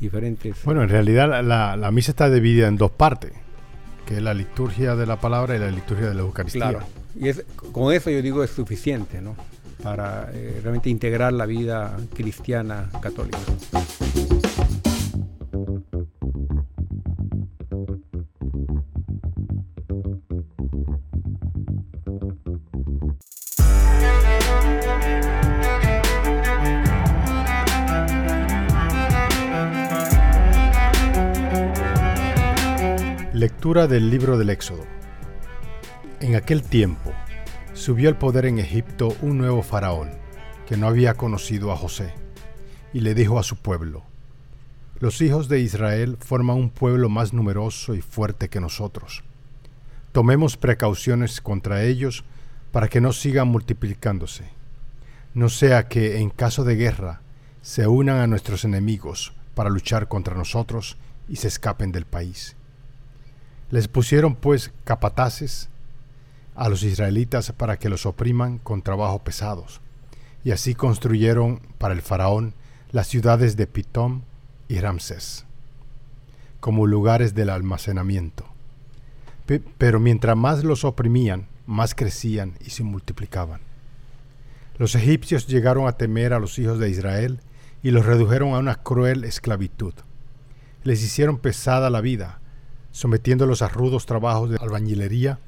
diferentes. 0.00 0.56
Bueno, 0.64 0.82
en 0.82 0.88
realidad 0.88 1.28
la, 1.28 1.42
la- 1.42 1.76
la 1.76 1.90
misa 1.90 2.12
está 2.12 2.28
dividida 2.30 2.68
en 2.68 2.76
dos 2.76 2.90
partes, 2.90 3.32
que 4.06 4.16
es 4.16 4.22
la 4.22 4.34
liturgia 4.34 4.96
de 4.96 5.06
la 5.06 5.20
palabra 5.20 5.56
y 5.56 5.58
la 5.58 5.70
liturgia 5.70 6.08
de 6.08 6.14
la 6.14 6.20
Eucaristía. 6.22 6.70
Claro. 6.70 6.86
Y 7.18 7.28
es, 7.28 7.44
con 7.72 7.92
eso 7.92 8.10
yo 8.10 8.20
digo 8.22 8.42
es 8.44 8.50
suficiente, 8.50 9.20
¿no? 9.20 9.36
Para 9.82 10.30
eh, 10.32 10.60
realmente 10.62 10.88
integrar 10.90 11.32
la 11.32 11.46
vida 11.46 11.96
cristiana 12.14 12.88
católica. 13.00 13.38
Lectura 33.64 33.86
del 33.86 34.10
libro 34.10 34.36
del 34.36 34.50
Éxodo. 34.50 34.84
En 36.20 36.36
aquel 36.36 36.62
tiempo 36.62 37.14
subió 37.72 38.10
al 38.10 38.18
poder 38.18 38.44
en 38.44 38.58
Egipto 38.58 39.16
un 39.22 39.38
nuevo 39.38 39.62
faraón 39.62 40.10
que 40.66 40.76
no 40.76 40.86
había 40.86 41.14
conocido 41.14 41.72
a 41.72 41.76
José, 41.78 42.12
y 42.92 43.00
le 43.00 43.14
dijo 43.14 43.38
a 43.38 43.42
su 43.42 43.56
pueblo, 43.56 44.02
Los 45.00 45.22
hijos 45.22 45.48
de 45.48 45.60
Israel 45.60 46.18
forman 46.20 46.58
un 46.58 46.68
pueblo 46.68 47.08
más 47.08 47.32
numeroso 47.32 47.94
y 47.94 48.02
fuerte 48.02 48.50
que 48.50 48.60
nosotros. 48.60 49.24
Tomemos 50.12 50.58
precauciones 50.58 51.40
contra 51.40 51.84
ellos 51.84 52.22
para 52.70 52.88
que 52.88 53.00
no 53.00 53.14
sigan 53.14 53.48
multiplicándose, 53.48 54.44
no 55.32 55.48
sea 55.48 55.88
que 55.88 56.18
en 56.18 56.28
caso 56.28 56.64
de 56.64 56.76
guerra 56.76 57.22
se 57.62 57.86
unan 57.86 58.18
a 58.18 58.26
nuestros 58.26 58.66
enemigos 58.66 59.32
para 59.54 59.70
luchar 59.70 60.06
contra 60.06 60.34
nosotros 60.34 60.98
y 61.30 61.36
se 61.36 61.48
escapen 61.48 61.92
del 61.92 62.04
país. 62.04 62.56
Les 63.74 63.88
pusieron 63.88 64.36
pues 64.36 64.70
capataces 64.84 65.68
a 66.54 66.68
los 66.68 66.84
israelitas 66.84 67.50
para 67.50 67.76
que 67.76 67.88
los 67.88 68.06
opriman 68.06 68.58
con 68.58 68.82
trabajos 68.82 69.22
pesados, 69.22 69.80
y 70.44 70.52
así 70.52 70.76
construyeron 70.76 71.58
para 71.78 71.92
el 71.92 72.00
faraón 72.00 72.54
las 72.92 73.08
ciudades 73.08 73.56
de 73.56 73.66
Pitón 73.66 74.22
y 74.68 74.78
Ramsés, 74.78 75.44
como 76.60 76.86
lugares 76.86 77.34
del 77.34 77.50
almacenamiento. 77.50 78.46
Pe- 79.44 79.60
Pero 79.76 79.98
mientras 79.98 80.36
más 80.36 80.62
los 80.62 80.84
oprimían, 80.84 81.48
más 81.66 81.96
crecían 81.96 82.54
y 82.64 82.70
se 82.70 82.84
multiplicaban. 82.84 83.60
Los 84.78 84.94
egipcios 84.94 85.48
llegaron 85.48 85.88
a 85.88 85.96
temer 85.96 86.32
a 86.32 86.38
los 86.38 86.60
hijos 86.60 86.78
de 86.78 86.90
Israel 86.90 87.40
y 87.82 87.90
los 87.90 88.06
redujeron 88.06 88.54
a 88.54 88.58
una 88.58 88.76
cruel 88.76 89.24
esclavitud. 89.24 89.94
Les 90.84 91.02
hicieron 91.02 91.38
pesada 91.38 91.90
la 91.90 92.00
vida, 92.00 92.38
sometiéndolos 92.94 93.60
a 93.60 93.68
rudos 93.68 94.06
trabajos 94.06 94.50
de 94.50 94.56
albañilería 94.56 95.40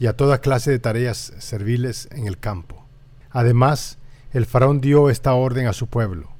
y 0.00 0.06
a 0.06 0.16
toda 0.16 0.40
clase 0.40 0.70
de 0.70 0.78
tareas 0.78 1.34
serviles 1.38 2.08
en 2.10 2.26
el 2.26 2.38
campo. 2.38 2.86
Además, 3.30 3.98
el 4.32 4.46
faraón 4.46 4.80
dio 4.80 5.10
esta 5.10 5.34
orden 5.34 5.66
a 5.66 5.74
su 5.74 5.88
pueblo. 5.88 6.30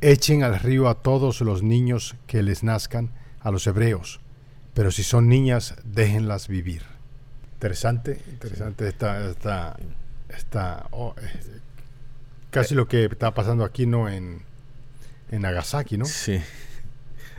Echen 0.00 0.42
al 0.42 0.58
río 0.58 0.88
a 0.88 1.02
todos 1.02 1.42
los 1.42 1.62
niños 1.62 2.16
que 2.26 2.42
les 2.42 2.62
nazcan, 2.62 3.10
a 3.40 3.50
los 3.50 3.66
hebreos, 3.66 4.20
pero 4.72 4.90
si 4.90 5.02
son 5.02 5.28
niñas, 5.28 5.74
déjenlas 5.84 6.48
vivir. 6.48 6.82
Interesante, 7.52 8.22
interesante 8.30 8.88
esta, 8.88 9.28
esta, 9.28 9.76
esta 10.30 10.88
oh, 10.90 11.14
eh, 11.20 11.60
casi 12.50 12.74
lo 12.74 12.88
que 12.88 13.04
está 13.04 13.34
pasando 13.34 13.62
aquí, 13.62 13.84
¿no? 13.84 14.08
En, 14.08 14.42
en 15.30 15.42
Nagasaki, 15.42 15.98
¿no? 15.98 16.06
Sí. 16.06 16.40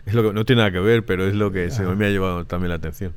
Es 0.07 0.13
lo 0.13 0.23
que 0.23 0.33
no 0.33 0.45
tiene 0.45 0.61
nada 0.61 0.71
que 0.71 0.79
ver, 0.79 1.05
pero 1.05 1.27
es 1.27 1.35
lo 1.35 1.51
que 1.51 1.69
se 1.69 1.83
me 1.83 2.05
ha 2.05 2.09
llevado 2.09 2.45
también 2.45 2.69
la 2.69 2.75
atención. 2.75 3.13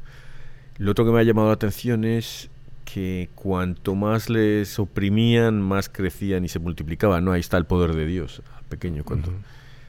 Lo 0.77 0.91
otro 0.91 1.05
que 1.05 1.13
me 1.13 1.21
ha 1.21 1.23
llamado 1.23 1.47
la 1.47 1.55
atención 1.55 2.05
es 2.05 2.51
que 2.85 3.29
cuanto 3.37 3.95
más 3.95 4.29
les 4.29 4.77
oprimían, 4.81 5.63
más 5.63 5.89
crecían 5.89 6.45
y 6.45 6.49
se 6.49 6.59
multiplicaban, 6.59 7.25
¿no? 7.25 7.31
Ahí 7.31 7.41
está 7.41 7.59
el 7.59 7.65
poder 7.65 7.95
de 7.95 8.07
Dios, 8.07 8.43
pequeño, 8.69 9.05
cuando 9.05 9.33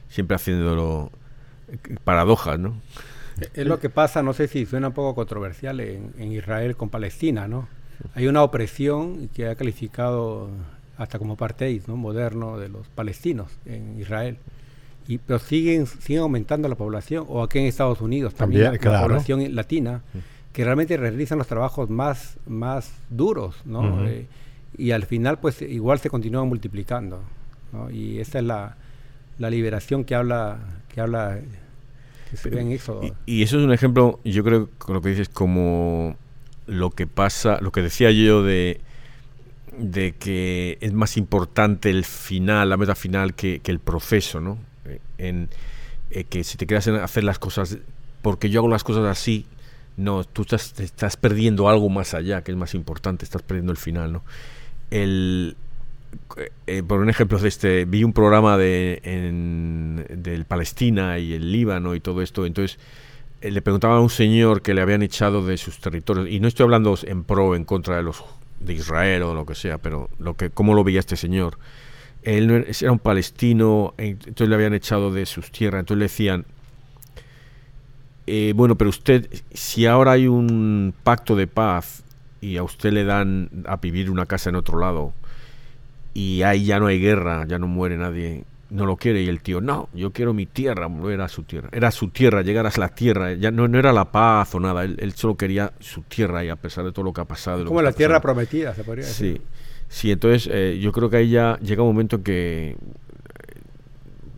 siempre 0.08 0.36
haciéndolo 0.36 1.10
eh, 1.72 1.96
paradojas, 2.04 2.60
¿no? 2.60 2.80
Es 3.52 3.66
lo 3.66 3.80
que 3.80 3.90
pasa, 3.90 4.22
no 4.22 4.32
sé 4.32 4.46
si 4.46 4.64
suena 4.64 4.88
un 4.88 4.94
poco 4.94 5.16
controversial 5.16 5.80
en, 5.80 6.12
en 6.18 6.30
Israel 6.30 6.76
con 6.76 6.88
Palestina, 6.88 7.48
¿no? 7.48 7.66
Hay 8.14 8.28
una 8.28 8.44
opresión 8.44 9.28
que 9.34 9.48
ha 9.48 9.56
calificado 9.56 10.50
hasta 10.98 11.18
como 11.18 11.32
apartheid, 11.32 11.82
¿no? 11.88 11.96
Moderno 11.96 12.58
de 12.58 12.68
los 12.68 12.86
palestinos 12.86 13.50
en 13.66 13.98
Israel. 13.98 14.36
Y, 15.08 15.18
pero 15.18 15.38
siguen, 15.38 15.86
siguen 15.86 16.22
aumentando 16.22 16.68
la 16.68 16.74
población, 16.74 17.24
o 17.28 17.42
aquí 17.42 17.58
en 17.58 17.66
Estados 17.66 18.00
Unidos 18.00 18.34
también, 18.34 18.64
También, 18.64 18.92
la, 18.92 19.02
población 19.02 19.54
latina, 19.54 20.02
que 20.52 20.64
realmente 20.64 20.96
realizan 20.96 21.38
los 21.38 21.46
trabajos 21.46 21.90
más, 21.90 22.38
más 22.46 22.92
duros, 23.10 23.56
¿no? 23.64 24.06
Eh, 24.06 24.26
y 24.76 24.92
al 24.92 25.04
final, 25.04 25.38
pues 25.38 25.62
igual 25.62 25.98
se 25.98 26.08
continúan 26.08 26.48
multiplicando, 26.48 27.20
¿no? 27.72 27.90
Y 27.90 28.20
esa 28.20 28.38
es 28.38 28.44
la, 28.44 28.76
la 29.38 29.50
liberación 29.50 30.04
que 30.04 30.14
habla, 30.14 30.58
que 30.92 31.00
habla, 31.00 31.40
que 32.30 32.36
se 32.36 32.50
ve 32.50 32.60
en 32.60 32.72
Éxodo. 32.72 33.02
Y, 33.02 33.12
y 33.26 33.42
eso 33.42 33.58
es 33.58 33.64
un 33.64 33.72
ejemplo, 33.72 34.20
yo 34.24 34.44
creo, 34.44 34.68
con 34.78 34.94
lo 34.94 35.02
que 35.02 35.10
dices, 35.10 35.28
como 35.28 36.16
lo 36.66 36.90
que 36.90 37.06
pasa, 37.06 37.58
lo 37.60 37.72
que 37.72 37.82
decía 37.82 38.10
yo 38.10 38.42
de, 38.42 38.80
de 39.78 40.12
que 40.12 40.78
es 40.80 40.92
más 40.92 41.16
importante 41.16 41.90
el 41.90 42.04
final, 42.04 42.68
la 42.68 42.76
meta 42.76 42.94
final, 42.94 43.34
que, 43.34 43.60
que 43.60 43.70
el 43.70 43.78
proceso, 43.78 44.40
¿no? 44.40 44.58
En, 45.18 45.48
eh, 46.10 46.24
que 46.24 46.44
si 46.44 46.56
te 46.56 46.66
en 46.74 46.96
hacer 46.96 47.24
las 47.24 47.38
cosas 47.38 47.78
porque 48.22 48.50
yo 48.50 48.60
hago 48.60 48.68
las 48.68 48.84
cosas 48.84 49.04
así, 49.04 49.46
no, 49.96 50.24
tú 50.24 50.42
estás, 50.42 50.78
estás 50.80 51.16
perdiendo 51.16 51.68
algo 51.68 51.88
más 51.90 52.14
allá, 52.14 52.42
que 52.42 52.52
es 52.52 52.56
más 52.56 52.74
importante, 52.74 53.24
estás 53.24 53.42
perdiendo 53.42 53.72
el 53.72 53.78
final, 53.78 54.12
¿no? 54.12 54.22
El, 54.90 55.56
eh, 56.66 56.82
por 56.86 57.00
un 57.00 57.10
ejemplo 57.10 57.38
de 57.38 57.48
este, 57.48 57.84
vi 57.84 58.04
un 58.04 58.12
programa 58.12 58.56
de 58.56 59.00
en, 59.04 60.06
del 60.08 60.44
Palestina 60.44 61.18
y 61.18 61.34
el 61.34 61.50
Líbano 61.52 61.94
y 61.94 62.00
todo 62.00 62.22
esto, 62.22 62.46
entonces 62.46 62.78
eh, 63.40 63.50
le 63.50 63.60
preguntaba 63.60 63.96
a 63.96 64.00
un 64.00 64.10
señor 64.10 64.62
que 64.62 64.72
le 64.74 64.80
habían 64.80 65.02
echado 65.02 65.44
de 65.44 65.56
sus 65.56 65.78
territorios, 65.78 66.28
y 66.28 66.40
no 66.40 66.48
estoy 66.48 66.64
hablando 66.64 66.96
en 67.02 67.24
pro 67.24 67.56
en 67.56 67.64
contra 67.64 67.96
de 67.96 68.02
los 68.02 68.22
de 68.60 68.74
Israel 68.74 69.22
o 69.22 69.34
lo 69.34 69.44
que 69.44 69.54
sea, 69.54 69.78
pero 69.78 70.08
lo 70.18 70.34
que 70.34 70.50
cómo 70.50 70.74
lo 70.74 70.84
veía 70.84 71.00
este 71.00 71.16
señor. 71.16 71.58
Él 72.22 72.46
no 72.46 72.56
era, 72.56 72.66
era 72.80 72.92
un 72.92 72.98
palestino, 72.98 73.94
entonces 73.96 74.48
le 74.48 74.54
habían 74.54 74.74
echado 74.74 75.12
de 75.12 75.26
sus 75.26 75.50
tierras, 75.50 75.80
entonces 75.80 75.98
le 75.98 76.04
decían, 76.04 76.46
eh, 78.26 78.52
bueno, 78.54 78.76
pero 78.76 78.90
usted, 78.90 79.28
si 79.52 79.86
ahora 79.86 80.12
hay 80.12 80.28
un 80.28 80.94
pacto 81.02 81.34
de 81.34 81.46
paz 81.46 82.04
y 82.40 82.56
a 82.56 82.62
usted 82.62 82.92
le 82.92 83.04
dan 83.04 83.50
a 83.66 83.76
vivir 83.76 84.10
una 84.10 84.26
casa 84.26 84.50
en 84.50 84.56
otro 84.56 84.78
lado 84.78 85.12
y 86.14 86.42
ahí 86.42 86.64
ya 86.64 86.78
no 86.78 86.86
hay 86.86 87.00
guerra, 87.00 87.44
ya 87.46 87.58
no 87.58 87.66
muere 87.66 87.96
nadie, 87.96 88.44
no 88.70 88.86
lo 88.86 88.96
quiere 88.96 89.22
y 89.22 89.28
el 89.28 89.40
tío, 89.42 89.60
no, 89.60 89.88
yo 89.92 90.12
quiero 90.12 90.34
mi 90.34 90.46
tierra, 90.46 90.86
volver 90.86 91.20
a 91.20 91.28
su 91.28 91.42
tierra. 91.42 91.68
Era 91.72 91.90
su 91.90 92.08
tierra, 92.08 92.42
llegar 92.42 92.66
a 92.66 92.72
la 92.76 92.88
tierra, 92.90 93.32
ya 93.32 93.50
no, 93.50 93.66
no 93.66 93.78
era 93.78 93.92
la 93.92 94.12
paz 94.12 94.54
o 94.54 94.60
nada, 94.60 94.84
él, 94.84 94.96
él 95.00 95.12
solo 95.14 95.36
quería 95.36 95.72
su 95.80 96.02
tierra 96.02 96.44
y 96.44 96.48
a 96.48 96.56
pesar 96.56 96.84
de 96.84 96.92
todo 96.92 97.04
lo 97.04 97.12
que 97.12 97.22
ha 97.22 97.26
pasado. 97.26 97.64
Como 97.64 97.82
la 97.82 97.92
tierra 97.92 98.20
prometida, 98.20 98.72
se 98.74 98.84
podría 98.84 99.04
decir. 99.04 99.38
Sí, 99.38 99.42
sí, 99.92 100.10
entonces 100.10 100.48
eh, 100.50 100.78
yo 100.80 100.90
creo 100.90 101.10
que 101.10 101.18
ahí 101.18 101.30
ya 101.30 101.58
llega 101.60 101.82
un 101.82 101.90
momento 101.90 102.16
en 102.16 102.22
que, 102.22 102.76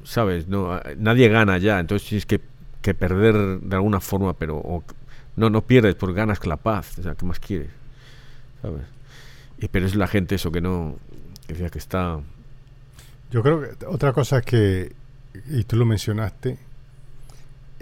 ¿sabes? 0.02 0.48
No, 0.48 0.72
ah, 0.72 0.82
nadie 0.98 1.28
gana 1.28 1.58
ya, 1.58 1.78
entonces 1.78 2.08
tienes 2.08 2.26
que, 2.26 2.40
que 2.82 2.92
perder 2.92 3.60
de 3.60 3.76
alguna 3.76 4.00
forma, 4.00 4.34
pero 4.34 4.82
no, 5.36 5.50
no 5.50 5.62
pierdes, 5.62 5.94
porque 5.94 6.16
ganas 6.16 6.44
la 6.44 6.56
paz, 6.56 6.98
o 6.98 7.02
sea, 7.02 7.14
¿qué 7.14 7.24
más 7.24 7.38
quieres? 7.38 7.70
¿Sabes? 8.60 8.82
Y, 9.58 9.68
pero 9.68 9.86
es 9.86 9.94
la 9.94 10.08
gente 10.08 10.34
eso 10.34 10.50
que 10.50 10.60
no, 10.60 10.96
que 11.46 11.54
que 11.54 11.78
está... 11.78 12.20
Yo 13.30 13.42
creo 13.42 13.60
que 13.60 13.86
otra 13.86 14.12
cosa 14.12 14.42
que, 14.42 14.92
y 15.48 15.64
tú 15.64 15.76
lo 15.76 15.86
mencionaste, 15.86 16.58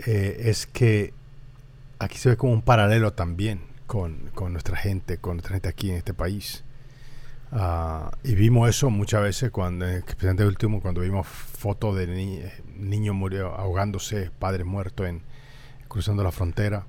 eh, 0.06 0.36
es 0.44 0.66
que 0.66 1.12
aquí 1.98 2.18
se 2.18 2.30
ve 2.30 2.36
como 2.36 2.52
un 2.52 2.62
paralelo 2.62 3.12
también 3.12 3.60
con, 3.86 4.30
con 4.34 4.52
nuestra 4.52 4.76
gente, 4.76 5.18
con 5.18 5.36
nuestra 5.36 5.54
gente 5.54 5.68
aquí 5.68 5.90
en 5.90 5.96
este 5.96 6.14
país. 6.14 6.64
Ah, 7.54 8.10
y 8.24 8.34
vimos 8.34 8.68
eso 8.70 8.88
muchas 8.88 9.22
veces 9.22 9.50
cuando, 9.50 9.86
eh, 9.86 9.98
especialmente 9.98 10.46
último, 10.46 10.80
cuando 10.80 11.02
vimos 11.02 11.26
fotos 11.26 11.96
de 11.96 12.06
ni- 12.06 12.40
niños 12.76 13.14
murió 13.14 13.54
ahogándose, 13.54 14.30
padres 14.38 14.66
muertos 14.66 15.06
en 15.06 15.22
cruzando 15.88 16.24
la 16.24 16.32
frontera. 16.32 16.86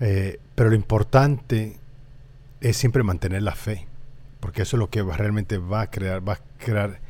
Eh, 0.00 0.38
pero 0.54 0.68
lo 0.70 0.76
importante 0.76 1.78
es 2.60 2.76
siempre 2.76 3.02
mantener 3.02 3.42
la 3.42 3.54
fe, 3.54 3.86
porque 4.40 4.62
eso 4.62 4.76
es 4.76 4.78
lo 4.80 4.90
que 4.90 5.00
va, 5.02 5.16
realmente 5.16 5.56
va 5.58 5.82
a 5.82 5.90
crear, 5.90 6.26
va 6.26 6.34
a 6.34 6.40
crear 6.58 7.00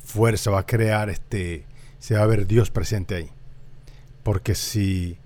fuerza, 0.00 0.50
va 0.50 0.60
a 0.60 0.66
crear 0.66 1.10
este, 1.10 1.64
se 2.00 2.16
va 2.16 2.22
a 2.22 2.26
ver 2.26 2.46
Dios 2.48 2.70
presente 2.70 3.14
ahí. 3.14 3.30
Porque 4.24 4.54
si 4.56 5.18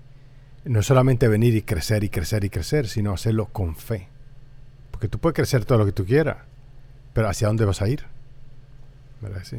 no 0.65 0.79
es 0.81 0.85
solamente 0.85 1.27
venir 1.27 1.55
y 1.55 1.63
crecer 1.63 2.03
y 2.03 2.09
crecer 2.09 2.43
y 2.43 2.49
crecer, 2.51 2.87
sino 2.87 3.13
hacerlo 3.13 3.47
con 3.47 3.75
fe. 3.75 4.07
Porque 4.91 5.07
tú 5.07 5.17
puedes 5.19 5.35
crecer 5.35 5.65
todo 5.65 5.79
lo 5.79 5.85
que 5.85 5.91
tú 5.91 6.05
quieras, 6.05 6.37
pero 7.13 7.29
¿hacia 7.29 7.47
dónde 7.47 7.65
vas 7.65 7.81
a 7.81 7.87
ir? 7.87 8.03
¿Verdad? 9.21 9.43
Sí. 9.43 9.57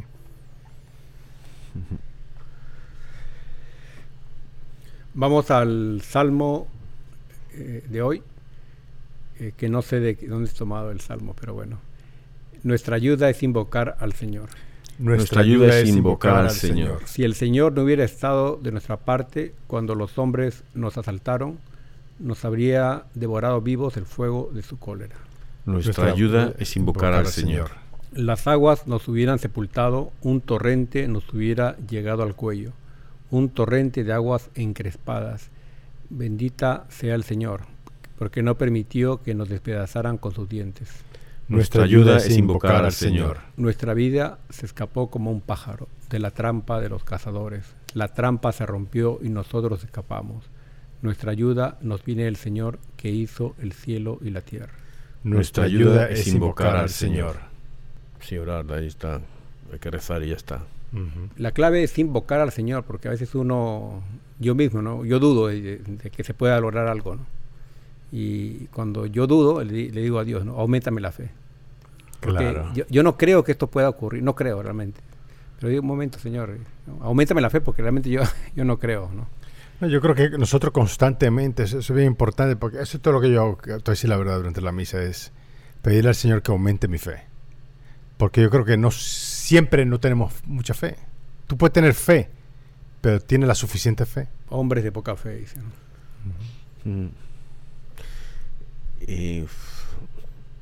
Vamos 5.15 5.51
al 5.51 6.03
Salmo 6.03 6.67
eh, 7.53 7.85
de 7.89 8.03
hoy, 8.03 8.23
eh, 9.39 9.53
que 9.57 9.69
no 9.69 9.81
sé 9.83 10.01
de 10.01 10.15
dónde 10.15 10.49
es 10.49 10.55
tomado 10.55 10.91
el 10.91 11.01
Salmo, 11.01 11.35
pero 11.39 11.55
bueno. 11.55 11.79
Nuestra 12.65 12.97
ayuda 12.97 13.31
es 13.31 13.43
invocar 13.43 13.97
al 14.01 14.13
Señor. 14.15 14.49
Nuestra, 14.99 15.43
ayuda, 15.43 15.79
es 15.79 15.89
invocar 15.89 16.37
al 16.37 16.51
Señor. 16.51 17.01
Si 17.05 17.25
el 17.25 17.35
Señor 17.35 17.73
no 17.73 17.83
hubiera 17.83 18.05
estado 18.05 18.59
de 18.63 18.71
nuestra 18.71 18.97
parte 18.97 19.53
cuando 19.67 19.95
los 19.95 20.19
hombres 20.19 20.63
nos 20.73 20.97
asaltaron, 20.97 21.59
nos 22.19 22.45
habría 22.45 23.05
devorado 23.15 23.61
vivos 23.61 23.97
el 23.97 24.07
fuego 24.07 24.51
de 24.53 24.63
su 24.63 24.79
cólera. 24.79 25.17
Nuestra, 25.65 26.13
ayuda 26.13 26.53
es 26.59 26.77
invocar, 26.77 27.15
al 27.15 27.27
Señor. 27.27 27.71
Las 28.13 28.47
aguas 28.47 28.87
nos 28.87 29.09
hubieran 29.09 29.39
sepultado, 29.39 30.13
un 30.21 30.41
torrente 30.41 31.09
nos 31.09 31.33
hubiera 31.33 31.77
llegado 31.89 32.23
al 32.23 32.37
cuello, 32.37 32.73
un 33.31 33.49
torrente 33.49 34.05
de 34.05 34.13
aguas 34.13 34.51
encrespadas. 34.55 35.51
Bendita 36.11 36.85
sea 36.91 37.15
el 37.15 37.25
Señor, 37.25 37.63
porque 38.19 38.43
no 38.43 38.57
permitió 38.57 39.23
que 39.23 39.35
nos 39.35 39.49
despedazaran 39.49 40.19
con 40.19 40.35
sus 40.35 40.49
dientes. 40.49 40.91
Nuestra 41.49 41.85
ayuda 41.85 42.19
es 42.19 42.37
invocar 42.37 42.85
al 42.85 42.93
Señor. 42.93 43.39
Nuestra 43.57 43.95
vida 43.95 44.39
se 44.51 44.67
escapó 44.67 45.11
como 45.11 45.31
un 45.31 45.41
pájaro 45.41 45.89
de 46.11 46.19
la 46.19 46.31
trampa 46.31 46.81
de 46.81 46.89
los 46.89 47.05
cazadores. 47.05 47.75
La 47.95 48.09
trampa 48.09 48.53
se 48.53 48.65
rompió 48.67 49.19
y 49.23 49.29
nosotros 49.29 49.83
escapamos. 49.83 50.45
Nuestra 51.03 51.33
ayuda 51.33 51.79
nos 51.81 52.05
viene 52.05 52.25
del 52.25 52.37
Señor 52.37 52.79
que 52.97 53.11
hizo 53.11 53.55
el 53.61 53.73
cielo 53.73 54.19
y 54.23 54.31
la 54.31 54.41
tierra. 54.41 54.84
Nuestra 55.25 55.65
ayuda 55.65 56.09
es 56.09 56.27
invocar 56.29 56.77
al 56.77 56.91
Señor. 56.91 57.37
Sí, 58.21 58.39
orar, 58.39 58.71
ahí 58.73 58.87
está. 58.87 59.21
Hay 59.73 59.79
que 59.79 59.91
rezar 59.91 60.23
y 60.23 60.29
ya 60.29 60.37
está. 60.37 60.63
La 61.37 61.51
clave 61.51 61.83
es 61.83 61.99
invocar 61.99 62.41
al 62.41 62.53
Señor, 62.53 62.85
porque 62.85 63.09
a 63.09 63.11
veces 63.11 63.35
uno, 63.35 64.03
yo 64.39 64.55
mismo, 64.55 64.81
¿no? 64.81 65.05
Yo 65.05 65.19
dudo 65.19 65.49
de, 65.49 65.81
que 66.15 66.23
se 66.23 66.35
pueda 66.35 66.61
lograr 66.61 66.87
algo, 66.87 67.17
¿no? 67.17 67.27
Y 68.13 68.67
cuando 68.67 69.07
yo 69.07 69.27
dudo, 69.27 69.65
le, 69.65 69.91
digo 69.91 70.21
a 70.21 70.25
Dios, 70.25 70.45
¿no? 70.45 70.57
aumentame 70.57 71.01
la 71.01 71.11
fe. 71.11 71.31
claro. 72.21 72.73
yo, 72.73 73.03
no 73.03 73.17
creo 73.17 73.43
que 73.43 73.51
esto 73.51 73.67
pueda 73.67 73.89
ocurrir, 73.89 74.23
no 74.23 74.37
creo 74.37 74.63
realmente. 74.63 75.01
Pero 75.59 75.71
digo, 75.71 75.83
un 75.83 75.89
momento, 75.89 76.21
Señor, 76.21 76.59
aumentame 77.01 77.41
la 77.41 77.51
fe 77.51 77.61
porque 77.61 77.83
realmente 77.83 78.09
yo, 78.09 78.23
yo 78.55 78.65
no 78.65 78.79
creo, 78.79 79.11
¿no? 79.13 79.27
Yo 79.81 80.01
creo 80.01 80.15
que 80.15 80.31
nosotros 80.31 80.73
constantemente, 80.73 81.65
eso, 81.65 81.79
es 81.79 81.91
bien 81.91 82.07
importante, 82.07 82.57
porque 82.57 82.81
eso 82.81 82.97
es 82.97 83.03
todo 83.03 83.15
lo 83.15 83.21
que 83.21 83.31
yo, 83.31 83.59
te 83.63 83.73
voy 83.73 83.83
a 83.85 83.91
decir 83.91 84.09
la 84.09 84.17
verdad 84.17 84.37
durante 84.37 84.61
la 84.61 84.73
misa, 84.73 85.03
es 85.03 85.33
pedirle 85.83 86.11
al 86.11 86.15
Señor 86.15 86.43
que 86.43 86.53
aumente 86.53 86.89
mi 86.89 86.99
fe. 86.99 87.25
Porque 88.17 88.41
yo 88.41 88.51
creo 88.51 88.65
que 88.65 88.77
no 88.77 88.91
siempre 88.91 89.85
no 89.85 89.99
tenemos 89.99 90.33
mucha 90.47 90.73
fe. 90.75 90.97
Tú 91.47 91.57
puedes 91.59 91.73
tener 91.73 91.95
fe, 91.95 92.31
pero 93.01 93.21
¿tienes 93.21 93.49
la 93.49 93.55
suficiente 93.55 94.07
fe? 94.07 94.29
Hombres 94.49 94.85
de 94.85 94.93
poca 94.93 95.17
fe, 95.17 95.37
dicen. 95.37 95.63
Y, 99.07 99.45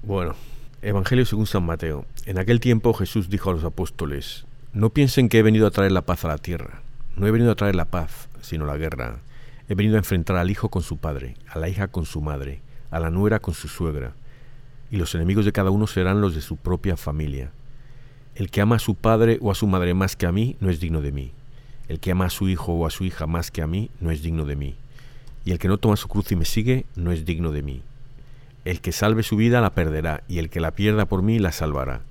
bueno, 0.02 0.34
Evangelio 0.80 1.24
según 1.24 1.46
San 1.46 1.64
Mateo. 1.64 2.06
En 2.26 2.38
aquel 2.38 2.58
tiempo 2.58 2.92
Jesús 2.94 3.28
dijo 3.28 3.50
a 3.50 3.52
los 3.52 3.64
apóstoles, 3.64 4.46
no 4.72 4.90
piensen 4.90 5.28
que 5.28 5.38
he 5.38 5.42
venido 5.42 5.66
a 5.66 5.70
traer 5.70 5.92
la 5.92 6.02
paz 6.02 6.24
a 6.24 6.28
la 6.28 6.38
tierra. 6.38 6.82
No 7.14 7.26
he 7.26 7.30
venido 7.30 7.52
a 7.52 7.54
traer 7.54 7.76
la 7.76 7.84
paz, 7.84 8.28
sino 8.43 8.66
la 8.66 8.76
guerra. 8.76 9.20
He 9.68 9.74
venido 9.74 9.97
a 9.97 9.99
enfrentar 9.99 10.36
al 10.36 10.51
hijo 10.51 10.68
con 10.68 10.82
su 10.82 10.99
padre, 10.99 11.34
a 11.49 11.59
la 11.59 11.68
hija 11.68 11.88
con 11.88 12.05
su 12.05 12.20
madre, 12.20 12.61
a 12.90 13.01
la 13.01 13.11
nuera 13.11 13.38
con 13.38 13.55
su 13.55 13.68
suegra. 13.68 14.12
Y 14.90 14.97
los 14.97 15.14
enemigos 15.14 15.47
de 15.47 15.53
cada 15.53 15.70
uno 15.70 15.86
serán 15.86 16.20
los 16.20 16.34
de 16.34 16.43
su 16.43 16.57
propia 16.57 16.97
familia. 16.99 17.51
El 18.34 18.51
que 18.51 18.61
ama 18.61 18.76
a 18.76 18.78
su 18.78 18.95
padre 18.95 19.38
o 19.40 19.51
a 19.51 19.55
su 19.55 19.66
madre 19.66 19.95
más 19.95 20.16
que 20.16 20.26
a 20.26 20.32
mí 20.32 20.57
no 20.61 20.68
es 20.68 20.80
digno 20.80 21.01
de 21.01 21.12
mí. 21.12 21.32
El 21.88 22.01
que 22.01 22.11
ama 22.11 22.26
a 22.26 22.30
su 22.30 22.49
hijo 22.49 22.72
o 22.72 22.86
a 22.86 22.90
su 22.90 23.05
hija 23.05 23.26
más 23.26 23.51
que 23.51 23.62
a 23.62 23.66
mí 23.66 23.90
no 24.01 24.11
es 24.11 24.22
digno 24.22 24.45
de 24.45 24.57
mí. 24.57 24.76
Y 25.45 25.53
el 25.53 25.59
que 25.59 25.68
no 25.68 25.78
toma 25.78 25.97
su 25.97 26.09
cruz 26.09 26.30
y 26.32 26.36
me 26.36 26.45
sigue 26.45 26.84
no 26.95 27.12
es 27.12 27.24
digno 27.24 27.53
de 27.53 27.62
mí. 27.62 27.82
El 28.64 28.80
que 28.80 28.93
salve 28.93 29.22
su 29.22 29.36
vida 29.36 29.61
la 29.61 29.74
perderá, 29.74 30.22
y 30.28 30.38
el 30.38 30.49
que 30.49 30.61
la 30.61 30.70
pierda 30.70 31.07
por 31.07 31.22
mí 31.22 31.38
la 31.38 31.51
salvará. 31.51 32.03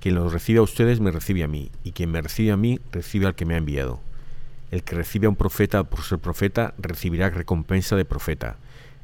Quien 0.00 0.16
los 0.16 0.32
recibe 0.32 0.58
a 0.58 0.62
ustedes 0.62 1.00
me 1.00 1.10
recibe 1.10 1.44
a 1.44 1.48
mí, 1.48 1.70
y 1.82 1.92
quien 1.92 2.10
me 2.10 2.20
recibe 2.20 2.52
a 2.52 2.56
mí 2.56 2.78
recibe 2.90 3.26
al 3.26 3.34
que 3.34 3.46
me 3.46 3.54
ha 3.54 3.58
enviado. 3.58 4.00
El 4.72 4.84
que 4.84 4.96
recibe 4.96 5.26
a 5.26 5.28
un 5.28 5.36
profeta 5.36 5.84
por 5.84 6.00
ser 6.00 6.18
profeta 6.18 6.72
recibirá 6.78 7.28
recompensa 7.28 7.94
de 7.94 8.06
profeta. 8.06 8.56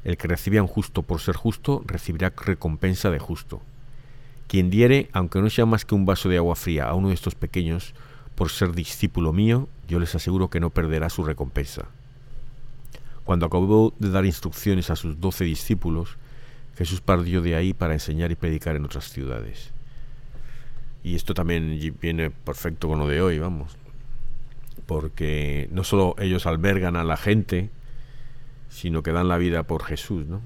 El 0.03 0.17
que 0.17 0.27
recibe 0.27 0.57
a 0.57 0.63
un 0.63 0.67
justo 0.67 1.03
por 1.03 1.21
ser 1.21 1.35
justo 1.35 1.83
recibirá 1.85 2.33
recompensa 2.35 3.11
de 3.11 3.19
justo. 3.19 3.61
Quien 4.47 4.71
diere, 4.71 5.09
aunque 5.13 5.39
no 5.39 5.49
sea 5.51 5.67
más 5.67 5.85
que 5.85 5.93
un 5.93 6.07
vaso 6.07 6.27
de 6.27 6.37
agua 6.37 6.55
fría 6.55 6.89
a 6.89 6.95
uno 6.95 7.09
de 7.09 7.13
estos 7.13 7.35
pequeños, 7.35 7.93
por 8.33 8.49
ser 8.49 8.71
discípulo 8.71 9.31
mío, 9.31 9.69
yo 9.87 9.99
les 9.99 10.15
aseguro 10.15 10.49
que 10.49 10.59
no 10.59 10.71
perderá 10.71 11.07
su 11.11 11.23
recompensa. 11.23 11.85
Cuando 13.23 13.45
acabó 13.45 13.93
de 13.99 14.09
dar 14.09 14.25
instrucciones 14.25 14.89
a 14.89 14.95
sus 14.95 15.21
doce 15.21 15.43
discípulos, 15.43 16.17
Jesús 16.77 16.99
partió 16.99 17.43
de 17.43 17.55
ahí 17.55 17.75
para 17.75 17.93
enseñar 17.93 18.31
y 18.31 18.35
predicar 18.35 18.75
en 18.75 18.85
otras 18.85 19.11
ciudades. 19.11 19.69
Y 21.03 21.13
esto 21.13 21.35
también 21.35 21.95
viene 22.01 22.31
perfecto 22.31 22.87
con 22.87 22.97
lo 22.97 23.07
de 23.07 23.21
hoy, 23.21 23.37
vamos. 23.37 23.77
Porque 24.89 25.69
no 25.71 25.83
solo 25.83 26.15
ellos 26.17 26.47
albergan 26.47 26.95
a 26.95 27.03
la 27.03 27.15
gente, 27.15 27.69
sino 28.69 29.03
que 29.03 29.11
dan 29.11 29.27
la 29.27 29.37
vida 29.37 29.61
por 29.61 29.83
Jesús, 29.83 30.25
¿no? 30.25 30.41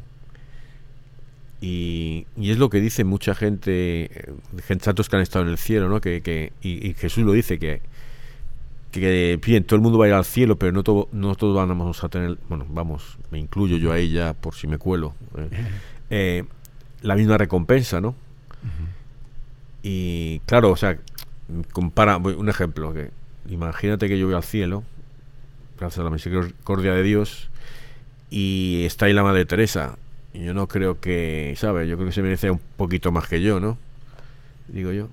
Y, 1.62 2.28
es 2.38 2.58
lo 2.58 2.70
que 2.70 2.82
dice 2.82 3.06
mucha 3.06 3.36
gente, 3.36 4.04
eh, 4.04 4.34
gente 4.68 4.84
santos 4.84 5.08
que 5.08 5.16
han 5.16 5.22
estado 5.22 5.46
en 5.46 5.52
el 5.52 5.58
cielo, 5.58 5.88
¿no? 5.88 6.02
Que, 6.02 6.22
que 6.22 6.52
y, 6.62 6.94
Jesús 6.96 7.24
lo 7.24 7.32
dice, 7.32 7.58
que, 7.58 7.80
que 8.92 9.40
bien, 9.42 9.64
todo 9.64 9.78
el 9.78 9.82
mundo 9.82 9.98
va 9.98 10.08
a 10.08 10.08
ir 10.10 10.14
al 10.14 10.26
cielo, 10.26 10.58
pero 10.58 10.74
no, 10.74 10.84
todo, 10.84 11.08
no 11.14 11.36
todos 11.36 11.56
vamos 11.56 12.04
a 12.04 12.10
tener, 12.10 12.38
bueno, 12.50 12.66
vamos, 12.68 13.18
me 13.32 13.40
incluyo 13.40 13.78
yo 13.78 13.94
ahí 13.94 14.12
ya 14.12 14.34
por 14.34 14.56
si 14.56 14.68
me 14.68 14.78
cuelo. 14.78 15.14
¿eh? 15.38 15.50
Eh, 16.10 16.44
la 17.02 17.16
misma 17.16 17.38
recompensa, 17.38 18.02
¿no? 18.02 18.14
Y 19.84 20.40
claro, 20.40 20.72
o 20.72 20.76
sea, 20.76 21.00
compara, 21.72 22.18
un 22.18 22.50
ejemplo, 22.50 22.94
que 22.94 23.23
imagínate 23.50 24.08
que 24.08 24.18
yo 24.18 24.26
voy 24.26 24.36
al 24.36 24.44
cielo, 24.44 24.84
gracias 25.80 26.00
a 26.00 26.04
la 26.04 26.10
misericordia 26.10 26.94
de 26.94 27.04
Dios, 27.04 27.50
y 28.30 28.84
está 28.86 29.06
ahí 29.06 29.14
la 29.14 29.24
Madre 29.24 29.46
Teresa. 29.46 29.98
Y 30.34 30.44
yo 30.44 30.54
no 30.54 30.68
creo 30.68 31.00
que, 31.00 31.54
¿sabes? 31.58 31.88
Yo 31.88 31.96
creo 31.96 32.08
que 32.08 32.14
se 32.14 32.24
merece 32.24 32.50
un 32.50 32.60
poquito 32.78 33.12
más 33.12 33.28
que 33.28 33.42
yo, 33.42 33.60
¿no? 33.60 33.78
Digo 34.68 34.92
yo. 34.92 35.10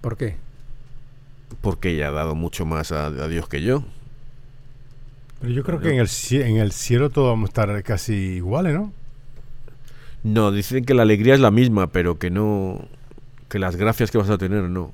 ¿Por 0.00 0.16
qué? 0.16 0.36
Porque 1.60 1.90
ella 1.90 2.08
ha 2.08 2.12
dado 2.12 2.34
mucho 2.34 2.64
más 2.64 2.92
a, 2.92 3.10
Dios 3.28 3.48
que 3.48 3.62
yo. 3.62 3.84
Pero 5.40 5.52
yo 5.52 5.62
creo 5.62 5.80
que 5.80 5.90
en 5.90 6.00
el, 6.00 6.08
en 6.30 6.56
el 6.56 6.72
cielo 6.72 7.10
todos 7.10 7.28
vamos 7.28 7.48
a 7.48 7.50
estar 7.50 7.82
casi 7.82 8.14
iguales, 8.14 8.74
¿no? 8.74 8.92
No, 10.22 10.52
dicen 10.52 10.86
que 10.86 10.94
la 10.94 11.02
alegría 11.02 11.34
es 11.34 11.40
la 11.40 11.50
misma, 11.50 11.88
pero 11.88 12.18
que 12.18 12.30
no. 12.30 12.88
que 13.50 13.58
las 13.58 13.76
gracias 13.76 14.10
que 14.10 14.16
vas 14.16 14.30
a 14.30 14.38
tener, 14.38 14.62
no. 14.64 14.92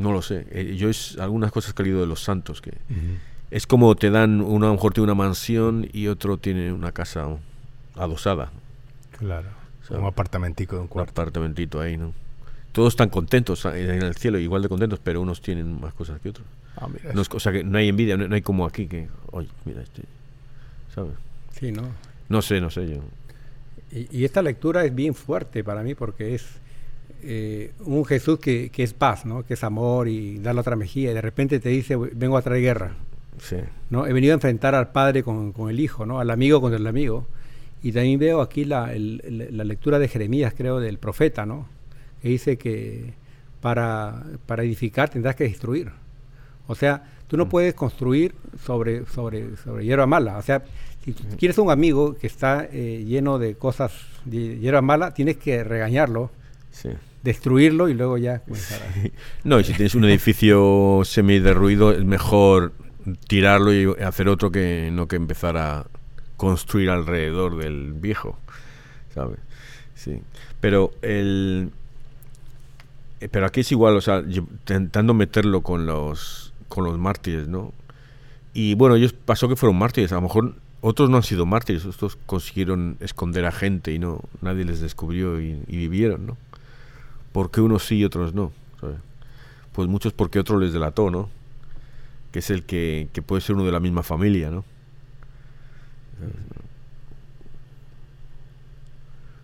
No 0.00 0.12
lo 0.12 0.22
sé. 0.22 0.46
Eh, 0.50 0.76
yo 0.76 0.88
es 0.88 1.18
algunas 1.18 1.52
cosas 1.52 1.74
que 1.74 1.82
he 1.82 1.84
leído 1.86 2.00
de 2.00 2.06
los 2.06 2.22
santos, 2.22 2.60
que 2.60 2.72
es 3.50 3.66
como 3.66 3.94
te 3.96 4.10
dan, 4.10 4.40
una, 4.40 4.66
a 4.66 4.68
lo 4.70 4.74
mejor 4.74 4.94
tiene 4.94 5.04
una 5.04 5.14
mansión 5.14 5.88
y 5.92 6.06
otro 6.06 6.38
tiene 6.38 6.72
una 6.72 6.92
casa 6.92 7.26
adosada. 7.96 8.50
Claro. 9.18 9.48
un 9.90 10.06
apartamentico 10.06 10.76
de 10.76 10.82
un 10.82 10.88
cuarto. 10.88 11.10
Un 11.10 11.14
apartamentito 11.14 11.80
ahí, 11.80 11.96
¿no? 11.96 12.14
Todos 12.72 12.92
están 12.92 13.08
contentos 13.08 13.64
en 13.64 14.02
el 14.02 14.14
cielo, 14.14 14.38
igual 14.38 14.62
de 14.62 14.68
contentos, 14.68 15.00
pero 15.02 15.20
unos 15.20 15.42
tienen 15.42 15.80
más 15.80 15.92
cosas 15.92 16.20
que 16.20 16.30
otros. 16.30 16.46
Ah, 16.76 16.86
mira 16.88 17.12
no 17.12 17.22
o 17.28 17.40
sea, 17.40 17.52
que 17.52 17.64
no 17.64 17.78
hay 17.78 17.88
envidia, 17.88 18.16
no, 18.16 18.32
hay 18.32 18.42
como 18.42 18.64
aquí 18.64 18.86
que, 18.86 19.08
oye, 19.32 19.48
mira 19.64 19.82
este, 19.82 20.02
¿sabes? 20.94 21.12
Sí, 21.52 21.72
¿no? 21.72 21.82
No 22.28 22.42
sé, 22.42 22.60
no 22.60 22.70
sé 22.70 22.88
yo. 22.88 23.02
Y, 23.90 24.24
esta 24.24 24.40
lectura 24.40 24.84
es 24.84 24.94
bien 24.94 25.14
fuerte 25.14 25.64
para 25.64 25.82
mí 25.82 25.96
porque 25.96 26.36
es 26.36 26.59
eh, 27.22 27.72
un 27.80 28.04
Jesús 28.04 28.38
que, 28.38 28.70
es 28.74 28.94
paz, 28.94 29.24
¿no? 29.26 29.44
que 29.44 29.54
es 29.54 29.64
amor 29.64 30.08
y 30.08 30.38
da 30.38 30.52
la 30.52 30.60
otra 30.60 30.76
mejilla 30.76 31.10
y 31.10 31.14
de 31.14 31.20
repente 31.20 31.60
te 31.60 31.68
dice, 31.68 31.96
vengo 31.96 32.36
a 32.36 32.42
traer 32.42 32.62
guerra. 32.62 32.94
Sí. 33.38 33.56
¿no? 33.88 34.06
He 34.06 34.12
venido 34.12 34.32
a 34.32 34.34
enfrentar 34.34 34.74
al 34.74 34.92
padre 34.92 35.22
con, 35.22 35.54
el 35.68 35.80
hijo, 35.80 36.06
¿no? 36.06 36.20
al 36.20 36.30
amigo 36.30 36.60
contra 36.60 36.78
el 36.78 36.86
amigo. 36.86 37.26
Y 37.82 37.92
también 37.92 38.18
veo 38.18 38.42
aquí 38.42 38.64
la, 38.64 38.92
la 38.94 39.64
lectura 39.64 39.98
de 39.98 40.08
Jeremías, 40.08 40.52
creo, 40.56 40.80
del 40.80 40.98
profeta, 40.98 41.46
¿no? 41.46 41.66
que 42.20 42.28
dice 42.28 42.58
que 42.58 43.14
para, 43.60 44.22
para 44.46 44.62
edificar 44.62 45.08
tendrás 45.08 45.36
que 45.36 45.44
destruir. 45.44 45.90
O 46.66 46.74
sea, 46.74 47.04
Tú 47.30 47.36
no 47.36 47.48
puedes 47.48 47.74
construir 47.74 48.34
sobre, 48.66 49.06
sobre, 49.06 49.56
sobre 49.58 49.84
hierba 49.84 50.04
mala. 50.04 50.36
O 50.36 50.42
sea, 50.42 50.64
si 51.04 51.14
quieres 51.14 51.56
un 51.58 51.70
amigo 51.70 52.16
que 52.16 52.26
está 52.26 52.66
eh, 52.72 53.04
lleno 53.06 53.38
de 53.38 53.54
cosas 53.54 53.92
de 54.24 54.58
hierba 54.58 54.82
mala, 54.82 55.14
tienes 55.14 55.36
que 55.36 55.62
regañarlo, 55.62 56.32
Sí. 56.72 56.88
Destruirlo 57.22 57.88
y 57.88 57.94
luego 57.94 58.18
ya 58.18 58.42
No, 59.44 59.60
y 59.60 59.64
si 59.64 59.74
tienes 59.74 59.94
un 59.94 60.04
edificio 60.04 61.02
semi 61.04 61.38
derruido, 61.38 61.92
es 61.92 62.04
mejor 62.04 62.72
tirarlo 63.28 63.72
y 63.72 63.86
hacer 64.02 64.28
otro 64.28 64.50
que 64.50 64.90
no 64.92 65.08
que 65.08 65.16
empezar 65.16 65.56
a 65.56 65.86
construir 66.36 66.90
alrededor 66.90 67.56
del 67.56 67.92
viejo, 67.92 68.38
¿sabes? 69.14 69.38
Sí. 69.94 70.20
Pero 70.60 70.92
el 71.02 71.70
eh, 73.20 73.28
pero 73.28 73.46
aquí 73.46 73.60
es 73.60 73.70
igual, 73.72 73.96
o 73.96 74.00
sea, 74.00 74.22
intentando 74.26 75.14
meterlo 75.14 75.62
con 75.62 75.86
los 75.86 76.52
con 76.68 76.84
los 76.84 76.98
mártires, 76.98 77.48
¿no? 77.48 77.72
Y 78.54 78.74
bueno, 78.74 78.96
ellos 78.96 79.12
pasó 79.12 79.48
que 79.48 79.56
fueron 79.56 79.78
mártires, 79.78 80.12
a 80.12 80.16
lo 80.16 80.22
mejor 80.22 80.54
otros 80.80 81.10
no 81.10 81.18
han 81.18 81.22
sido 81.22 81.44
mártires, 81.46 81.84
estos 81.84 82.16
consiguieron 82.26 82.96
esconder 83.00 83.44
a 83.44 83.52
gente 83.52 83.92
y 83.92 83.98
no 83.98 84.20
nadie 84.40 84.64
les 84.64 84.80
descubrió 84.80 85.40
y, 85.40 85.62
y 85.68 85.76
vivieron, 85.76 86.26
¿no? 86.26 86.36
Porque 87.32 87.60
unos 87.60 87.86
sí 87.86 87.96
y 87.96 88.04
otros 88.04 88.34
no? 88.34 88.52
¿sabes? 88.80 88.96
Pues 89.72 89.88
muchos 89.88 90.12
porque 90.12 90.38
otro 90.38 90.58
les 90.58 90.72
delató, 90.72 91.10
¿no? 91.10 91.28
Que 92.32 92.40
es 92.40 92.50
el 92.50 92.64
que, 92.64 93.08
que 93.12 93.22
puede 93.22 93.40
ser 93.40 93.56
uno 93.56 93.64
de 93.64 93.72
la 93.72 93.80
misma 93.80 94.02
familia, 94.02 94.50
¿no? 94.50 94.64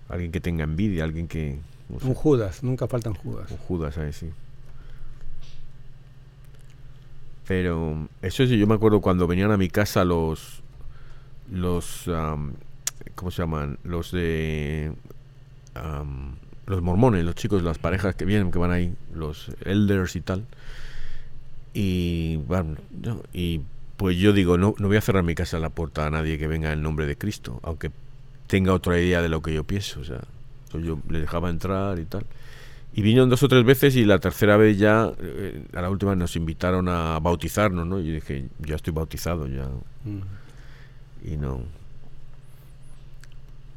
Alguien 0.08 0.30
que 0.30 0.40
tenga 0.40 0.64
envidia, 0.64 1.04
alguien 1.04 1.26
que... 1.26 1.58
no 1.88 2.00
sé, 2.00 2.06
Un 2.06 2.14
Judas, 2.14 2.62
nunca 2.62 2.86
faltan 2.86 3.14
Judas. 3.14 3.50
un 3.50 3.56
Judas 3.56 3.98
ahí, 3.98 4.12
sí. 4.12 4.30
Pero 7.46 8.08
eso 8.22 8.46
sí, 8.46 8.58
yo 8.58 8.66
me 8.66 8.74
acuerdo 8.74 9.00
cuando 9.00 9.26
venían 9.26 9.50
a 9.50 9.56
mi 9.56 9.68
casa 9.68 10.04
los... 10.04 10.62
Los... 11.50 12.08
am, 12.08 12.54
¿Cómo 13.14 13.30
se 13.30 13.42
llaman? 13.42 13.78
Los 13.84 14.12
de... 14.12 14.92
los 16.66 16.82
mormones, 16.82 17.24
los 17.24 17.34
chicos, 17.34 17.62
las 17.62 17.78
parejas 17.78 18.14
que 18.16 18.24
vienen, 18.24 18.50
que 18.50 18.58
van 18.58 18.70
ahí, 18.72 18.94
los 19.14 19.50
elders 19.64 20.16
y 20.16 20.20
tal. 20.20 20.44
Y, 21.74 22.36
bueno, 22.48 22.76
yo- 23.02 23.22
y 23.32 23.60
pues 23.96 24.16
yo 24.16 24.32
digo, 24.32 24.58
no, 24.58 24.74
no 24.78 24.88
voy 24.88 24.96
a 24.96 25.00
cerrar 25.00 25.22
mi 25.22 25.34
casa 25.34 25.58
la 25.58 25.70
puerta 25.70 26.06
a 26.06 26.10
nadie 26.10 26.38
que 26.38 26.46
venga 26.46 26.72
en 26.72 26.82
nombre 26.82 27.06
de 27.06 27.16
Cristo, 27.16 27.60
aunque 27.62 27.90
tenga 28.46 28.72
otra 28.72 28.98
idea 29.00 29.22
de 29.22 29.28
lo 29.28 29.42
que 29.42 29.52
yo 29.54 29.64
pienso. 29.64 30.00
O 30.00 30.04
sea, 30.04 30.20
so 30.70 30.78
yo 30.78 30.98
le 31.08 31.20
dejaba 31.20 31.50
entrar 31.50 31.98
y 31.98 32.04
tal. 32.04 32.24
Y 32.94 33.02
vinieron 33.02 33.28
dos 33.28 33.42
o 33.42 33.48
tres 33.48 33.64
veces 33.64 33.94
y 33.96 34.04
la 34.06 34.18
tercera 34.18 34.56
vez 34.56 34.78
ya, 34.78 35.10
eh, 35.20 35.64
a 35.74 35.82
la 35.82 35.90
última 35.90 36.16
nos 36.16 36.34
invitaron 36.36 36.88
a 36.88 37.18
bautizarnos, 37.20 37.86
¿no? 37.86 38.00
Y 38.00 38.06
yo 38.06 38.14
dije, 38.14 38.46
ya 38.60 38.76
estoy 38.76 38.92
bautizado, 38.94 39.46
ya. 39.46 39.66
Mm. 40.04 41.30
Y 41.32 41.36
no. 41.36 41.60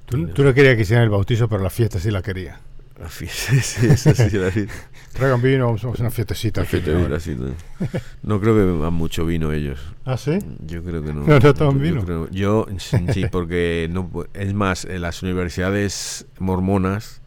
Tú, 0.05 0.27
tú 0.27 0.43
no 0.43 0.53
querías 0.53 0.75
que 0.75 0.81
hicieran 0.83 1.03
el 1.03 1.09
bautizo, 1.09 1.47
pero 1.49 1.61
la 1.61 1.69
fiesta 1.69 1.99
sí 1.99 2.11
la 2.11 2.21
quería. 2.21 2.59
La 2.99 3.07
fiesta, 3.09 3.53
sí, 3.61 3.87
esa 3.87 4.13
sí 4.13 4.35
era 4.35 4.47
así. 4.47 4.65
Traigan 5.13 5.41
vino, 5.41 5.65
vamos 5.67 5.83
a 5.85 5.87
hacer 5.89 6.01
una 6.01 6.11
fiestecita. 6.11 6.61
Aquí 6.61 6.77
fiesta 6.81 7.15
así, 7.15 7.35
¿no? 8.23 8.39
Creo 8.41 8.53
que 8.55 8.63
beban 8.63 8.93
mucho 8.93 9.25
vino 9.25 9.51
ellos. 9.53 9.79
¿Ah, 10.05 10.17
sí? 10.17 10.37
Yo 10.65 10.83
creo 10.83 11.01
que 11.03 11.13
no. 11.13 11.23
No, 11.25 11.39
no 11.39 11.53
toman 11.53 11.77
Yo 11.77 11.81
vino. 11.81 12.03
creo- 12.05 12.29
Yo, 12.29 12.67
sí, 13.13 13.25
porque 13.31 13.87
no, 13.91 14.09
es 14.33 14.53
más, 14.53 14.85
en 14.85 15.01
las 15.01 15.23
universidades 15.23 16.25
mormonas, 16.39 17.21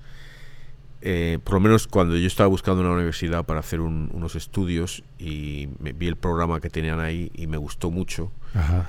eh, 1.01 1.39
por 1.43 1.55
lo 1.55 1.61
menos 1.61 1.89
cuando 1.89 2.17
yo 2.17 2.27
estaba 2.27 2.47
buscando 2.49 2.83
una 2.83 2.93
universidad 2.93 3.45
para 3.45 3.61
hacer 3.61 3.81
un- 3.81 4.11
unos 4.13 4.37
estudios 4.37 5.03
y 5.19 5.69
me- 5.81 5.93
vi 5.93 6.07
el 6.07 6.17
programa 6.17 6.61
que 6.61 6.71
tenían 6.71 7.01
ahí 7.01 7.31
y 7.35 7.47
me 7.49 7.57
gustó 7.57 7.91
mucho, 7.91 8.31
Ajá. 8.55 8.89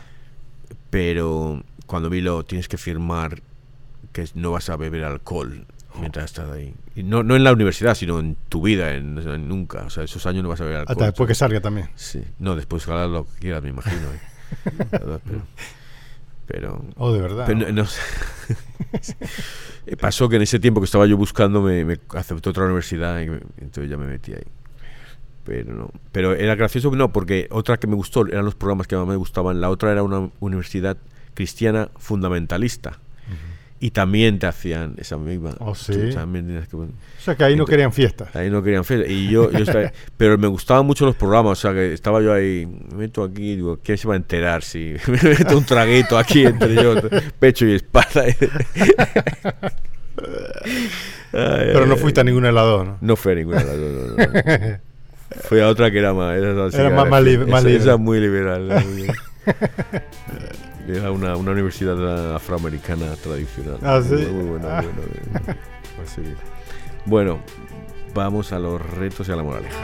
pero 0.89 1.63
cuando 1.87 2.09
vi 2.09 2.21
lo 2.21 2.43
tienes 2.43 2.67
que 2.67 2.77
firmar 2.77 3.41
que 4.11 4.25
no 4.35 4.51
vas 4.51 4.69
a 4.69 4.75
beber 4.77 5.03
alcohol 5.05 5.65
mientras 5.99 6.25
estás 6.25 6.49
ahí. 6.51 6.73
Y 6.95 7.03
no, 7.03 7.23
no 7.23 7.35
en 7.35 7.43
la 7.43 7.53
universidad, 7.53 7.95
sino 7.95 8.19
en 8.19 8.35
tu 8.49 8.61
vida, 8.61 8.93
en, 8.95 9.17
en 9.17 9.47
nunca. 9.47 9.83
O 9.83 9.89
sea, 9.89 10.03
esos 10.03 10.25
años 10.25 10.43
no 10.43 10.49
vas 10.49 10.61
a 10.61 10.63
beber 10.65 10.79
alcohol. 10.79 10.93
Hasta 10.93 11.05
después 11.05 11.27
que 11.27 11.35
salga 11.35 11.61
también. 11.61 11.89
Sí, 11.95 12.23
no, 12.39 12.55
después 12.55 12.87
harás 12.87 13.09
lo 13.09 13.25
que 13.25 13.39
quieras, 13.39 13.63
me 13.63 13.69
imagino. 13.69 14.01
¿eh? 14.11 14.19
Verdad, 14.91 15.21
pero, 15.25 15.41
pero, 16.45 16.85
Oh, 16.97 17.11
de 17.13 17.21
verdad. 17.21 17.45
pero 17.47 17.59
no- 17.59 17.71
no 17.71 17.85
sé. 17.85 18.01
Pasó 19.99 20.29
que 20.29 20.37
en 20.37 20.41
ese 20.43 20.59
tiempo 20.59 20.79
que 20.81 20.85
estaba 20.85 21.05
yo 21.05 21.17
buscando 21.17 21.61
me, 21.61 21.83
me 21.85 21.99
aceptó 22.15 22.49
otra 22.51 22.65
universidad 22.65 23.19
y 23.21 23.29
me- 23.29 23.41
entonces 23.59 23.89
ya 23.89 23.97
me 23.97 24.05
metí 24.05 24.33
ahí. 24.33 24.43
Pero 25.45 25.73
no, 25.73 25.89
pero 26.13 26.33
era 26.35 26.55
gracioso, 26.55 26.89
no, 26.91 27.11
porque 27.11 27.47
otra 27.51 27.77
que 27.77 27.85
me 27.87 27.95
gustó 27.95 28.25
eran 28.27 28.45
los 28.45 28.55
programas 28.55 28.87
que 28.87 28.95
más 28.95 29.05
me 29.05 29.17
gustaban. 29.17 29.59
La 29.59 29.69
otra 29.69 29.91
era 29.91 30.01
una 30.03 30.29
universidad 30.39 30.97
cristiana 31.33 31.89
fundamentalista 31.97 32.99
y 33.85 33.91
también 33.91 34.39
te 34.39 34.47
hacían 34.47 34.95
esa 34.97 35.17
misma. 35.17 35.55
Oh, 35.59 35.73
tú 35.73 35.91
sí. 35.93 36.11
también 36.13 36.47
tenías 36.47 36.69
que- 36.69 36.77
O 36.77 36.87
sea 37.19 37.35
que 37.35 37.43
ahí 37.43 37.57
no 37.57 37.65
querían 37.65 37.91
fiestas. 37.91 38.33
Ahí 38.33 38.49
no 38.49 38.63
querían 38.63 38.85
fiesta. 38.85 39.05
Y 39.11 39.27
yo, 39.29 39.51
yo 39.51 39.59
estaba- 39.59 39.91
pero 40.17 40.37
me 40.37 40.47
gustaban 40.47 40.85
mucho 40.85 41.05
los 41.05 41.15
programas. 41.17 41.59
O 41.59 41.61
sea, 41.61 41.73
que 41.73 41.91
estaba 41.91 42.21
yo 42.21 42.31
ahí, 42.33 42.65
me 42.91 42.97
meto 42.99 43.23
aquí 43.25 43.51
y 43.51 43.55
digo, 43.57 43.79
¿quién 43.83 43.97
se 43.97 44.07
va 44.07 44.13
a 44.13 44.17
enterar 44.17 44.63
si 44.63 44.95
me 45.07 45.21
meto 45.21 45.57
un 45.57 45.65
traguito 45.65 46.17
aquí 46.17 46.45
entre 46.45 46.75
yo, 46.75 46.95
pecho 47.39 47.65
y 47.65 47.73
espalda? 47.75 48.23
Pero 51.31 51.85
no 51.85 51.97
fuiste 51.97 52.21
a 52.21 52.23
ningún 52.23 52.45
helado, 52.45 52.85
¿no? 52.85 52.97
No 53.01 53.15
fue 53.17 53.33
a 53.33 53.35
las 53.35 53.65
dos, 53.65 54.17
no, 54.17 54.17
no. 54.17 54.77
Fui 55.49 55.59
a 55.59 55.67
otra 55.67 55.89
que 55.91 55.97
era 55.99 56.13
más. 56.13 56.37
Era, 56.37 56.53
más- 56.53 56.73
esa- 56.73 56.89
más 57.05 57.23
libre- 57.23 57.49
esa- 57.49 57.61
libre. 57.61 57.75
esa 57.83 57.97
muy 57.97 58.19
liberal. 58.21 58.69
Era 60.87 61.11
una, 61.11 61.35
una 61.37 61.51
universidad 61.51 62.35
afroamericana 62.35 63.15
tradicional. 63.15 63.77
Ah, 63.81 64.01
¿sí? 64.01 64.15
Muy, 64.15 64.45
buena, 64.45 64.79
Ah. 64.79 64.81
muy 64.81 64.91
buena, 64.91 65.57
Así 66.03 66.21
Bueno, 67.05 67.39
vamos 68.13 68.51
a 68.51 68.59
los 68.59 68.81
retos 68.81 69.27
y 69.29 69.31
a 69.31 69.35
la 69.35 69.43
moraleja. 69.43 69.77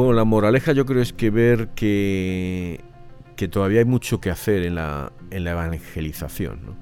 Bueno, 0.00 0.14
la 0.14 0.24
moraleja 0.24 0.72
yo 0.72 0.86
creo 0.86 1.02
es 1.02 1.12
que 1.12 1.28
ver 1.28 1.68
que, 1.74 2.80
que 3.36 3.48
todavía 3.48 3.80
hay 3.80 3.84
mucho 3.84 4.18
que 4.18 4.30
hacer 4.30 4.64
en 4.64 4.76
la, 4.76 5.12
en 5.30 5.44
la 5.44 5.50
evangelización. 5.50 6.60
¿no? 6.64 6.74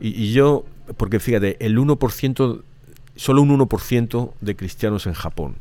Y, 0.00 0.32
yo, 0.32 0.64
porque 0.96 1.20
fíjate, 1.20 1.58
el 1.60 1.76
1%, 1.76 2.62
solo 3.14 3.42
un 3.42 3.58
1% 3.58 4.32
de 4.40 4.56
cristianos 4.56 5.06
en 5.06 5.12
Japón. 5.12 5.56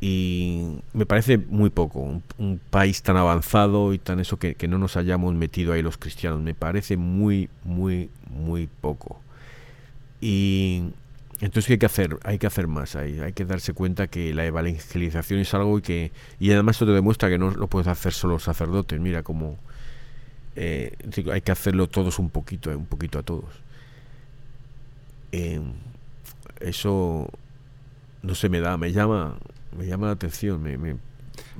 Y 0.00 0.78
me 0.94 1.04
parece 1.04 1.36
muy 1.36 1.68
poco, 1.68 1.98
un, 1.98 2.22
un 2.38 2.58
país 2.70 3.02
tan 3.02 3.18
avanzado 3.18 3.92
y 3.92 3.98
tan 3.98 4.18
eso 4.18 4.38
que, 4.38 4.54
que 4.54 4.68
no 4.68 4.78
nos 4.78 4.96
hayamos 4.96 5.34
metido 5.34 5.74
ahí 5.74 5.82
los 5.82 5.98
cristianos. 5.98 6.40
Me 6.40 6.54
parece 6.54 6.96
muy, 6.96 7.50
muy, 7.64 8.08
muy 8.30 8.66
poco. 8.80 9.20
Y 10.22 10.84
entonces 11.42 11.66
¿qué 11.66 11.72
hay 11.74 11.78
que 11.78 11.86
hacer, 11.86 12.18
hay 12.24 12.38
que 12.38 12.46
hacer 12.46 12.66
más, 12.68 12.96
hay, 12.96 13.20
hay 13.20 13.32
que 13.34 13.44
darse 13.44 13.72
cuenta 13.74 14.06
que 14.06 14.32
la 14.32 14.44
evangelización 14.46 15.40
es 15.40 15.52
algo 15.54 15.78
y 15.78 15.82
que 15.82 16.12
y 16.40 16.50
además 16.52 16.76
esto 16.76 16.86
te 16.86 16.92
demuestra 16.92 17.28
que 17.28 17.36
no 17.38 17.50
lo 17.50 17.66
puedes 17.66 17.88
hacer 17.88 18.12
solo 18.12 18.34
los 18.34 18.44
sacerdotes. 18.44 18.98
Mira 19.00 19.22
cómo 19.22 19.58
eh, 20.56 20.94
hay 21.30 21.40
que 21.42 21.52
hacerlo 21.52 21.88
todos 21.88 22.18
un 22.18 22.30
poquito, 22.30 22.70
eh, 22.72 22.76
un 22.76 22.86
poquito 22.86 23.18
a 23.18 23.22
todos. 23.22 23.44
Eh, 25.32 25.60
eso 26.60 27.28
no 28.22 28.34
se 28.34 28.48
me 28.48 28.60
da, 28.60 28.76
me 28.76 28.92
llama, 28.92 29.36
me 29.76 29.86
llama 29.86 30.06
la 30.06 30.12
atención, 30.12 30.62
me, 30.62 30.76
me, 30.78 30.94
me 30.94 30.98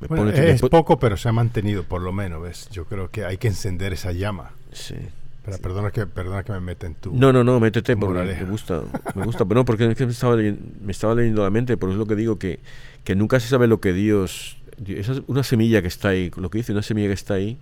Bueno, 0.09 0.27
pone- 0.27 0.51
es 0.51 0.61
po- 0.61 0.69
poco, 0.71 0.99
pero 0.99 1.17
se 1.17 1.29
ha 1.29 1.33
mantenido, 1.33 1.83
por 1.85 2.03
lo 2.03 2.13
menos, 2.13 2.43
¿ves? 2.43 2.69
Yo 2.71 2.85
creo 2.85 3.11
que 3.11 3.25
hay 3.25 3.39
que 3.39 3.49
encender 3.49 3.93
esa 3.93 4.13
llama. 4.13 4.53
sí. 4.73 4.97
Pero 5.45 5.59
perdona 5.59 5.91
que, 5.91 6.07
perdona 6.07 6.45
que 6.45 6.53
me 6.53 6.61
meta 6.61 6.87
en 6.87 6.95
tu... 6.95 7.13
No, 7.15 7.33
no, 7.33 7.43
no, 7.43 7.59
métete 7.59 7.97
porque 7.97 8.15
moraleja. 8.15 8.45
me 8.45 8.51
gusta, 8.51 8.83
me 9.17 9.25
gusta, 9.25 9.45
pero 9.45 9.61
no, 9.61 9.65
porque 9.65 9.91
es 9.91 9.97
que 9.97 10.07
me 10.07 10.13
estaba, 10.13 10.37
leyen- 10.37 10.59
me 10.81 10.93
estaba 10.93 11.15
leyendo 11.17 11.43
la 11.43 11.51
mente, 11.51 11.77
por 11.77 11.89
eso 11.89 11.95
es 11.95 11.99
lo 11.99 12.07
que 12.07 12.15
digo, 12.15 12.39
que, 12.39 12.61
que 13.03 13.17
nunca 13.17 13.41
se 13.41 13.49
sabe 13.49 13.67
lo 13.67 13.81
que 13.81 13.93
Dios, 13.93 14.57
esa 14.87 15.13
es 15.13 15.23
una 15.27 15.43
semilla 15.43 15.83
que 15.83 15.89
está 15.89 16.11
ahí, 16.11 16.31
lo 16.37 16.49
que 16.49 16.59
dice, 16.59 16.71
una 16.73 16.83
semilla 16.83 17.09
que 17.09 17.15
está 17.15 17.35
ahí, 17.35 17.59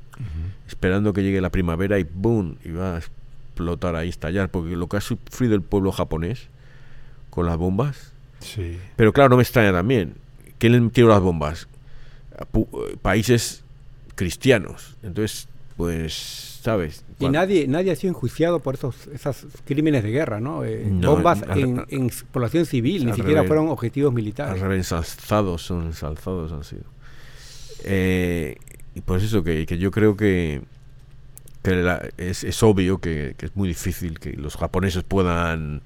esperando 0.68 1.14
que 1.14 1.22
llegue 1.22 1.40
la 1.40 1.48
primavera 1.50 1.98
y 1.98 2.04
¡boom! 2.04 2.56
y 2.64 2.70
va 2.72 2.96
a 2.96 2.98
explotar 2.98 3.96
ahí, 3.96 4.10
estallar, 4.10 4.50
porque 4.50 4.76
lo 4.76 4.86
que 4.88 4.98
ha 4.98 5.00
sufrido 5.00 5.54
el 5.54 5.62
pueblo 5.62 5.90
japonés 5.90 6.48
con 7.30 7.46
las 7.46 7.56
bombas, 7.56 8.12
Sí. 8.40 8.78
pero 8.96 9.12
claro, 9.14 9.30
no 9.30 9.36
me 9.36 9.42
extraña 9.42 9.72
también, 9.72 10.14
¿quién 10.58 10.72
le 10.72 10.90
tiró 10.90 11.08
las 11.08 11.20
bombas? 11.20 11.66
Eh, 12.54 12.96
países 13.00 13.64
cristianos, 14.16 14.96
entonces 15.02 15.48
pues, 15.76 16.49
¿sabes? 16.60 17.04
Y 17.18 17.28
nadie, 17.28 17.66
nadie 17.68 17.90
ha 17.92 17.96
sido 17.96 18.10
enjuiciado 18.12 18.60
por 18.60 18.74
esos, 18.74 19.06
esos 19.08 19.46
crímenes 19.64 20.02
de 20.02 20.10
guerra, 20.10 20.40
¿no? 20.40 20.64
Eh, 20.64 20.86
No, 20.90 21.14
bombas 21.14 21.42
al- 21.42 21.58
en, 21.58 21.78
al- 21.80 21.86
en 21.88 22.10
población 22.32 22.66
civil, 22.66 23.04
ni 23.04 23.10
al 23.12 23.16
siquiera 23.16 23.40
revés. 23.40 23.48
fueron 23.48 23.68
objetivos 23.68 24.10
Al 24.10 24.14
militares. 24.14 24.60
revés, 24.60 24.78
ensalzados 24.78 25.62
son 25.62 25.86
ensalzados 25.86 26.52
han 26.52 26.64
sido. 26.64 26.84
Eh, 27.84 28.56
y 28.94 29.00
por 29.00 29.18
eso 29.18 29.42
que, 29.42 29.64
que 29.66 29.78
yo 29.78 29.90
creo 29.90 30.16
que, 30.16 30.62
que 31.62 31.76
la- 31.76 32.08
es, 32.18 32.44
es 32.44 32.62
obvio 32.62 32.98
que, 32.98 33.34
que 33.38 33.46
es 33.46 33.56
muy 33.56 33.68
difícil 33.68 34.18
que 34.18 34.32
los 34.34 34.56
japoneses 34.56 35.02
puedan 35.02 35.82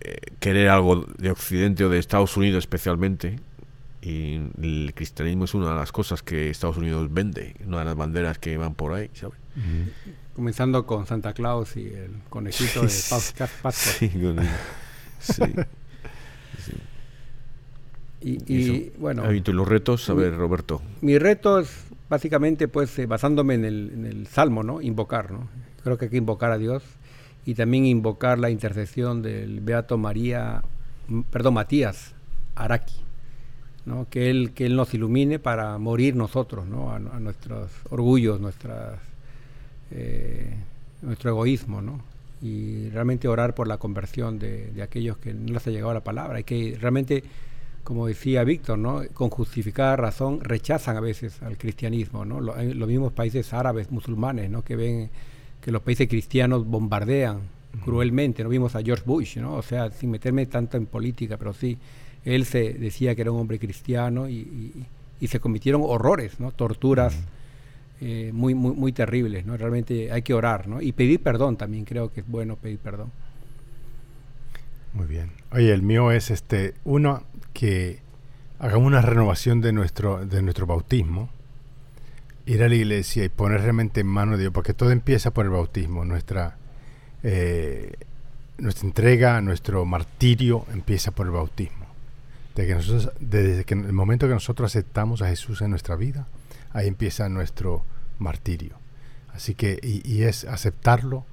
eh, 0.00 0.16
querer 0.38 0.68
algo 0.68 1.04
de 1.18 1.30
Occidente 1.30 1.84
o 1.84 1.88
de 1.88 1.98
Estados 1.98 2.36
Unidos 2.36 2.58
especialmente. 2.64 3.40
Y 4.04 4.34
el 4.60 4.92
cristianismo 4.94 5.44
es 5.46 5.54
una 5.54 5.70
de 5.70 5.76
las 5.76 5.90
cosas 5.92 6.22
que 6.22 6.50
Estados 6.50 6.76
Unidos 6.76 7.12
vende, 7.12 7.56
una 7.66 7.78
de 7.78 7.84
las 7.86 7.96
banderas 7.96 8.38
que 8.38 8.56
van 8.58 8.74
por 8.74 8.92
ahí, 8.92 9.08
¿sabes? 9.14 9.38
Comenzando 10.34 10.84
con 10.84 11.06
Santa 11.06 11.32
Claus 11.32 11.76
y 11.76 11.86
el 11.86 12.10
conejito 12.28 12.82
de 12.82 12.92
Pascua. 13.62 13.72
Sí. 15.20 15.42
Y, 18.26 18.90
bueno, 18.98 19.22
Ah, 19.26 19.34
y 19.34 19.42
tú 19.42 19.52
los 19.52 19.68
retos, 19.68 20.08
a 20.08 20.14
ver, 20.14 20.34
Roberto. 20.34 20.80
mi 21.02 21.18
reto 21.18 21.58
es 21.60 21.84
básicamente 22.08 22.68
pues 22.68 22.98
eh, 22.98 23.04
basándome 23.04 23.52
en 23.54 23.66
el, 23.66 23.90
en 23.92 24.06
el 24.06 24.26
Salmo, 24.28 24.62
¿no? 24.62 24.80
Invocar, 24.80 25.30
¿no? 25.30 25.46
Creo 25.82 25.98
que 25.98 26.06
hay 26.06 26.10
que 26.10 26.16
invocar 26.16 26.50
a 26.50 26.56
Dios 26.56 26.82
y 27.44 27.54
también 27.54 27.84
invocar 27.84 28.38
la 28.38 28.48
intercesión 28.48 29.20
del 29.20 29.60
Beato 29.60 29.98
María, 29.98 30.62
perdón, 31.30 31.52
Matías 31.54 32.14
Araki, 32.54 32.94
¿no? 33.86 34.06
Que 34.08 34.30
él, 34.30 34.52
que 34.54 34.66
él 34.66 34.76
nos 34.76 34.94
ilumine 34.94 35.38
para 35.38 35.76
morir 35.78 36.16
nosotros, 36.16 36.66
¿no? 36.66 36.90
A, 36.90 36.96
a 36.96 36.98
nuestros 37.20 37.70
orgullos, 37.90 38.40
nuestras, 38.40 38.98
eh, 39.90 40.54
nuestro 41.02 41.30
egoísmo, 41.30 41.82
¿no? 41.82 42.00
Y 42.42 42.88
realmente 42.90 43.28
orar 43.28 43.54
por 43.54 43.68
la 43.68 43.78
conversión 43.78 44.38
de, 44.38 44.70
de 44.72 44.82
aquellos 44.82 45.16
que 45.18 45.32
no 45.34 45.52
les 45.54 45.66
ha 45.66 45.70
llegado 45.70 45.94
la 45.94 46.04
palabra. 46.04 46.38
Hay 46.38 46.44
que 46.44 46.76
realmente 46.80 47.24
como 47.84 48.06
decía 48.06 48.44
Víctor, 48.44 48.78
¿no? 48.78 49.02
con 49.12 49.28
justificada 49.28 49.94
razón 49.96 50.40
rechazan 50.40 50.96
a 50.96 51.00
veces 51.00 51.42
al 51.42 51.58
cristianismo. 51.58 52.24
¿no? 52.24 52.40
Lo- 52.40 52.54
los 52.62 52.88
mismos 52.88 53.12
países 53.12 53.52
árabes, 53.52 53.90
musulmanes, 53.90 54.48
¿no? 54.48 54.62
que 54.62 54.74
ven 54.74 55.10
que 55.60 55.70
los 55.70 55.82
países 55.82 56.08
cristianos 56.08 56.66
bombardean 56.66 57.40
cruelmente. 57.84 58.42
No 58.42 58.48
vimos 58.48 58.74
a 58.74 58.82
George 58.82 59.04
Bush, 59.04 59.36
¿no? 59.36 59.54
o 59.56 59.62
sea, 59.62 59.90
sin 59.90 60.10
meterme 60.10 60.46
tanto 60.46 60.78
en 60.78 60.86
política, 60.86 61.36
pero 61.36 61.52
sí, 61.52 61.76
él 62.24 62.44
se 62.46 62.72
decía 62.74 63.14
que 63.14 63.22
era 63.22 63.30
un 63.32 63.40
hombre 63.40 63.58
cristiano 63.58 64.28
y, 64.28 64.34
y- 64.38 64.86
y 65.20 65.26
se 65.28 65.40
cometieron 65.40 65.82
horrores, 65.84 66.40
¿no? 66.40 66.50
torturas 66.52 67.14
eh, 68.00 68.30
muy, 68.34 68.54
muy, 68.54 68.74
muy 68.74 68.92
terribles. 68.92 69.46
¿no? 69.46 69.56
Realmente 69.56 70.10
hay 70.12 70.22
que 70.22 70.34
orar 70.34 70.66
¿no? 70.68 70.82
y 70.82 70.92
pedir 70.92 71.20
perdón 71.20 71.56
también, 71.56 71.84
creo 71.84 72.12
que 72.12 72.20
es 72.20 72.28
bueno 72.28 72.56
pedir 72.56 72.78
perdón. 72.78 73.10
Muy 74.92 75.06
bien. 75.06 75.30
Oye, 75.52 75.72
el 75.72 75.82
mío 75.82 76.10
es 76.12 76.30
este 76.30 76.74
uno 76.84 77.22
que 77.52 77.98
hagamos 78.58 78.86
una 78.86 79.02
renovación 79.02 79.60
de 79.60 79.72
nuestro 79.72 80.24
de 80.24 80.40
nuestro 80.42 80.66
bautismo, 80.66 81.30
ir 82.46 82.62
a 82.62 82.68
la 82.68 82.74
iglesia 82.74 83.24
y 83.24 83.28
poner 83.28 83.62
realmente 83.62 84.00
en 84.02 84.06
mano 84.06 84.32
de 84.32 84.38
Dios, 84.42 84.52
porque 84.52 84.74
todo 84.74 84.90
empieza 84.90 85.32
por 85.32 85.46
el 85.46 85.50
bautismo, 85.50 86.04
nuestra 86.04 86.56
eh, 87.22 87.92
nuestra 88.58 88.86
entrega, 88.86 89.40
nuestro 89.40 89.84
martirio 89.84 90.64
empieza 90.72 91.10
por 91.10 91.26
el 91.26 91.32
bautismo. 91.32 91.86
Desde, 92.54 92.68
que 92.68 92.74
nosotros, 92.76 93.10
desde 93.20 93.64
que 93.64 93.74
el 93.74 93.92
momento 93.92 94.28
que 94.28 94.34
nosotros 94.34 94.70
aceptamos 94.70 95.22
a 95.22 95.28
Jesús 95.28 95.60
en 95.62 95.70
nuestra 95.70 95.96
vida, 95.96 96.26
ahí 96.72 96.86
empieza 96.88 97.28
nuestro 97.28 97.84
martirio. 98.18 98.76
Así 99.32 99.54
que, 99.54 99.78
y, 99.82 100.08
y 100.08 100.22
es 100.22 100.44
aceptarlo 100.44 101.24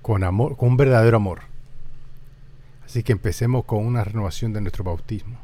con 0.00 0.24
amor, 0.24 0.56
con 0.56 0.70
un 0.70 0.76
verdadero 0.78 1.18
amor. 1.18 1.40
Así 2.86 3.02
que 3.02 3.12
empecemos 3.12 3.64
con 3.66 3.84
una 3.84 4.02
renovación 4.04 4.52
de 4.54 4.62
nuestro 4.62 4.82
bautismo. 4.84 5.38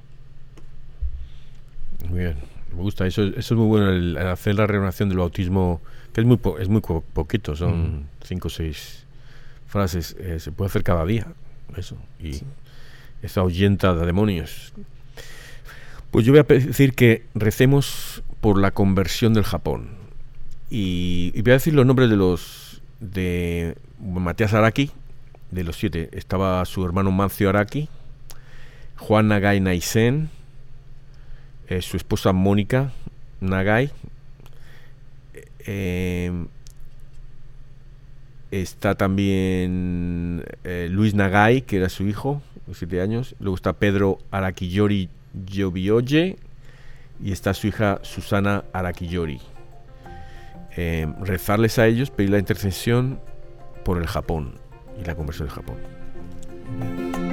Muy 2.08 2.20
bien, 2.20 2.36
me 2.74 2.82
gusta. 2.82 3.06
Eso, 3.06 3.22
eso 3.22 3.36
es 3.36 3.52
muy 3.52 3.66
bueno, 3.66 3.90
el, 3.90 4.16
el 4.16 4.26
hacer 4.28 4.54
la 4.54 4.66
renovación 4.66 5.08
del 5.08 5.18
bautismo, 5.18 5.80
que 6.12 6.20
es 6.22 6.26
muy, 6.26 6.36
po- 6.38 6.58
es 6.58 6.68
muy 6.68 6.80
poquito, 6.80 7.54
son 7.56 7.98
Mm. 8.00 8.04
cinco 8.24 8.48
o 8.48 8.50
seis 8.50 9.04
frases. 9.66 10.16
eh, 10.18 10.40
se 10.40 10.50
puede 10.52 10.68
hacer 10.70 10.82
cada 10.82 11.04
día, 11.04 11.26
eso. 11.76 11.96
Y 12.20 12.40
eso 13.22 13.40
ahuyenta 13.42 13.94
de 13.94 14.06
demonios. 14.06 14.72
Pues 16.10 16.24
yo 16.24 16.32
voy 16.32 16.40
a 16.40 16.44
decir 16.44 16.94
que 16.94 17.24
recemos 17.34 18.22
por 18.40 18.58
la 18.58 18.70
conversión 18.70 19.34
del 19.34 19.44
Japón. 19.44 19.90
Y, 20.70 21.32
voy 21.42 21.50
a 21.50 21.54
decir 21.54 21.74
los 21.74 21.86
nombres 21.86 22.10
de 22.10 22.16
los 22.16 22.82
de 23.00 23.76
Matías 24.00 24.54
Araki, 24.54 24.90
de 25.50 25.64
los 25.64 25.76
siete. 25.76 26.08
Estaba 26.12 26.64
su 26.64 26.84
hermano 26.84 27.10
Mancio 27.10 27.48
Araki, 27.48 27.88
Juan 28.96 29.28
Nagai 29.28 29.60
Naisen, 29.60 30.30
eh, 31.68 31.82
su 31.82 31.96
esposa 31.96 32.32
Mónica 32.32 32.92
Nagai. 33.40 33.90
eh, 35.66 36.46
está 38.50 38.94
también 38.94 40.44
eh, 40.64 40.88
Luis 40.90 41.14
Nagai, 41.14 41.62
que 41.62 41.78
era 41.78 41.88
su 41.88 42.06
hijo, 42.06 42.42
de 42.66 42.74
siete 42.74 43.00
años. 43.00 43.34
Luego 43.40 43.56
está 43.56 43.74
Pedro 43.74 44.18
Arakiyori 44.30 45.08
Yobioye 45.44 46.36
y 47.22 47.32
está 47.32 47.54
su 47.54 47.66
hija 47.66 47.98
Susana 48.02 48.64
Arakiyori. 48.72 49.40
Eh, 50.76 51.06
rezarles 51.20 51.78
a 51.78 51.86
ellos, 51.86 52.10
pedir 52.10 52.30
la 52.30 52.38
intercesión 52.38 53.20
por 53.84 53.98
el 53.98 54.06
Japón 54.06 54.58
y 55.00 55.04
la 55.04 55.14
conversión 55.14 55.48
del 55.48 55.54
Japón. 55.54 57.25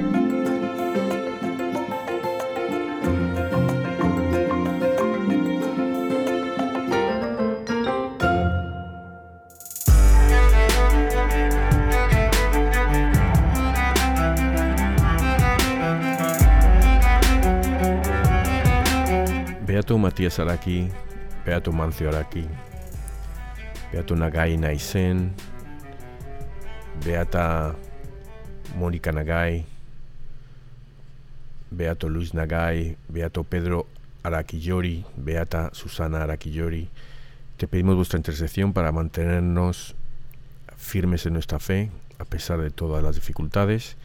Beato 19.84 19.98
Matías 19.98 20.38
Araki, 20.38 20.88
Beato 21.44 21.70
Mancio 21.70 22.08
Araki, 22.08 22.48
Beato 23.92 24.16
Nagai 24.16 24.56
Naisen, 24.56 25.34
Beata 27.04 27.76
Mónica 28.78 29.12
Nagai, 29.12 29.66
Beato 31.70 32.08
Luis 32.08 32.32
Nagai, 32.32 32.96
Beato 33.08 33.44
Pedro 33.44 33.86
Arakiyori, 34.22 35.04
Beata 35.18 35.68
Susana 35.74 36.22
Arakiyori. 36.22 36.88
Te 37.58 37.68
pedimos 37.68 37.94
vuestra 37.94 38.16
intercesión 38.16 38.72
para 38.72 38.90
mantenernos 38.90 39.94
firmes 40.78 41.26
en 41.26 41.34
nuestra 41.34 41.58
fe, 41.58 41.90
a 42.18 42.24
pesar 42.24 42.58
de 42.62 42.70
todas 42.70 43.04
las 43.04 43.16
dificultades, 43.16 43.98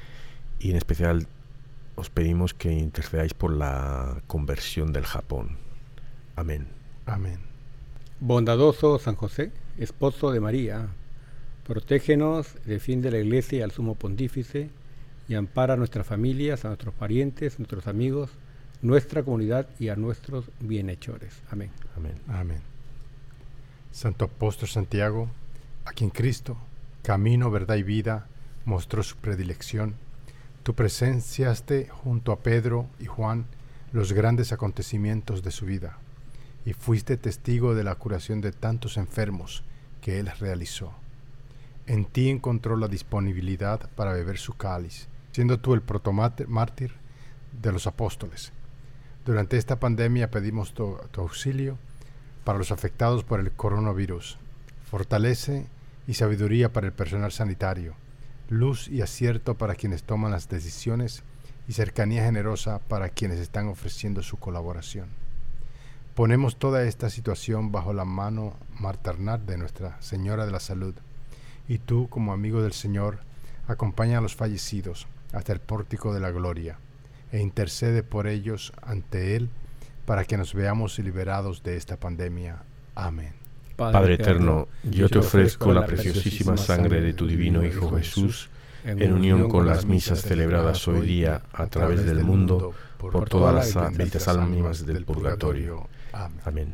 y 0.59 0.71
en 0.71 0.75
especial 0.75 1.25
os 1.95 2.09
pedimos 2.09 2.53
que 2.53 2.73
intercedáis 2.73 3.33
por 3.33 3.53
la 3.53 4.21
conversión 4.27 4.91
del 4.91 5.05
Japón. 5.05 5.68
Amén. 6.39 6.67
Amén. 7.05 7.37
Bondadoso 8.21 8.97
San 8.97 9.15
José, 9.15 9.51
esposo 9.77 10.31
de 10.31 10.39
María, 10.39 10.87
protégenos, 11.67 12.55
defiende 12.63 13.11
la 13.11 13.17
Iglesia 13.17 13.59
y 13.59 13.61
al 13.61 13.71
Sumo 13.71 13.95
Pontífice 13.95 14.69
y 15.27 15.35
ampara 15.35 15.73
a 15.73 15.75
nuestras 15.75 16.07
familias, 16.07 16.63
a 16.63 16.69
nuestros 16.69 16.93
parientes, 16.93 17.59
nuestros 17.59 17.87
amigos, 17.87 18.29
nuestra 18.81 19.21
comunidad 19.21 19.67
y 19.79 19.89
a 19.89 19.97
nuestros 19.97 20.45
bienhechores. 20.61 21.41
Amén. 21.51 21.71
Amén. 21.97 22.15
Amén. 22.29 22.61
Santo 23.91 24.23
Apóstol 24.23 24.69
Santiago, 24.69 25.27
a 25.83 25.91
quien 25.91 26.09
Cristo, 26.09 26.55
camino, 27.03 27.51
verdad 27.51 27.75
y 27.75 27.83
vida, 27.83 28.27
mostró 28.63 29.03
su 29.03 29.17
predilección, 29.17 29.95
tú 30.63 30.73
presenciaste 30.73 31.89
junto 31.89 32.31
a 32.31 32.39
Pedro 32.39 32.87
y 32.97 33.07
Juan 33.07 33.45
los 33.91 34.13
grandes 34.13 34.53
acontecimientos 34.53 35.43
de 35.43 35.51
su 35.51 35.65
vida 35.65 35.97
y 36.65 36.73
fuiste 36.73 37.17
testigo 37.17 37.75
de 37.75 37.83
la 37.83 37.95
curación 37.95 38.41
de 38.41 38.51
tantos 38.51 38.97
enfermos 38.97 39.63
que 40.01 40.19
él 40.19 40.31
realizó. 40.39 40.93
En 41.87 42.05
ti 42.05 42.29
encontró 42.29 42.77
la 42.77 42.87
disponibilidad 42.87 43.89
para 43.95 44.13
beber 44.13 44.37
su 44.37 44.53
cáliz, 44.53 45.07
siendo 45.31 45.59
tú 45.59 45.73
el 45.73 45.81
protomártir 45.81 46.93
de 47.61 47.71
los 47.71 47.87
apóstoles. 47.87 48.51
Durante 49.25 49.57
esta 49.57 49.79
pandemia 49.79 50.31
pedimos 50.31 50.73
tu, 50.73 50.97
auxilio 51.17 51.77
para 52.43 52.57
los 52.57 52.71
afectados 52.71 53.23
por 53.23 53.39
el 53.39 53.51
coronavirus. 53.51 54.37
Fortalece 54.89 55.67
y 56.07 56.15
sabiduría 56.15 56.73
para 56.73 56.87
el 56.87 56.93
personal 56.93 57.31
sanitario, 57.31 57.95
luz 58.49 58.87
y 58.87 59.01
acierto 59.01 59.57
para 59.57 59.75
quienes 59.75 60.03
toman 60.03 60.31
las 60.31 60.49
decisiones 60.49 61.23
y 61.67 61.73
cercanía 61.73 62.23
generosa 62.23 62.79
para 62.79 63.09
quienes 63.09 63.39
están 63.39 63.67
ofreciendo 63.67 64.23
su 64.23 64.37
colaboración. 64.37 65.18
Ponemos 66.19 66.57
toda 66.57 66.83
esta 66.83 67.09
situación 67.09 67.71
bajo 67.71 67.93
la 67.93 68.03
mano 68.03 68.57
maternal 68.77 69.45
de 69.45 69.57
Nuestra 69.57 69.95
Señora 70.01 70.45
de 70.45 70.51
la 70.51 70.59
Salud. 70.59 70.93
Y 71.65 71.77
tú, 71.77 72.09
como 72.09 72.33
amigo 72.33 72.61
del 72.61 72.73
Señor, 72.73 73.19
acompaña 73.69 74.17
a 74.17 74.21
los 74.21 74.35
fallecidos 74.35 75.07
hasta 75.31 75.53
el 75.53 75.61
pórtico 75.61 76.13
de 76.13 76.19
la 76.19 76.31
gloria 76.31 76.77
e 77.31 77.39
intercede 77.39 78.03
por 78.03 78.27
ellos 78.27 78.73
ante 78.81 79.37
Él 79.37 79.47
para 80.05 80.25
que 80.25 80.35
nos 80.35 80.53
veamos 80.53 80.99
liberados 80.99 81.63
de 81.63 81.77
esta 81.77 81.95
pandemia. 81.95 82.63
Amén. 82.95 83.31
Padre 83.77 84.15
eterno, 84.15 84.67
yo 84.83 85.07
te 85.07 85.19
ofrezco 85.19 85.71
la 85.71 85.85
preciosísima 85.85 86.57
sangre 86.57 86.99
de 86.99 87.13
tu 87.13 87.27
divino 87.27 87.63
Hijo 87.65 87.95
Jesús, 87.95 88.49
en 88.83 89.13
unión 89.13 89.47
con 89.47 89.65
las 89.65 89.85
misas 89.85 90.21
celebradas 90.21 90.85
hoy 90.89 90.99
día 90.99 91.43
a 91.53 91.67
través 91.67 92.05
del 92.05 92.25
mundo, 92.25 92.73
por 92.97 93.29
todas 93.29 93.73
las 93.73 93.97
benditas 93.97 94.27
almas 94.27 94.85
del 94.85 95.05
purgatorio. 95.05 95.87
Amén. 96.13 96.73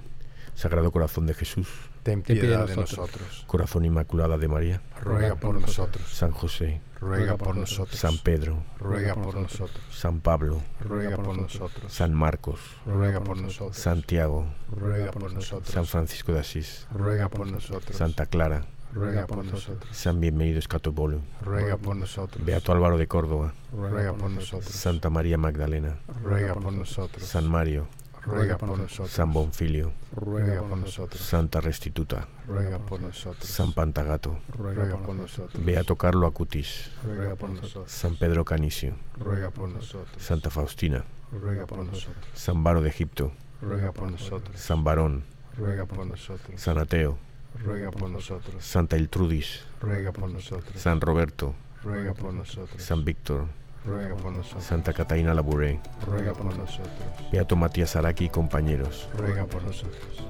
Sagrado 0.56 0.90
Corazón 0.90 1.26
de 1.26 1.34
Jesús, 1.34 1.68
ten 2.02 2.22
piedad 2.22 2.66
de 2.66 2.78
nosotros. 2.78 3.44
Corazón 3.46 3.84
Inmaculada 3.84 4.38
de 4.38 4.48
María, 4.48 4.82
ruega 5.02 5.36
por 5.36 5.60
nosotros. 5.60 6.08
San 6.08 6.32
José, 6.32 6.82
ruega 7.02 7.36
por 7.36 7.58
nosotros. 7.58 8.00
San 8.00 8.18
Pedro, 8.20 8.64
ruega 8.80 9.16
por 9.16 9.36
nosotros. 9.36 9.84
San 9.92 10.22
Pablo, 10.22 10.62
ruega 10.80 11.18
por 11.18 11.38
nosotros. 11.38 11.92
San 11.92 12.14
Marcos, 12.14 12.62
ruega 12.86 13.22
por 13.22 13.38
nosotros. 13.38 13.78
Santiago, 13.78 14.48
ruega 14.72 15.12
por 15.12 15.34
nosotros. 15.34 15.70
San 15.70 15.86
Francisco 15.86 16.32
de 16.32 16.40
Asís, 16.40 16.88
ruega 16.94 17.28
por 17.28 17.52
nosotros. 17.52 17.98
Santa 17.98 18.26
Clara, 18.26 18.66
ruega 18.94 19.28
por 19.28 19.44
nosotros. 19.44 19.90
San 19.92 20.22
Bienvenido 20.22 20.60
Escatobolo, 20.60 21.20
ruega 21.42 21.76
por 21.76 21.98
nosotros. 21.98 22.46
Beato 22.46 22.72
Álvaro 22.72 22.98
de 22.98 23.08
Córdoba, 23.08 23.54
ruega 23.74 24.14
por 24.14 24.32
nosotros. 24.32 24.74
Santa 24.74 25.10
María 25.10 25.38
Magdalena, 25.38 26.00
ruega 26.24 26.54
por 26.54 26.72
nosotros. 26.72 27.26
San 27.26 27.50
Mario, 27.50 27.90
ruega 28.26 28.58
por 28.58 28.78
nosotros. 28.78 29.12
San 29.12 29.32
Bonfilio, 29.32 29.92
ruega 30.16 30.62
por 30.62 30.78
nosotros. 30.78 31.22
Santa 31.22 31.62
Restituta, 31.62 32.28
ruega 32.48 32.80
por 32.80 33.02
nosotros. 33.02 33.46
San 33.46 33.74
Pantagato, 33.74 34.40
ruega 34.58 34.98
por 34.98 35.16
nosotros. 35.16 35.64
Beato 35.64 35.96
Carlo 35.96 36.28
Acutis, 36.28 36.92
ruega 37.04 37.36
por 37.36 37.50
nosotros. 37.50 37.92
San 37.92 38.16
Pedro 38.18 38.46
Canicio, 38.46 38.96
ruega 39.18 39.52
por 39.52 39.70
nosotros. 39.70 40.22
Santa 40.22 40.50
Faustina, 40.50 41.04
ruega 41.32 41.66
por 41.66 41.80
nosotros. 41.80 42.26
San 42.34 42.64
Baro 42.64 42.82
de 42.82 42.90
Egipto, 42.90 43.32
ruega 43.62 43.92
por 43.92 44.12
nosotros. 44.12 44.60
San 44.60 44.84
Barón, 44.84 45.24
ruega 45.58 45.86
por 45.86 46.06
nosotros. 46.06 46.60
San 46.60 46.78
Ateo, 46.78 47.18
ruega 47.64 47.92
por 47.92 48.10
nosotros. 48.10 48.64
Santa 48.64 48.98
Iltrudis, 48.98 49.66
ruega 49.82 50.12
por 50.12 50.30
nosotros. 50.30 50.82
San 50.82 51.00
Roberto, 51.02 51.56
ruega 51.84 52.14
por 52.14 52.34
nosotros. 52.34 52.82
San 52.82 53.06
Víctor, 53.06 53.48
ruega 53.86 54.16
por 54.16 54.32
nosotros. 54.32 54.64
Santa 54.64 54.94
Catalina 54.94 55.34
Labouré, 55.34 55.80
ruega 56.06 56.34
por 56.34 56.56
nosotros. 56.56 56.90
Beato 57.32 57.56
Matías 57.56 57.96
Araki 57.96 58.26
y 58.26 58.30
compañeros. 58.30 59.10
ruega 59.18 59.46
por 59.46 59.64
nosotros. 59.64 60.24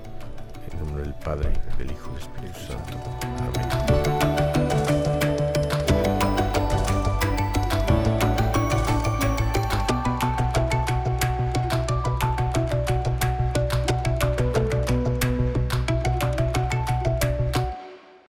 En 0.72 0.80
nombre 0.80 1.04
del 1.04 1.14
Padre, 1.14 1.52
del 1.78 1.92
Hijo 1.92 2.10
y 2.12 2.14
del 2.14 2.22
Espíritu 2.24 2.60
Santo. 2.60 2.98
Amén. 4.02 4.15